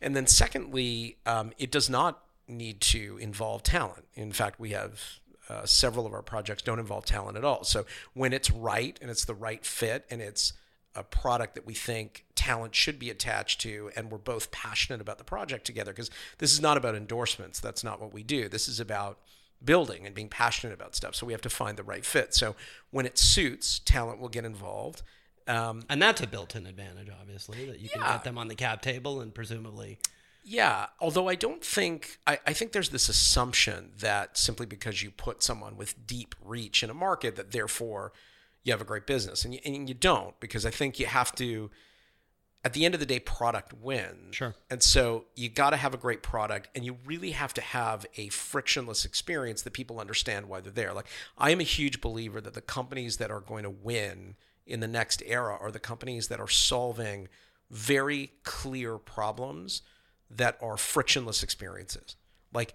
And 0.00 0.16
then 0.16 0.26
secondly, 0.26 1.18
um, 1.26 1.52
it 1.58 1.70
does 1.70 1.90
not 1.90 2.22
need 2.48 2.80
to 2.80 3.18
involve 3.20 3.62
talent. 3.62 4.06
In 4.14 4.32
fact, 4.32 4.58
we 4.58 4.70
have 4.70 5.00
uh, 5.48 5.64
several 5.64 6.06
of 6.06 6.12
our 6.12 6.22
projects 6.22 6.62
don't 6.62 6.78
involve 6.78 7.04
talent 7.06 7.36
at 7.36 7.44
all. 7.44 7.64
So 7.64 7.86
when 8.14 8.32
it's 8.32 8.50
right 8.50 8.98
and 9.00 9.10
it's 9.10 9.24
the 9.24 9.34
right 9.34 9.64
fit 9.64 10.04
and 10.10 10.20
it's 10.20 10.52
a 10.94 11.02
product 11.02 11.54
that 11.54 11.64
we 11.66 11.74
think 11.74 12.24
talent 12.34 12.74
should 12.74 12.98
be 12.98 13.08
attached 13.10 13.60
to 13.60 13.90
and 13.96 14.10
we're 14.10 14.18
both 14.18 14.50
passionate 14.50 15.00
about 15.00 15.18
the 15.18 15.24
project 15.24 15.64
together 15.64 15.92
because 15.92 16.10
this 16.38 16.52
is 16.52 16.60
not 16.60 16.76
about 16.76 16.94
endorsements 16.94 17.60
that's 17.60 17.84
not 17.84 18.00
what 18.00 18.12
we 18.12 18.22
do 18.22 18.48
this 18.48 18.66
is 18.68 18.80
about 18.80 19.18
building 19.64 20.06
and 20.06 20.14
being 20.14 20.28
passionate 20.28 20.72
about 20.72 20.96
stuff 20.96 21.14
so 21.14 21.24
we 21.26 21.32
have 21.32 21.42
to 21.42 21.50
find 21.50 21.76
the 21.76 21.82
right 21.82 22.04
fit 22.04 22.34
so 22.34 22.56
when 22.90 23.06
it 23.06 23.16
suits 23.18 23.80
talent 23.80 24.18
will 24.18 24.28
get 24.30 24.44
involved 24.44 25.02
um, 25.46 25.82
And 25.88 26.00
that's 26.02 26.20
a 26.20 26.26
built-in 26.26 26.66
advantage, 26.66 27.08
obviously, 27.20 27.64
that 27.66 27.80
you 27.80 27.88
can 27.88 28.02
Yeah. 28.02 28.12
get 28.12 28.24
them 28.24 28.36
on 28.36 28.48
the 28.48 28.54
cap 28.54 28.82
table 28.82 29.22
and 29.22 29.34
presumably. 29.34 29.98
Yeah, 30.50 30.86
although 30.98 31.28
I 31.28 31.34
don't 31.34 31.62
think 31.62 32.20
I, 32.26 32.38
I 32.46 32.54
think 32.54 32.72
there's 32.72 32.88
this 32.88 33.10
assumption 33.10 33.90
that 33.98 34.38
simply 34.38 34.64
because 34.64 35.02
you 35.02 35.10
put 35.10 35.42
someone 35.42 35.76
with 35.76 36.06
deep 36.06 36.34
reach 36.42 36.82
in 36.82 36.88
a 36.88 36.94
market 36.94 37.36
that 37.36 37.50
therefore 37.50 38.14
you 38.64 38.72
have 38.72 38.80
a 38.80 38.84
great 38.84 39.06
business 39.06 39.44
and 39.44 39.52
you, 39.52 39.60
and 39.66 39.90
you 39.90 39.94
don't 39.94 40.40
because 40.40 40.64
I 40.64 40.70
think 40.70 40.98
you 40.98 41.04
have 41.04 41.34
to 41.34 41.70
at 42.64 42.72
the 42.72 42.86
end 42.86 42.94
of 42.94 43.00
the 43.00 43.04
day 43.04 43.20
product 43.20 43.74
wins. 43.74 44.36
Sure. 44.36 44.54
And 44.70 44.82
so 44.82 45.26
you 45.36 45.50
got 45.50 45.70
to 45.70 45.76
have 45.76 45.92
a 45.92 45.98
great 45.98 46.22
product 46.22 46.68
and 46.74 46.82
you 46.82 46.96
really 47.04 47.32
have 47.32 47.52
to 47.52 47.60
have 47.60 48.06
a 48.16 48.30
frictionless 48.30 49.04
experience 49.04 49.60
that 49.62 49.74
people 49.74 50.00
understand 50.00 50.48
why 50.48 50.62
they're 50.62 50.72
there. 50.72 50.94
Like 50.94 51.08
I 51.36 51.50
am 51.50 51.60
a 51.60 51.64
huge 51.64 52.00
believer 52.00 52.40
that 52.40 52.54
the 52.54 52.62
companies 52.62 53.18
that 53.18 53.30
are 53.30 53.40
going 53.40 53.64
to 53.64 53.70
win 53.70 54.34
in 54.66 54.80
the 54.80 54.88
next 54.88 55.22
era 55.26 55.58
are 55.60 55.70
the 55.70 55.78
companies 55.78 56.28
that 56.28 56.40
are 56.40 56.48
solving 56.48 57.28
very 57.70 58.32
clear 58.44 58.96
problems 58.96 59.82
that 60.30 60.58
are 60.60 60.76
frictionless 60.76 61.42
experiences. 61.42 62.16
Like 62.52 62.74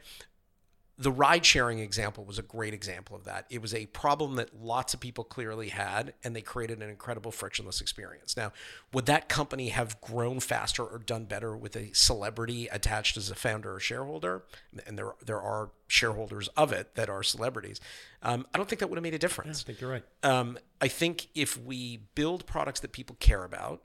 the 0.97 1.11
ride 1.11 1.43
sharing 1.43 1.79
example 1.79 2.23
was 2.23 2.37
a 2.37 2.43
great 2.43 2.73
example 2.73 3.15
of 3.15 3.23
that. 3.23 3.47
It 3.49 3.61
was 3.61 3.73
a 3.73 3.87
problem 3.87 4.35
that 4.35 4.61
lots 4.61 4.93
of 4.93 4.99
people 4.99 5.23
clearly 5.23 5.69
had, 5.69 6.13
and 6.23 6.35
they 6.35 6.41
created 6.41 6.83
an 6.83 6.89
incredible 6.89 7.31
frictionless 7.31 7.81
experience. 7.81 8.37
Now, 8.37 8.53
would 8.93 9.07
that 9.07 9.27
company 9.27 9.69
have 9.69 9.99
grown 10.01 10.39
faster 10.39 10.83
or 10.83 10.99
done 10.99 11.25
better 11.25 11.57
with 11.57 11.75
a 11.75 11.91
celebrity 11.93 12.67
attached 12.67 13.17
as 13.17 13.31
a 13.31 13.35
founder 13.35 13.73
or 13.73 13.79
shareholder? 13.79 14.43
And 14.85 14.97
there, 14.97 15.13
there 15.25 15.41
are 15.41 15.71
shareholders 15.87 16.47
of 16.49 16.71
it 16.71 16.93
that 16.93 17.09
are 17.09 17.23
celebrities. 17.23 17.81
Um, 18.21 18.45
I 18.53 18.59
don't 18.59 18.69
think 18.69 18.79
that 18.79 18.89
would 18.89 18.97
have 18.97 19.03
made 19.03 19.15
a 19.15 19.19
difference. 19.19 19.61
I 19.61 19.65
think 19.65 19.81
you're 19.81 19.89
right. 19.89 20.03
Um, 20.21 20.59
I 20.79 20.89
think 20.89 21.27
if 21.33 21.59
we 21.59 22.01
build 22.13 22.45
products 22.45 22.81
that 22.81 22.91
people 22.91 23.15
care 23.19 23.43
about 23.43 23.81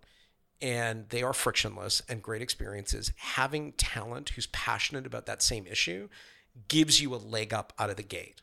and 0.61 1.09
they 1.09 1.23
are 1.23 1.33
frictionless 1.33 2.03
and 2.09 2.23
great 2.23 2.43
experiences, 2.43 3.13
having 3.17 3.73
talent 3.73 4.31
who's 4.31 4.47
passionate 4.49 5.07
about 5.07 5.27
that 5.27 5.43
same 5.43 5.67
issue 5.67 6.09
gives 6.67 7.01
you 7.01 7.15
a 7.15 7.17
leg 7.17 7.55
up 7.55 7.73
out 7.79 7.91
of 7.91 7.97
the 7.97 8.03
gate. 8.03 8.43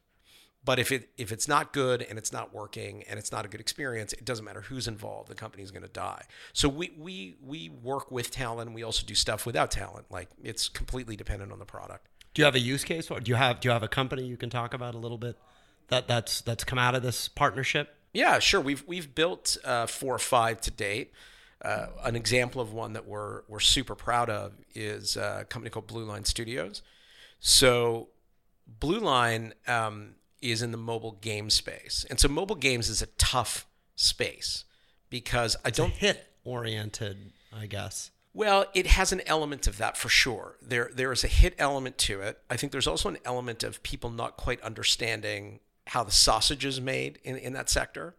But 0.63 0.80
if 0.80 0.91
it 0.91 1.09
if 1.18 1.32
it's 1.32 1.47
not 1.47 1.74
good 1.74 2.01
and 2.01 2.18
it's 2.18 2.34
not 2.34 2.53
working 2.53 3.03
and 3.03 3.20
it's 3.20 3.32
not 3.32 3.45
a 3.45 3.47
good 3.47 3.59
experience, 3.59 4.13
it 4.13 4.26
doesn't 4.26 4.43
matter 4.43 4.61
who's 4.61 4.88
involved. 4.88 5.30
The 5.30 5.36
company's 5.36 5.70
going 5.70 5.84
to 5.84 5.89
die. 5.89 6.24
So 6.53 6.68
we 6.68 6.91
we 6.97 7.36
we 7.43 7.70
work 7.70 8.09
with 8.09 8.32
talent. 8.32 8.74
We 8.74 8.82
also 8.82 9.05
do 9.05 9.13
stuff 9.13 9.45
without 9.45 9.70
talent. 9.70 10.07
Like 10.09 10.30
it's 10.43 10.68
completely 10.68 11.16
dependent 11.16 11.51
on 11.51 11.59
the 11.59 11.66
product. 11.66 12.07
Do 12.34 12.41
you 12.41 12.45
have 12.45 12.55
a 12.55 12.59
use 12.59 12.84
case? 12.84 13.11
Or 13.11 13.20
do 13.20 13.30
you 13.30 13.36
have 13.36 13.59
do 13.59 13.68
you 13.68 13.74
have 13.74 13.84
a 13.84 13.88
company 13.88 14.26
you 14.26 14.38
can 14.38 14.49
talk 14.49 14.74
about 14.74 14.95
a 14.95 14.97
little 14.97 15.20
bit 15.20 15.38
that 15.89 16.07
that's 16.07 16.41
that's 16.41 16.63
come 16.63 16.80
out 16.80 16.95
of 16.95 17.03
this 17.03 17.28
partnership? 17.28 17.95
Yeah, 18.11 18.39
sure. 18.39 18.59
We've 18.59 18.84
we've 18.88 19.13
built 19.13 19.57
uh, 19.63 19.86
four 19.86 20.16
or 20.16 20.20
five 20.20 20.61
to 20.61 20.72
date. 20.72 21.11
Uh, 21.62 21.88
an 22.03 22.16
example 22.16 22.62
of 22.62 22.74
one 22.74 22.93
that 22.93 23.08
we're 23.08 23.41
we're 23.47 23.60
super 23.60 23.95
proud 23.95 24.30
of 24.30 24.53
is 24.74 25.18
uh, 25.18 25.39
a 25.41 25.45
company 25.45 25.70
called 25.70 25.88
Blue 25.88 26.06
Line 26.06 26.26
Studios. 26.26 26.82
So, 27.39 28.10
Blue 28.68 28.99
Line 28.99 29.53
um, 29.68 30.16
is 30.41 30.62
in 30.62 30.72
the 30.72 30.78
mobile 30.78 31.14
game 31.22 31.49
space, 31.49 32.06
and 32.10 32.20
so 32.20 32.28
mobile 32.28 32.56
games 32.56 32.89
is 32.89 33.01
a 33.01 33.08
tough 33.18 33.66
space 33.95 34.66
because 35.10 35.56
I 35.64 35.70
don't 35.70 35.93
Hit 35.93 36.28
oriented, 36.43 37.32
I 37.53 37.68
guess. 37.68 38.12
Well, 38.34 38.66
it 38.74 38.88
has 38.88 39.14
an 39.14 39.22
element 39.28 39.66
of 39.66 39.78
that 39.78 39.95
for 39.95 40.10
sure. 40.10 40.58
There, 40.62 40.91
there 40.93 41.14
is 41.14 41.24
a 41.24 41.28
hit 41.28 41.56
element 41.58 41.97
to 41.99 42.20
it. 42.20 42.38
I 42.49 42.58
think 42.58 42.74
there's 42.74 42.86
also 42.86 43.08
an 43.08 43.18
element 43.24 43.64
of 43.64 43.82
people 43.82 44.10
not 44.10 44.36
quite 44.36 44.60
understanding 44.62 45.62
how 45.88 46.03
the 46.03 46.12
sausage 46.12 46.66
is 46.66 46.82
made 46.82 47.20
in, 47.24 47.38
in 47.38 47.53
that 47.53 47.70
sector. 47.70 48.14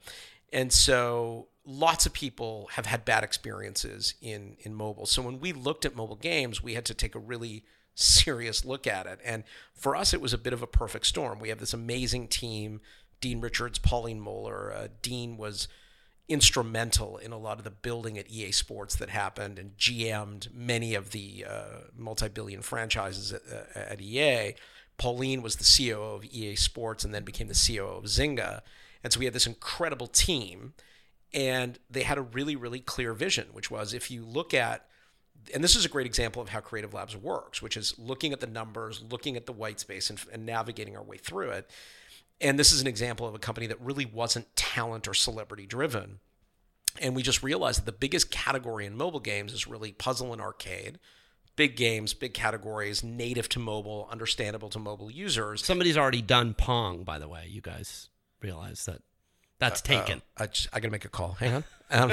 And 0.54 0.72
so 0.72 1.48
lots 1.66 2.06
of 2.06 2.12
people 2.12 2.68
have 2.72 2.86
had 2.86 3.04
bad 3.04 3.24
experiences 3.24 4.14
in, 4.22 4.56
in 4.60 4.74
mobile. 4.74 5.04
So 5.04 5.20
when 5.20 5.40
we 5.40 5.52
looked 5.52 5.84
at 5.84 5.96
mobile 5.96 6.16
games, 6.16 6.62
we 6.62 6.74
had 6.74 6.84
to 6.86 6.94
take 6.94 7.14
a 7.14 7.18
really 7.18 7.64
serious 7.96 8.64
look 8.64 8.86
at 8.86 9.06
it. 9.06 9.18
And 9.24 9.42
for 9.74 9.96
us, 9.96 10.14
it 10.14 10.20
was 10.20 10.32
a 10.32 10.38
bit 10.38 10.52
of 10.52 10.62
a 10.62 10.66
perfect 10.66 11.06
storm. 11.06 11.40
We 11.40 11.48
have 11.48 11.58
this 11.58 11.74
amazing 11.74 12.28
team 12.28 12.80
Dean 13.20 13.40
Richards, 13.40 13.78
Pauline 13.78 14.20
Mohler. 14.20 14.76
Uh, 14.76 14.88
Dean 15.02 15.36
was 15.38 15.68
instrumental 16.28 17.16
in 17.16 17.32
a 17.32 17.38
lot 17.38 17.58
of 17.58 17.64
the 17.64 17.70
building 17.70 18.18
at 18.18 18.28
EA 18.30 18.52
Sports 18.52 18.96
that 18.96 19.08
happened 19.10 19.58
and 19.58 19.76
GM'd 19.76 20.48
many 20.52 20.94
of 20.94 21.12
the 21.12 21.46
uh, 21.48 21.64
multi-billion 21.96 22.62
franchises 22.62 23.32
at, 23.32 23.42
uh, 23.50 23.78
at, 23.78 24.00
EA. 24.00 24.54
Pauline 24.98 25.40
was 25.40 25.56
the 25.56 25.64
COO 25.64 26.16
of 26.16 26.24
EA 26.24 26.56
Sports 26.56 27.04
and 27.04 27.14
then 27.14 27.24
became 27.24 27.48
the 27.48 27.54
COO 27.54 27.96
of 27.96 28.04
Zynga. 28.04 28.60
And 29.04 29.12
so 29.12 29.18
we 29.18 29.24
had 29.24 29.34
this 29.34 29.46
incredible 29.46 30.08
team 30.08 30.74
and 31.36 31.78
they 31.90 32.02
had 32.02 32.16
a 32.16 32.22
really, 32.22 32.56
really 32.56 32.80
clear 32.80 33.12
vision, 33.12 33.48
which 33.52 33.70
was 33.70 33.92
if 33.92 34.10
you 34.10 34.24
look 34.24 34.54
at 34.54 34.86
and 35.54 35.62
this 35.62 35.76
is 35.76 35.84
a 35.84 35.88
great 35.88 36.06
example 36.06 36.42
of 36.42 36.48
how 36.48 36.58
Creative 36.58 36.92
Labs 36.92 37.16
works, 37.16 37.62
which 37.62 37.76
is 37.76 37.96
looking 37.98 38.32
at 38.32 38.40
the 38.40 38.48
numbers, 38.48 39.04
looking 39.08 39.36
at 39.36 39.46
the 39.46 39.52
white 39.52 39.78
space, 39.78 40.10
and, 40.10 40.20
and 40.32 40.44
navigating 40.44 40.96
our 40.96 41.04
way 41.04 41.18
through 41.18 41.50
it. 41.50 41.70
And 42.40 42.58
this 42.58 42.72
is 42.72 42.80
an 42.80 42.88
example 42.88 43.28
of 43.28 43.34
a 43.34 43.38
company 43.38 43.68
that 43.68 43.80
really 43.80 44.06
wasn't 44.06 44.56
talent 44.56 45.06
or 45.06 45.14
celebrity 45.14 45.64
driven. 45.64 46.18
And 47.00 47.14
we 47.14 47.22
just 47.22 47.44
realized 47.44 47.78
that 47.78 47.86
the 47.86 47.92
biggest 47.92 48.30
category 48.30 48.86
in 48.86 48.96
mobile 48.96 49.20
games 49.20 49.52
is 49.52 49.68
really 49.68 49.92
puzzle 49.92 50.32
and 50.32 50.42
arcade. 50.42 50.98
Big 51.54 51.76
games, 51.76 52.12
big 52.12 52.34
categories, 52.34 53.04
native 53.04 53.48
to 53.50 53.60
mobile, 53.60 54.08
understandable 54.10 54.68
to 54.70 54.78
mobile 54.78 55.10
users. 55.10 55.64
Somebody's 55.64 55.96
already 55.96 56.22
done 56.22 56.54
Pong, 56.54 57.04
by 57.04 57.18
the 57.18 57.28
way. 57.28 57.46
You 57.48 57.60
guys 57.60 58.08
realize 58.42 58.84
that 58.86 59.02
that's 59.58 59.80
uh, 59.80 59.84
taken. 59.84 60.22
Uh, 60.36 60.44
I, 60.44 60.46
just, 60.46 60.68
I 60.72 60.80
gotta 60.80 60.92
make 60.92 61.04
a 61.04 61.08
call. 61.08 61.32
Hang 61.32 61.54
on. 61.54 61.64
Um, 61.90 62.12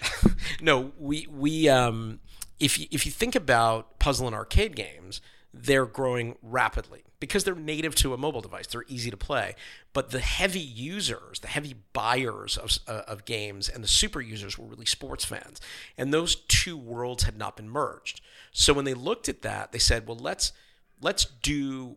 no, 0.60 0.92
we 0.98 1.26
we 1.30 1.68
um, 1.68 2.20
if 2.60 2.78
you, 2.78 2.86
if 2.90 3.06
you 3.06 3.12
think 3.12 3.34
about 3.34 3.98
puzzle 3.98 4.26
and 4.26 4.34
arcade 4.34 4.76
games, 4.76 5.20
they're 5.52 5.86
growing 5.86 6.36
rapidly 6.42 7.04
because 7.20 7.44
they're 7.44 7.54
native 7.54 7.94
to 7.96 8.14
a 8.14 8.16
mobile 8.16 8.40
device. 8.40 8.66
They're 8.66 8.84
easy 8.86 9.10
to 9.10 9.16
play. 9.16 9.54
But 9.92 10.10
the 10.10 10.20
heavy 10.20 10.60
users, 10.60 11.40
the 11.40 11.48
heavy 11.48 11.74
buyers 11.92 12.56
of, 12.56 12.78
uh, 12.86 13.02
of 13.08 13.24
games, 13.24 13.68
and 13.68 13.82
the 13.82 13.88
super 13.88 14.20
users 14.20 14.56
were 14.56 14.66
really 14.66 14.86
sports 14.86 15.24
fans. 15.24 15.60
And 15.96 16.12
those 16.12 16.36
two 16.36 16.76
worlds 16.76 17.24
had 17.24 17.36
not 17.36 17.56
been 17.56 17.68
merged. 17.68 18.20
So 18.52 18.72
when 18.72 18.84
they 18.84 18.94
looked 18.94 19.28
at 19.28 19.42
that, 19.42 19.72
they 19.72 19.78
said, 19.78 20.06
well, 20.06 20.18
let's 20.18 20.52
let's 21.00 21.24
do 21.24 21.96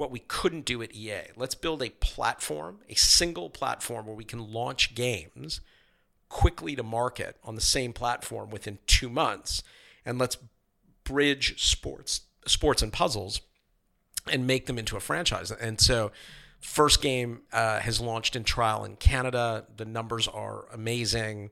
what 0.00 0.10
we 0.10 0.20
couldn't 0.20 0.64
do 0.64 0.80
at 0.80 0.94
EA. 0.94 1.24
Let's 1.36 1.54
build 1.54 1.82
a 1.82 1.90
platform, 1.90 2.78
a 2.88 2.94
single 2.94 3.50
platform 3.50 4.06
where 4.06 4.16
we 4.16 4.24
can 4.24 4.50
launch 4.50 4.94
games 4.94 5.60
quickly 6.30 6.74
to 6.74 6.82
market 6.82 7.36
on 7.44 7.54
the 7.54 7.60
same 7.60 7.92
platform 7.92 8.48
within 8.48 8.78
two 8.86 9.10
months. 9.10 9.62
And 10.06 10.18
let's 10.18 10.38
bridge 11.04 11.62
sports 11.62 12.22
sports 12.46 12.80
and 12.80 12.90
puzzles 12.90 13.42
and 14.26 14.46
make 14.46 14.64
them 14.64 14.78
into 14.78 14.96
a 14.96 15.00
franchise. 15.00 15.50
And 15.50 15.78
so, 15.78 16.12
first 16.60 17.02
game 17.02 17.42
uh, 17.52 17.80
has 17.80 18.00
launched 18.00 18.34
in 18.36 18.42
trial 18.42 18.84
in 18.84 18.96
Canada. 18.96 19.66
The 19.76 19.84
numbers 19.84 20.26
are 20.26 20.64
amazing. 20.72 21.50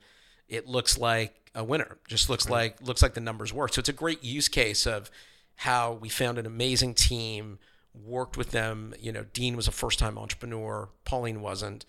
It 0.49 0.67
looks 0.67 0.97
like 0.97 1.51
a 1.55 1.63
winner. 1.63 1.99
Just 2.09 2.31
looks 2.31 2.47
right. 2.47 2.73
like 2.79 2.89
looks 2.89 3.03
like 3.03 3.13
the 3.13 3.21
numbers 3.21 3.53
work. 3.53 3.75
So 3.75 3.81
it's 3.81 3.91
a 3.91 3.93
great 3.93 4.25
use 4.25 4.49
case 4.49 4.87
of 4.87 5.11
how 5.57 5.93
we 5.93 6.09
found 6.09 6.39
an 6.39 6.47
amazing 6.47 6.95
team, 6.95 7.59
worked 8.05 8.37
with 8.37 8.51
them. 8.51 8.95
You 8.99 9.13
know, 9.13 9.25
Dean 9.33 9.57
was 9.57 9.69
a 9.69 9.73
first 9.73 9.99
time 9.99 10.19
entrepreneur. 10.19 10.89
Pauline 11.05 11.41
wasn't. 11.41 11.85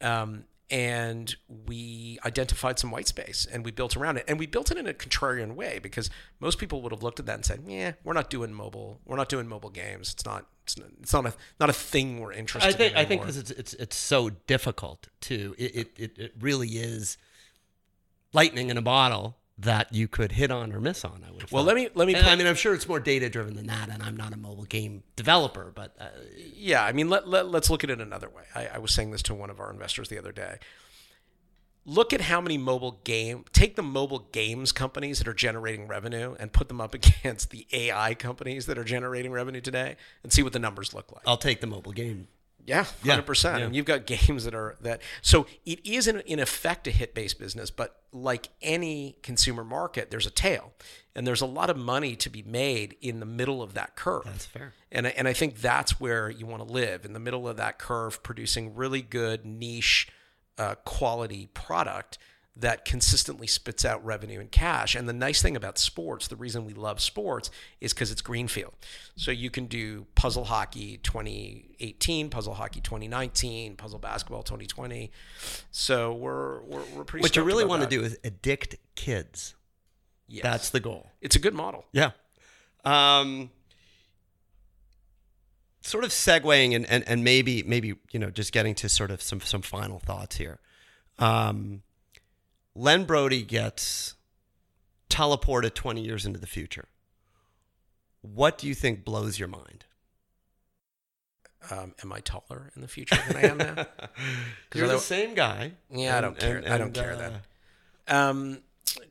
Um, 0.00 0.44
and 0.70 1.36
we 1.66 2.18
identified 2.24 2.78
some 2.78 2.90
white 2.90 3.06
space 3.06 3.46
and 3.50 3.64
we 3.64 3.70
built 3.70 3.96
around 3.96 4.16
it 4.16 4.24
and 4.26 4.38
we 4.38 4.46
built 4.46 4.70
it 4.70 4.76
in 4.76 4.86
a 4.86 4.92
contrarian 4.92 5.54
way 5.54 5.78
because 5.80 6.10
most 6.40 6.58
people 6.58 6.82
would 6.82 6.90
have 6.90 7.04
looked 7.04 7.20
at 7.20 7.26
that 7.26 7.36
and 7.36 7.44
said 7.44 7.62
yeah 7.68 7.92
we're 8.02 8.12
not 8.12 8.28
doing 8.30 8.52
mobile 8.52 9.00
we're 9.04 9.16
not 9.16 9.28
doing 9.28 9.46
mobile 9.46 9.70
games 9.70 10.12
it's 10.12 10.24
not 10.24 10.46
it's 10.64 10.76
not, 10.76 10.88
it's 11.00 11.12
not 11.12 11.26
a 11.26 11.34
not 11.60 11.70
a 11.70 11.72
thing 11.72 12.18
we're 12.18 12.32
interested 12.32 12.74
I 12.74 12.76
think, 12.76 12.92
in 12.94 12.98
I 12.98 13.04
think 13.04 13.22
because 13.22 13.36
it's, 13.36 13.52
it's 13.52 13.74
it's 13.74 13.96
so 13.96 14.30
difficult 14.30 15.06
to 15.22 15.54
it, 15.56 15.92
it 15.96 16.18
it 16.18 16.32
really 16.40 16.70
is 16.70 17.16
lightning 18.32 18.68
in 18.68 18.76
a 18.76 18.82
bottle 18.82 19.36
that 19.58 19.92
you 19.92 20.06
could 20.06 20.32
hit 20.32 20.50
on 20.50 20.72
or 20.72 20.80
miss 20.80 21.04
on. 21.04 21.24
I 21.26 21.32
would. 21.32 21.50
Well, 21.50 21.64
let 21.64 21.76
me 21.76 21.88
let 21.94 22.06
me. 22.06 22.14
Put, 22.14 22.26
I 22.26 22.36
mean, 22.36 22.46
I'm 22.46 22.54
sure 22.54 22.74
it's 22.74 22.88
more 22.88 23.00
data 23.00 23.28
driven 23.30 23.54
than 23.54 23.66
that, 23.66 23.88
and 23.88 24.02
I'm 24.02 24.16
not 24.16 24.32
a 24.32 24.36
mobile 24.36 24.64
game 24.64 25.02
developer, 25.16 25.72
but 25.74 25.94
uh, 25.98 26.08
yeah, 26.36 26.84
I 26.84 26.92
mean, 26.92 27.08
let, 27.08 27.28
let 27.28 27.54
us 27.54 27.70
look 27.70 27.82
at 27.82 27.90
it 27.90 28.00
another 28.00 28.28
way. 28.28 28.42
I, 28.54 28.66
I 28.74 28.78
was 28.78 28.92
saying 28.92 29.12
this 29.12 29.22
to 29.22 29.34
one 29.34 29.50
of 29.50 29.58
our 29.58 29.70
investors 29.70 30.08
the 30.08 30.18
other 30.18 30.32
day. 30.32 30.58
Look 31.88 32.12
at 32.12 32.22
how 32.22 32.40
many 32.40 32.58
mobile 32.58 33.00
game 33.04 33.44
take 33.52 33.76
the 33.76 33.82
mobile 33.82 34.28
games 34.32 34.72
companies 34.72 35.18
that 35.18 35.28
are 35.28 35.34
generating 35.34 35.86
revenue 35.86 36.34
and 36.38 36.52
put 36.52 36.68
them 36.68 36.80
up 36.80 36.94
against 36.94 37.50
the 37.50 37.66
AI 37.72 38.14
companies 38.14 38.66
that 38.66 38.76
are 38.76 38.84
generating 38.84 39.32
revenue 39.32 39.60
today, 39.62 39.96
and 40.22 40.32
see 40.32 40.42
what 40.42 40.52
the 40.52 40.58
numbers 40.58 40.92
look 40.92 41.12
like. 41.12 41.22
I'll 41.26 41.36
take 41.38 41.60
the 41.60 41.66
mobile 41.66 41.92
game 41.92 42.28
yeah, 42.66 42.82
hundred 42.82 43.04
yeah, 43.04 43.20
percent. 43.20 43.62
And 43.62 43.76
you've 43.76 43.86
got 43.86 44.06
games 44.06 44.44
that 44.44 44.54
are 44.54 44.76
that. 44.80 45.00
So 45.22 45.46
it 45.64 45.84
is 45.86 46.08
in, 46.08 46.20
in 46.20 46.38
effect 46.38 46.86
a 46.86 46.90
hit 46.90 47.14
based 47.14 47.38
business, 47.38 47.70
but 47.70 48.00
like 48.12 48.48
any 48.60 49.16
consumer 49.22 49.64
market, 49.64 50.10
there's 50.10 50.26
a 50.26 50.30
tail, 50.30 50.72
and 51.14 51.26
there's 51.26 51.40
a 51.40 51.46
lot 51.46 51.70
of 51.70 51.76
money 51.76 52.16
to 52.16 52.28
be 52.28 52.42
made 52.42 52.96
in 53.00 53.20
the 53.20 53.26
middle 53.26 53.62
of 53.62 53.74
that 53.74 53.96
curve. 53.96 54.24
That's 54.24 54.46
fair. 54.46 54.72
And 54.90 55.06
and 55.06 55.28
I 55.28 55.32
think 55.32 55.60
that's 55.60 56.00
where 56.00 56.28
you 56.28 56.46
want 56.46 56.66
to 56.66 56.72
live 56.72 57.04
in 57.04 57.12
the 57.12 57.20
middle 57.20 57.48
of 57.48 57.56
that 57.56 57.78
curve, 57.78 58.22
producing 58.22 58.74
really 58.74 59.02
good 59.02 59.46
niche, 59.46 60.08
uh, 60.58 60.74
quality 60.84 61.48
product 61.54 62.18
that 62.58 62.84
consistently 62.86 63.46
spits 63.46 63.84
out 63.84 64.04
revenue 64.04 64.40
and 64.40 64.50
cash. 64.50 64.94
And 64.94 65.08
the 65.08 65.12
nice 65.12 65.42
thing 65.42 65.56
about 65.56 65.78
sports, 65.78 66.28
the 66.28 66.36
reason 66.36 66.64
we 66.64 66.72
love 66.72 67.00
sports 67.00 67.50
is 67.80 67.92
because 67.92 68.10
it's 68.10 68.22
greenfield. 68.22 68.72
So 69.14 69.30
you 69.30 69.50
can 69.50 69.66
do 69.66 70.06
puzzle 70.14 70.44
hockey 70.44 70.96
2018, 70.98 72.30
puzzle 72.30 72.54
hockey 72.54 72.80
2019, 72.80 73.76
puzzle 73.76 73.98
basketball 73.98 74.42
2020. 74.42 75.10
So 75.70 76.14
we're 76.14 76.62
we're, 76.62 76.82
we're 76.94 77.04
pretty. 77.04 77.22
What 77.22 77.36
you 77.36 77.42
really 77.42 77.66
want 77.66 77.80
that. 77.80 77.90
to 77.90 77.96
do 77.96 78.02
is 78.02 78.18
addict 78.24 78.76
kids. 78.94 79.54
Yes. 80.28 80.42
That's 80.42 80.70
the 80.70 80.80
goal. 80.80 81.10
It's 81.20 81.36
a 81.36 81.38
good 81.38 81.54
model. 81.54 81.84
Yeah. 81.92 82.10
Um, 82.84 83.50
sort 85.82 86.04
of 86.04 86.10
segueing 86.10 86.74
and, 86.74 86.84
and, 86.86 87.04
and 87.06 87.22
maybe 87.22 87.62
maybe 87.62 87.94
you 88.10 88.18
know 88.18 88.30
just 88.30 88.52
getting 88.52 88.74
to 88.76 88.88
sort 88.88 89.10
of 89.10 89.20
some 89.20 89.40
some 89.40 89.62
final 89.62 89.98
thoughts 89.98 90.36
here. 90.36 90.58
Um, 91.18 91.82
Len 92.76 93.04
Brody 93.04 93.42
gets 93.42 94.14
teleported 95.08 95.72
20 95.72 96.02
years 96.02 96.26
into 96.26 96.38
the 96.38 96.46
future. 96.46 96.88
What 98.20 98.58
do 98.58 98.66
you 98.66 98.74
think 98.74 99.02
blows 99.02 99.38
your 99.38 99.48
mind? 99.48 99.86
Um, 101.70 101.94
am 102.02 102.12
I 102.12 102.20
taller 102.20 102.70
in 102.76 102.82
the 102.82 102.88
future 102.88 103.16
than 103.26 103.36
I 103.36 103.48
am 103.48 103.56
now? 103.56 103.86
You're 104.74 104.88
the 104.88 104.98
same 104.98 105.34
guy. 105.34 105.72
Yeah, 105.90 106.08
and, 106.08 106.16
I 106.16 106.20
don't 106.20 106.38
care. 106.38 106.56
And, 106.56 106.64
and, 106.66 106.74
I 106.74 106.78
don't 106.78 106.92
care 106.92 107.14
uh, 107.14 107.30
that. 108.06 108.14
Um, 108.14 108.58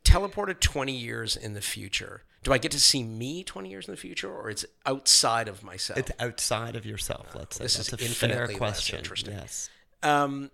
teleported 0.04 0.60
20 0.60 0.92
years 0.92 1.36
in 1.36 1.54
the 1.54 1.60
future. 1.60 2.22
Do 2.44 2.52
I 2.52 2.58
get 2.58 2.70
to 2.70 2.80
see 2.80 3.02
me 3.02 3.42
20 3.42 3.68
years 3.68 3.88
in 3.88 3.92
the 3.92 4.00
future, 4.00 4.32
or 4.32 4.48
it's 4.48 4.64
outside 4.86 5.48
of 5.48 5.64
myself? 5.64 5.98
It's 5.98 6.12
outside 6.20 6.76
of 6.76 6.86
yourself. 6.86 7.34
Let's 7.34 7.56
say 7.56 7.64
this 7.64 7.76
That's 7.76 8.00
is 8.00 8.12
a 8.12 8.14
fair 8.14 8.46
question. 8.46 8.98
Interesting. 8.98 9.34
Yes. 9.34 9.68
Um, 10.04 10.52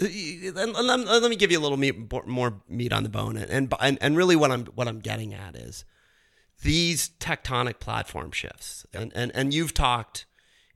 let 0.00 1.30
me 1.30 1.36
give 1.36 1.52
you 1.52 1.58
a 1.58 1.60
little 1.60 1.76
meat, 1.76 2.26
more 2.26 2.60
meat 2.68 2.92
on 2.92 3.02
the 3.02 3.08
bone, 3.08 3.36
and, 3.36 3.72
and 3.80 3.98
and 4.00 4.16
really 4.16 4.36
what 4.36 4.50
I'm 4.50 4.66
what 4.66 4.88
I'm 4.88 5.00
getting 5.00 5.34
at 5.34 5.54
is 5.54 5.84
these 6.62 7.10
tectonic 7.20 7.80
platform 7.80 8.30
shifts, 8.32 8.86
and, 8.92 9.12
and 9.14 9.30
and 9.34 9.52
you've 9.52 9.74
talked 9.74 10.26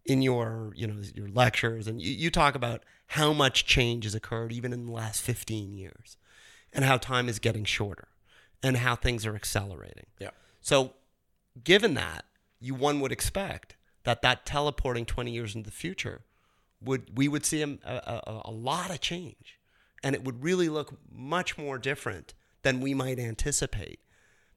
in 0.05 0.23
your 0.23 0.73
you 0.77 0.87
know 0.87 1.01
your 1.15 1.29
lectures, 1.29 1.87
and 1.87 2.01
you, 2.03 2.13
you 2.13 2.31
talk 2.31 2.55
about 2.55 2.83
how 3.09 3.33
much 3.33 3.65
change 3.65 4.05
has 4.05 4.15
occurred 4.15 4.53
even 4.53 4.73
in 4.73 4.87
the 4.87 4.93
last 4.93 5.23
15 5.23 5.73
years, 5.73 6.17
and 6.73 6.85
how 6.85 6.97
time 6.99 7.29
is 7.29 7.39
getting 7.39 7.65
shorter, 7.65 8.09
and 8.63 8.79
how 8.79 8.95
things 8.95 9.25
are 9.25 9.35
accelerating. 9.35 10.07
Yeah. 10.19 10.31
So, 10.61 10.93
given 11.63 11.95
that, 11.95 12.25
you 12.61 12.75
one 12.75 13.01
would 13.01 13.13
expect 13.13 13.77
that 14.05 14.21
that 14.21 14.45
teleporting 14.45 15.07
20 15.07 15.31
years 15.31 15.55
into 15.55 15.71
the 15.71 15.75
future 15.75 16.25
would 16.85 17.17
we 17.17 17.29
would 17.29 17.45
see 17.45 17.63
a, 17.63 17.69
a, 17.85 18.43
a, 18.47 18.51
lot 18.51 18.91
of 18.91 19.01
change, 19.01 19.59
and 20.03 20.15
it 20.15 20.25
would 20.25 20.43
really 20.43 20.69
look 20.69 20.99
much 21.11 21.57
more 21.59 21.79
different 21.79 22.35
than 22.63 22.81
we 22.81 22.95
might 22.95 23.19
anticipate. 23.19 24.01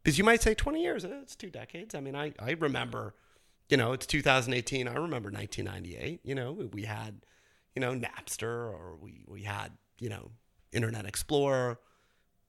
Because 0.04 0.18
you 0.18 0.24
might 0.24 0.42
say 0.42 0.54
20 0.54 0.82
years, 0.82 1.04
eh, 1.04 1.10
it's 1.22 1.36
two 1.36 1.50
decades. 1.50 1.94
I 1.94 2.00
mean, 2.00 2.16
I, 2.16 2.34
I 2.40 2.52
remember, 2.52 3.14
you 3.70 3.78
know, 3.78 3.92
it's 3.92 4.06
2018. 4.06 4.88
I 4.88 4.94
remember 4.94 5.30
1998. 5.30 6.22
You 6.24 6.36
know, 6.36 6.54
we 6.72 6.84
had, 6.84 7.22
you 7.76 7.82
know, 7.82 7.94
Napster, 7.94 8.44
or 8.44 8.98
we 9.02 9.26
we 9.28 9.44
had, 9.44 9.74
you 10.00 10.10
know, 10.10 10.32
Internet 10.72 11.06
Explorer. 11.06 11.80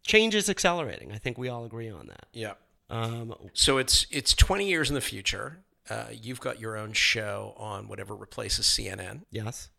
change 0.07 0.35
is 0.35 0.49
accelerating. 0.49 1.13
I 1.13 1.19
think 1.19 1.39
we 1.39 1.49
all 1.49 1.65
agree 1.65 1.91
on 1.91 2.07
that. 2.07 2.27
Yeah. 2.33 2.55
Um, 2.91 3.35
So 3.53 3.79
it's 3.79 4.07
it's 4.11 4.35
20 4.35 4.69
years 4.69 4.89
in 4.89 4.95
the 4.95 5.01
future. 5.01 5.65
Uh, 5.91 6.05
you've 6.13 6.41
got 6.41 6.61
your 6.61 6.77
own 6.77 6.93
show 6.93 7.55
on 7.57 7.89
whatever 7.89 8.15
replaces 8.15 8.67
CNN. 8.67 9.23
yes. 9.31 9.71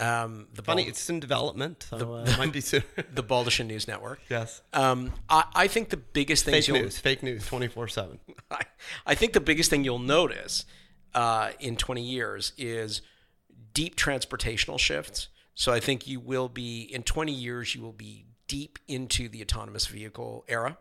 Um, 0.00 0.46
the 0.54 0.62
Funny, 0.62 0.82
Bald- 0.84 0.90
it's 0.90 1.10
in 1.10 1.18
development, 1.18 1.86
so 1.90 1.98
The- 1.98 2.32
uh, 2.32 2.36
might 2.38 2.52
be 2.52 2.60
soon. 2.60 2.84
the 3.14 3.24
Baldishin 3.24 3.66
News 3.66 3.88
Network. 3.88 4.20
yes. 4.30 4.62
Um, 4.72 5.12
I, 5.28 5.44
I 5.54 5.66
think 5.66 5.88
the 5.88 5.96
biggest 5.96 6.44
thing 6.44 6.54
Fake 6.54 6.68
news. 6.72 6.98
Fake 7.00 7.22
news. 7.24 7.44
Twenty 7.46 7.66
four 7.66 7.88
seven. 7.88 8.20
I, 8.50 8.60
I 9.06 9.14
think 9.16 9.32
the 9.32 9.40
biggest 9.40 9.70
thing 9.70 9.82
you'll 9.82 9.98
notice 9.98 10.64
uh, 11.14 11.50
in 11.58 11.74
20 11.76 12.00
years 12.00 12.52
is 12.56 13.02
deep 13.74 13.96
transportational 13.96 14.78
shifts. 14.78 15.28
So 15.54 15.72
I 15.72 15.80
think 15.80 16.06
you 16.06 16.20
will 16.20 16.48
be 16.48 16.82
in 16.82 17.02
20 17.02 17.32
years 17.32 17.74
you 17.74 17.82
will 17.82 17.92
be 17.92 18.26
deep 18.46 18.78
into 18.86 19.28
the 19.28 19.42
autonomous 19.42 19.86
vehicle 19.86 20.44
era. 20.46 20.78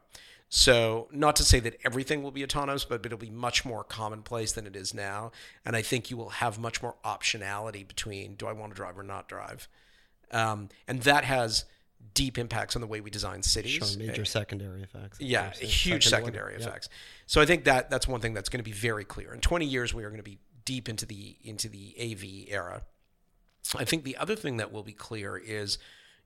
So 0.50 1.10
not 1.12 1.36
to 1.38 1.44
say 1.44 1.60
that 1.60 1.78
everything 1.84 2.24
will 2.24 2.32
be 2.32 2.44
autonomous, 2.44 2.86
but, 2.86 3.06
it'll 3.06 3.18
be 3.18 3.30
much 3.30 3.66
more 3.66 3.84
commonplace 3.84 4.54
than 4.54 4.66
it 4.66 4.76
is 4.76 4.94
now. 4.94 5.32
And 5.66 5.76
I 5.76 5.82
think 5.82 6.10
you 6.10 6.16
will 6.16 6.30
have 6.30 6.58
much 6.58 6.82
more 6.82 6.96
optionality 7.04 7.86
between 7.86 8.36
do 8.36 8.48
I 8.48 8.54
want 8.54 8.72
to 8.72 8.76
drive 8.76 8.98
or 8.98 9.04
not 9.04 9.28
drive, 9.28 9.68
um, 10.32 10.70
and 10.88 11.02
that 11.02 11.26
has 11.26 11.66
deep 12.14 12.38
impacts 12.38 12.76
on 12.76 12.82
the 12.82 12.88
way 12.88 13.02
we 13.02 13.10
design 13.10 13.44
cities. 13.44 13.74
Showing 13.74 14.08
major 14.08 14.26
secondary 14.26 14.84
effects. 14.84 15.20
Yeah, 15.20 15.52
huge 15.52 16.06
Second 16.06 16.24
secondary 16.26 16.54
order. 16.54 16.60
Yep. 16.60 16.70
effects. 16.70 16.90
So 17.26 17.42
I 17.42 17.46
think 17.46 17.66
that 17.66 17.90
that's 17.90 18.08
one 18.08 18.22
thing 18.22 18.34
that's 18.34 18.50
going 18.50 18.60
to 18.60 18.64
be 18.64 18.72
very 18.72 19.04
clear. 19.04 19.34
In 19.34 19.42
20 19.42 19.66
years, 19.66 19.94
we 19.94 20.04
are 20.04 20.10
going 20.10 20.24
to 20.24 20.24
be 20.24 20.40
deep 20.66 20.90
into 20.90 21.06
the 21.06 21.38
into 21.44 21.70
the 21.70 21.96
AV 22.00 22.52
era. 22.54 22.82
I 23.76 23.84
think 23.84 24.04
the 24.04 24.18
other 24.18 24.36
thing 24.36 24.58
that 24.58 24.72
will 24.72 24.84
be 24.84 24.94
clear 24.94 25.38
is 25.38 25.78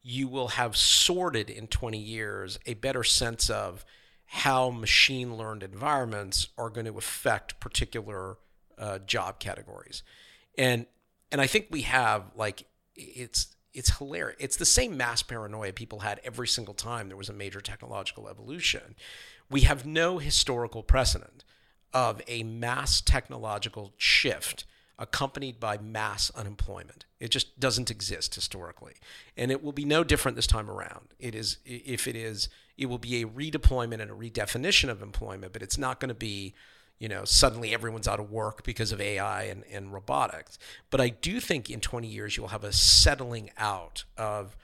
you 0.04 0.28
will 0.28 0.50
have 0.50 0.76
sorted 0.76 1.50
in 1.50 1.68
20 1.68 1.98
years 1.98 2.60
a 2.66 2.76
better 2.76 3.04
sense 3.04 3.50
of 3.50 3.86
how 4.34 4.70
machine 4.70 5.36
learned 5.36 5.62
environments 5.62 6.48
are 6.58 6.70
going 6.70 6.86
to 6.86 6.98
affect 6.98 7.60
particular 7.60 8.38
uh, 8.78 8.98
job 9.00 9.40
categories. 9.40 10.04
And 10.58 10.86
and 11.34 11.42
I 11.42 11.48
think 11.48 11.68
we 11.70 11.82
have 11.82 12.32
like 12.34 12.66
it's 12.96 13.56
it's 13.74 13.98
hilarious. 13.98 14.38
It's 14.40 14.56
the 14.56 14.66
same 14.66 14.96
mass 14.96 15.22
paranoia 15.22 15.74
people 15.74 16.00
had 16.00 16.22
every 16.24 16.48
single 16.48 16.74
time 16.74 17.10
there 17.10 17.18
was 17.18 17.28
a 17.28 17.34
major 17.34 17.60
technological 17.60 18.30
evolution. 18.30 18.96
We 19.50 19.62
have 19.62 19.86
no 19.86 20.18
historical 20.18 20.82
precedent 20.82 21.44
of 21.94 22.22
a 22.26 22.44
mass 22.44 23.02
technological 23.02 23.94
shift 23.98 24.64
accompanied 24.98 25.60
by 25.60 25.78
mass 25.78 26.32
unemployment. 26.36 27.04
It 27.20 27.32
just 27.32 27.60
doesn't 27.60 27.92
exist 27.92 28.36
historically. 28.36 28.94
And 29.36 29.52
it 29.52 29.62
will 29.62 29.74
be 29.74 29.84
no 29.84 30.06
different 30.06 30.38
this 30.38 30.48
time 30.48 30.70
around. 30.70 31.10
It 31.20 31.36
is 31.36 31.58
if 31.66 32.08
it 32.08 32.16
is 32.16 32.48
it 32.82 32.88
will 32.88 32.98
be 32.98 33.22
a 33.22 33.28
redeployment 33.28 34.02
and 34.02 34.12
a 34.12 34.16
redefinition 34.16 34.90
of 34.90 35.02
employment, 35.02 35.54
but 35.54 35.62
it's 35.62 35.78
not 35.78 36.00
going 36.00 36.10
to 36.10 36.16
be 36.16 36.54
you 37.02 37.10
know, 37.10 37.26
suddenly 37.26 37.74
everyone's 37.74 38.08
out 38.08 38.20
of 38.20 38.30
work 38.30 38.64
because 38.64 38.92
of 38.92 39.02
AI 39.02 39.46
and, 39.46 39.64
and 39.72 39.92
robotics. 39.92 40.60
But 40.92 41.02
I 41.02 41.10
do 41.10 41.40
think 41.40 41.68
in 41.68 41.80
20 41.80 42.08
years 42.08 42.38
you'll 42.38 42.50
have 42.50 42.64
a 42.64 42.72
settling 42.72 43.50
out 43.58 44.04
of 44.18 44.56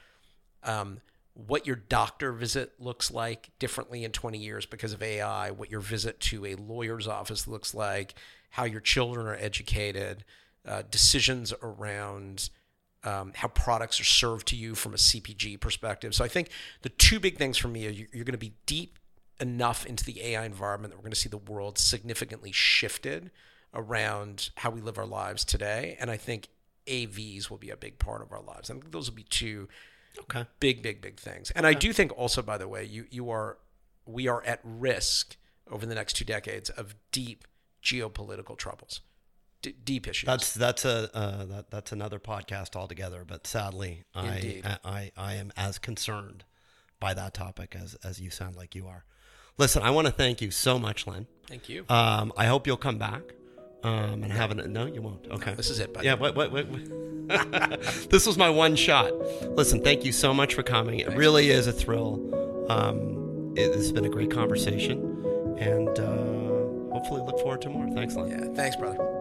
um, 0.62 1.00
what 1.34 1.66
your 1.66 1.74
doctor 1.74 2.30
visit 2.30 2.74
looks 2.78 3.10
like 3.10 3.50
differently 3.58 4.04
in 4.04 4.12
20 4.12 4.38
years 4.38 4.66
because 4.66 4.92
of 4.92 5.02
AI, 5.02 5.50
what 5.50 5.68
your 5.68 5.80
visit 5.80 6.20
to 6.20 6.46
a 6.46 6.54
lawyer's 6.54 7.08
office 7.08 7.48
looks 7.48 7.74
like, 7.74 8.14
how 8.50 8.62
your 8.62 8.80
children 8.80 9.26
are 9.26 9.34
educated, 9.34 10.24
uh, 10.64 10.84
decisions 10.92 11.52
around 11.60 12.50
um, 13.08 13.32
how 13.34 13.48
products 13.48 14.00
are 14.00 14.04
served 14.04 14.46
to 14.48 14.56
you 14.56 14.74
from 14.74 14.92
a 14.94 14.96
CPG 14.96 15.58
perspective. 15.60 16.14
So 16.14 16.24
I 16.24 16.28
think 16.28 16.50
the 16.82 16.88
two 16.90 17.18
big 17.20 17.36
things 17.38 17.56
for 17.56 17.68
me 17.68 17.86
are 17.86 17.90
you're, 17.90 18.08
you're 18.12 18.24
going 18.24 18.32
to 18.32 18.38
be 18.38 18.54
deep 18.66 18.98
enough 19.40 19.86
into 19.86 20.04
the 20.04 20.20
AI 20.22 20.44
environment 20.44 20.92
that 20.92 20.96
we're 20.98 21.08
going 21.08 21.12
to 21.12 21.18
see 21.20 21.28
the 21.28 21.38
world 21.52 21.78
significantly 21.78 22.52
shifted 22.52 23.30
around 23.72 24.50
how 24.56 24.70
we 24.70 24.80
live 24.80 24.98
our 24.98 25.06
lives 25.06 25.44
today. 25.44 25.96
And 26.00 26.10
I 26.10 26.16
think 26.16 26.48
AVs 26.86 27.50
will 27.50 27.58
be 27.58 27.70
a 27.70 27.76
big 27.76 27.98
part 27.98 28.22
of 28.22 28.32
our 28.32 28.42
lives. 28.42 28.70
I 28.70 28.74
think 28.74 28.90
those 28.92 29.08
will 29.10 29.16
be 29.16 29.24
two 29.24 29.68
Okay. 30.22 30.44
big, 30.58 30.82
big, 30.82 31.00
big 31.00 31.20
things. 31.20 31.50
And 31.52 31.66
I 31.66 31.74
do 31.74 31.92
think 31.92 32.10
also, 32.18 32.42
by 32.42 32.58
the 32.58 32.66
way, 32.66 32.84
you 32.84 33.06
you 33.10 33.30
are 33.30 33.58
we 34.04 34.26
are 34.26 34.42
at 34.44 34.58
risk 34.64 35.36
over 35.70 35.86
the 35.86 35.94
next 35.94 36.14
two 36.14 36.24
decades 36.24 36.70
of 36.70 36.96
deep 37.12 37.46
geopolitical 37.82 38.56
troubles, 38.56 39.00
D- 39.62 39.74
deep 39.84 40.06
issues. 40.06 40.26
That's 40.26 40.54
that's 40.54 40.84
a 40.84 41.10
uh, 41.16 41.44
that 41.46 41.70
that's 41.70 41.92
another 41.92 42.18
podcast 42.18 42.76
altogether. 42.76 43.24
But 43.26 43.46
sadly, 43.46 44.04
I, 44.14 44.62
I 44.64 44.78
I 44.84 45.12
I 45.16 45.34
am 45.34 45.52
as 45.56 45.78
concerned 45.78 46.44
by 47.00 47.14
that 47.14 47.34
topic 47.34 47.76
as 47.80 47.96
as 48.04 48.20
you 48.20 48.30
sound 48.30 48.56
like 48.56 48.74
you 48.74 48.86
are. 48.86 49.04
Listen, 49.56 49.82
I 49.82 49.90
want 49.90 50.06
to 50.06 50.12
thank 50.12 50.40
you 50.40 50.52
so 50.52 50.78
much, 50.78 51.06
Len. 51.06 51.26
Thank 51.48 51.68
you. 51.68 51.84
Um, 51.88 52.32
I 52.36 52.46
hope 52.46 52.66
you'll 52.66 52.76
come 52.76 52.98
back. 52.98 53.22
Um, 53.82 54.24
and 54.24 54.32
have 54.32 54.50
an 54.50 54.72
no, 54.72 54.86
you 54.86 55.00
won't. 55.00 55.24
Okay. 55.30 55.54
this 55.54 55.70
is 55.70 55.78
it, 55.78 55.94
buddy. 55.94 56.06
Yeah, 56.06 56.14
what, 56.14 56.34
what, 56.34 56.50
what? 56.50 56.66
this 58.10 58.26
was 58.26 58.36
my 58.36 58.50
one 58.50 58.74
shot. 58.74 59.12
Listen, 59.50 59.84
thank 59.84 60.04
you 60.04 60.10
so 60.10 60.34
much 60.34 60.54
for 60.54 60.64
coming. 60.64 60.98
It 60.98 61.14
really 61.14 61.50
is 61.50 61.68
a 61.68 61.72
thrill. 61.72 62.66
Um, 62.68 63.54
it, 63.56 63.72
has 63.74 63.92
been 63.92 64.04
a 64.04 64.08
great 64.08 64.32
conversation, 64.32 64.98
and 65.58 65.88
uh, 65.96 66.92
hopefully 66.92 67.22
look 67.24 67.38
forward 67.38 67.62
to 67.62 67.70
more. 67.70 67.88
Thanks, 67.90 68.16
Len. 68.16 68.30
Yeah. 68.30 68.54
Thanks, 68.54 68.74
brother. 68.74 69.17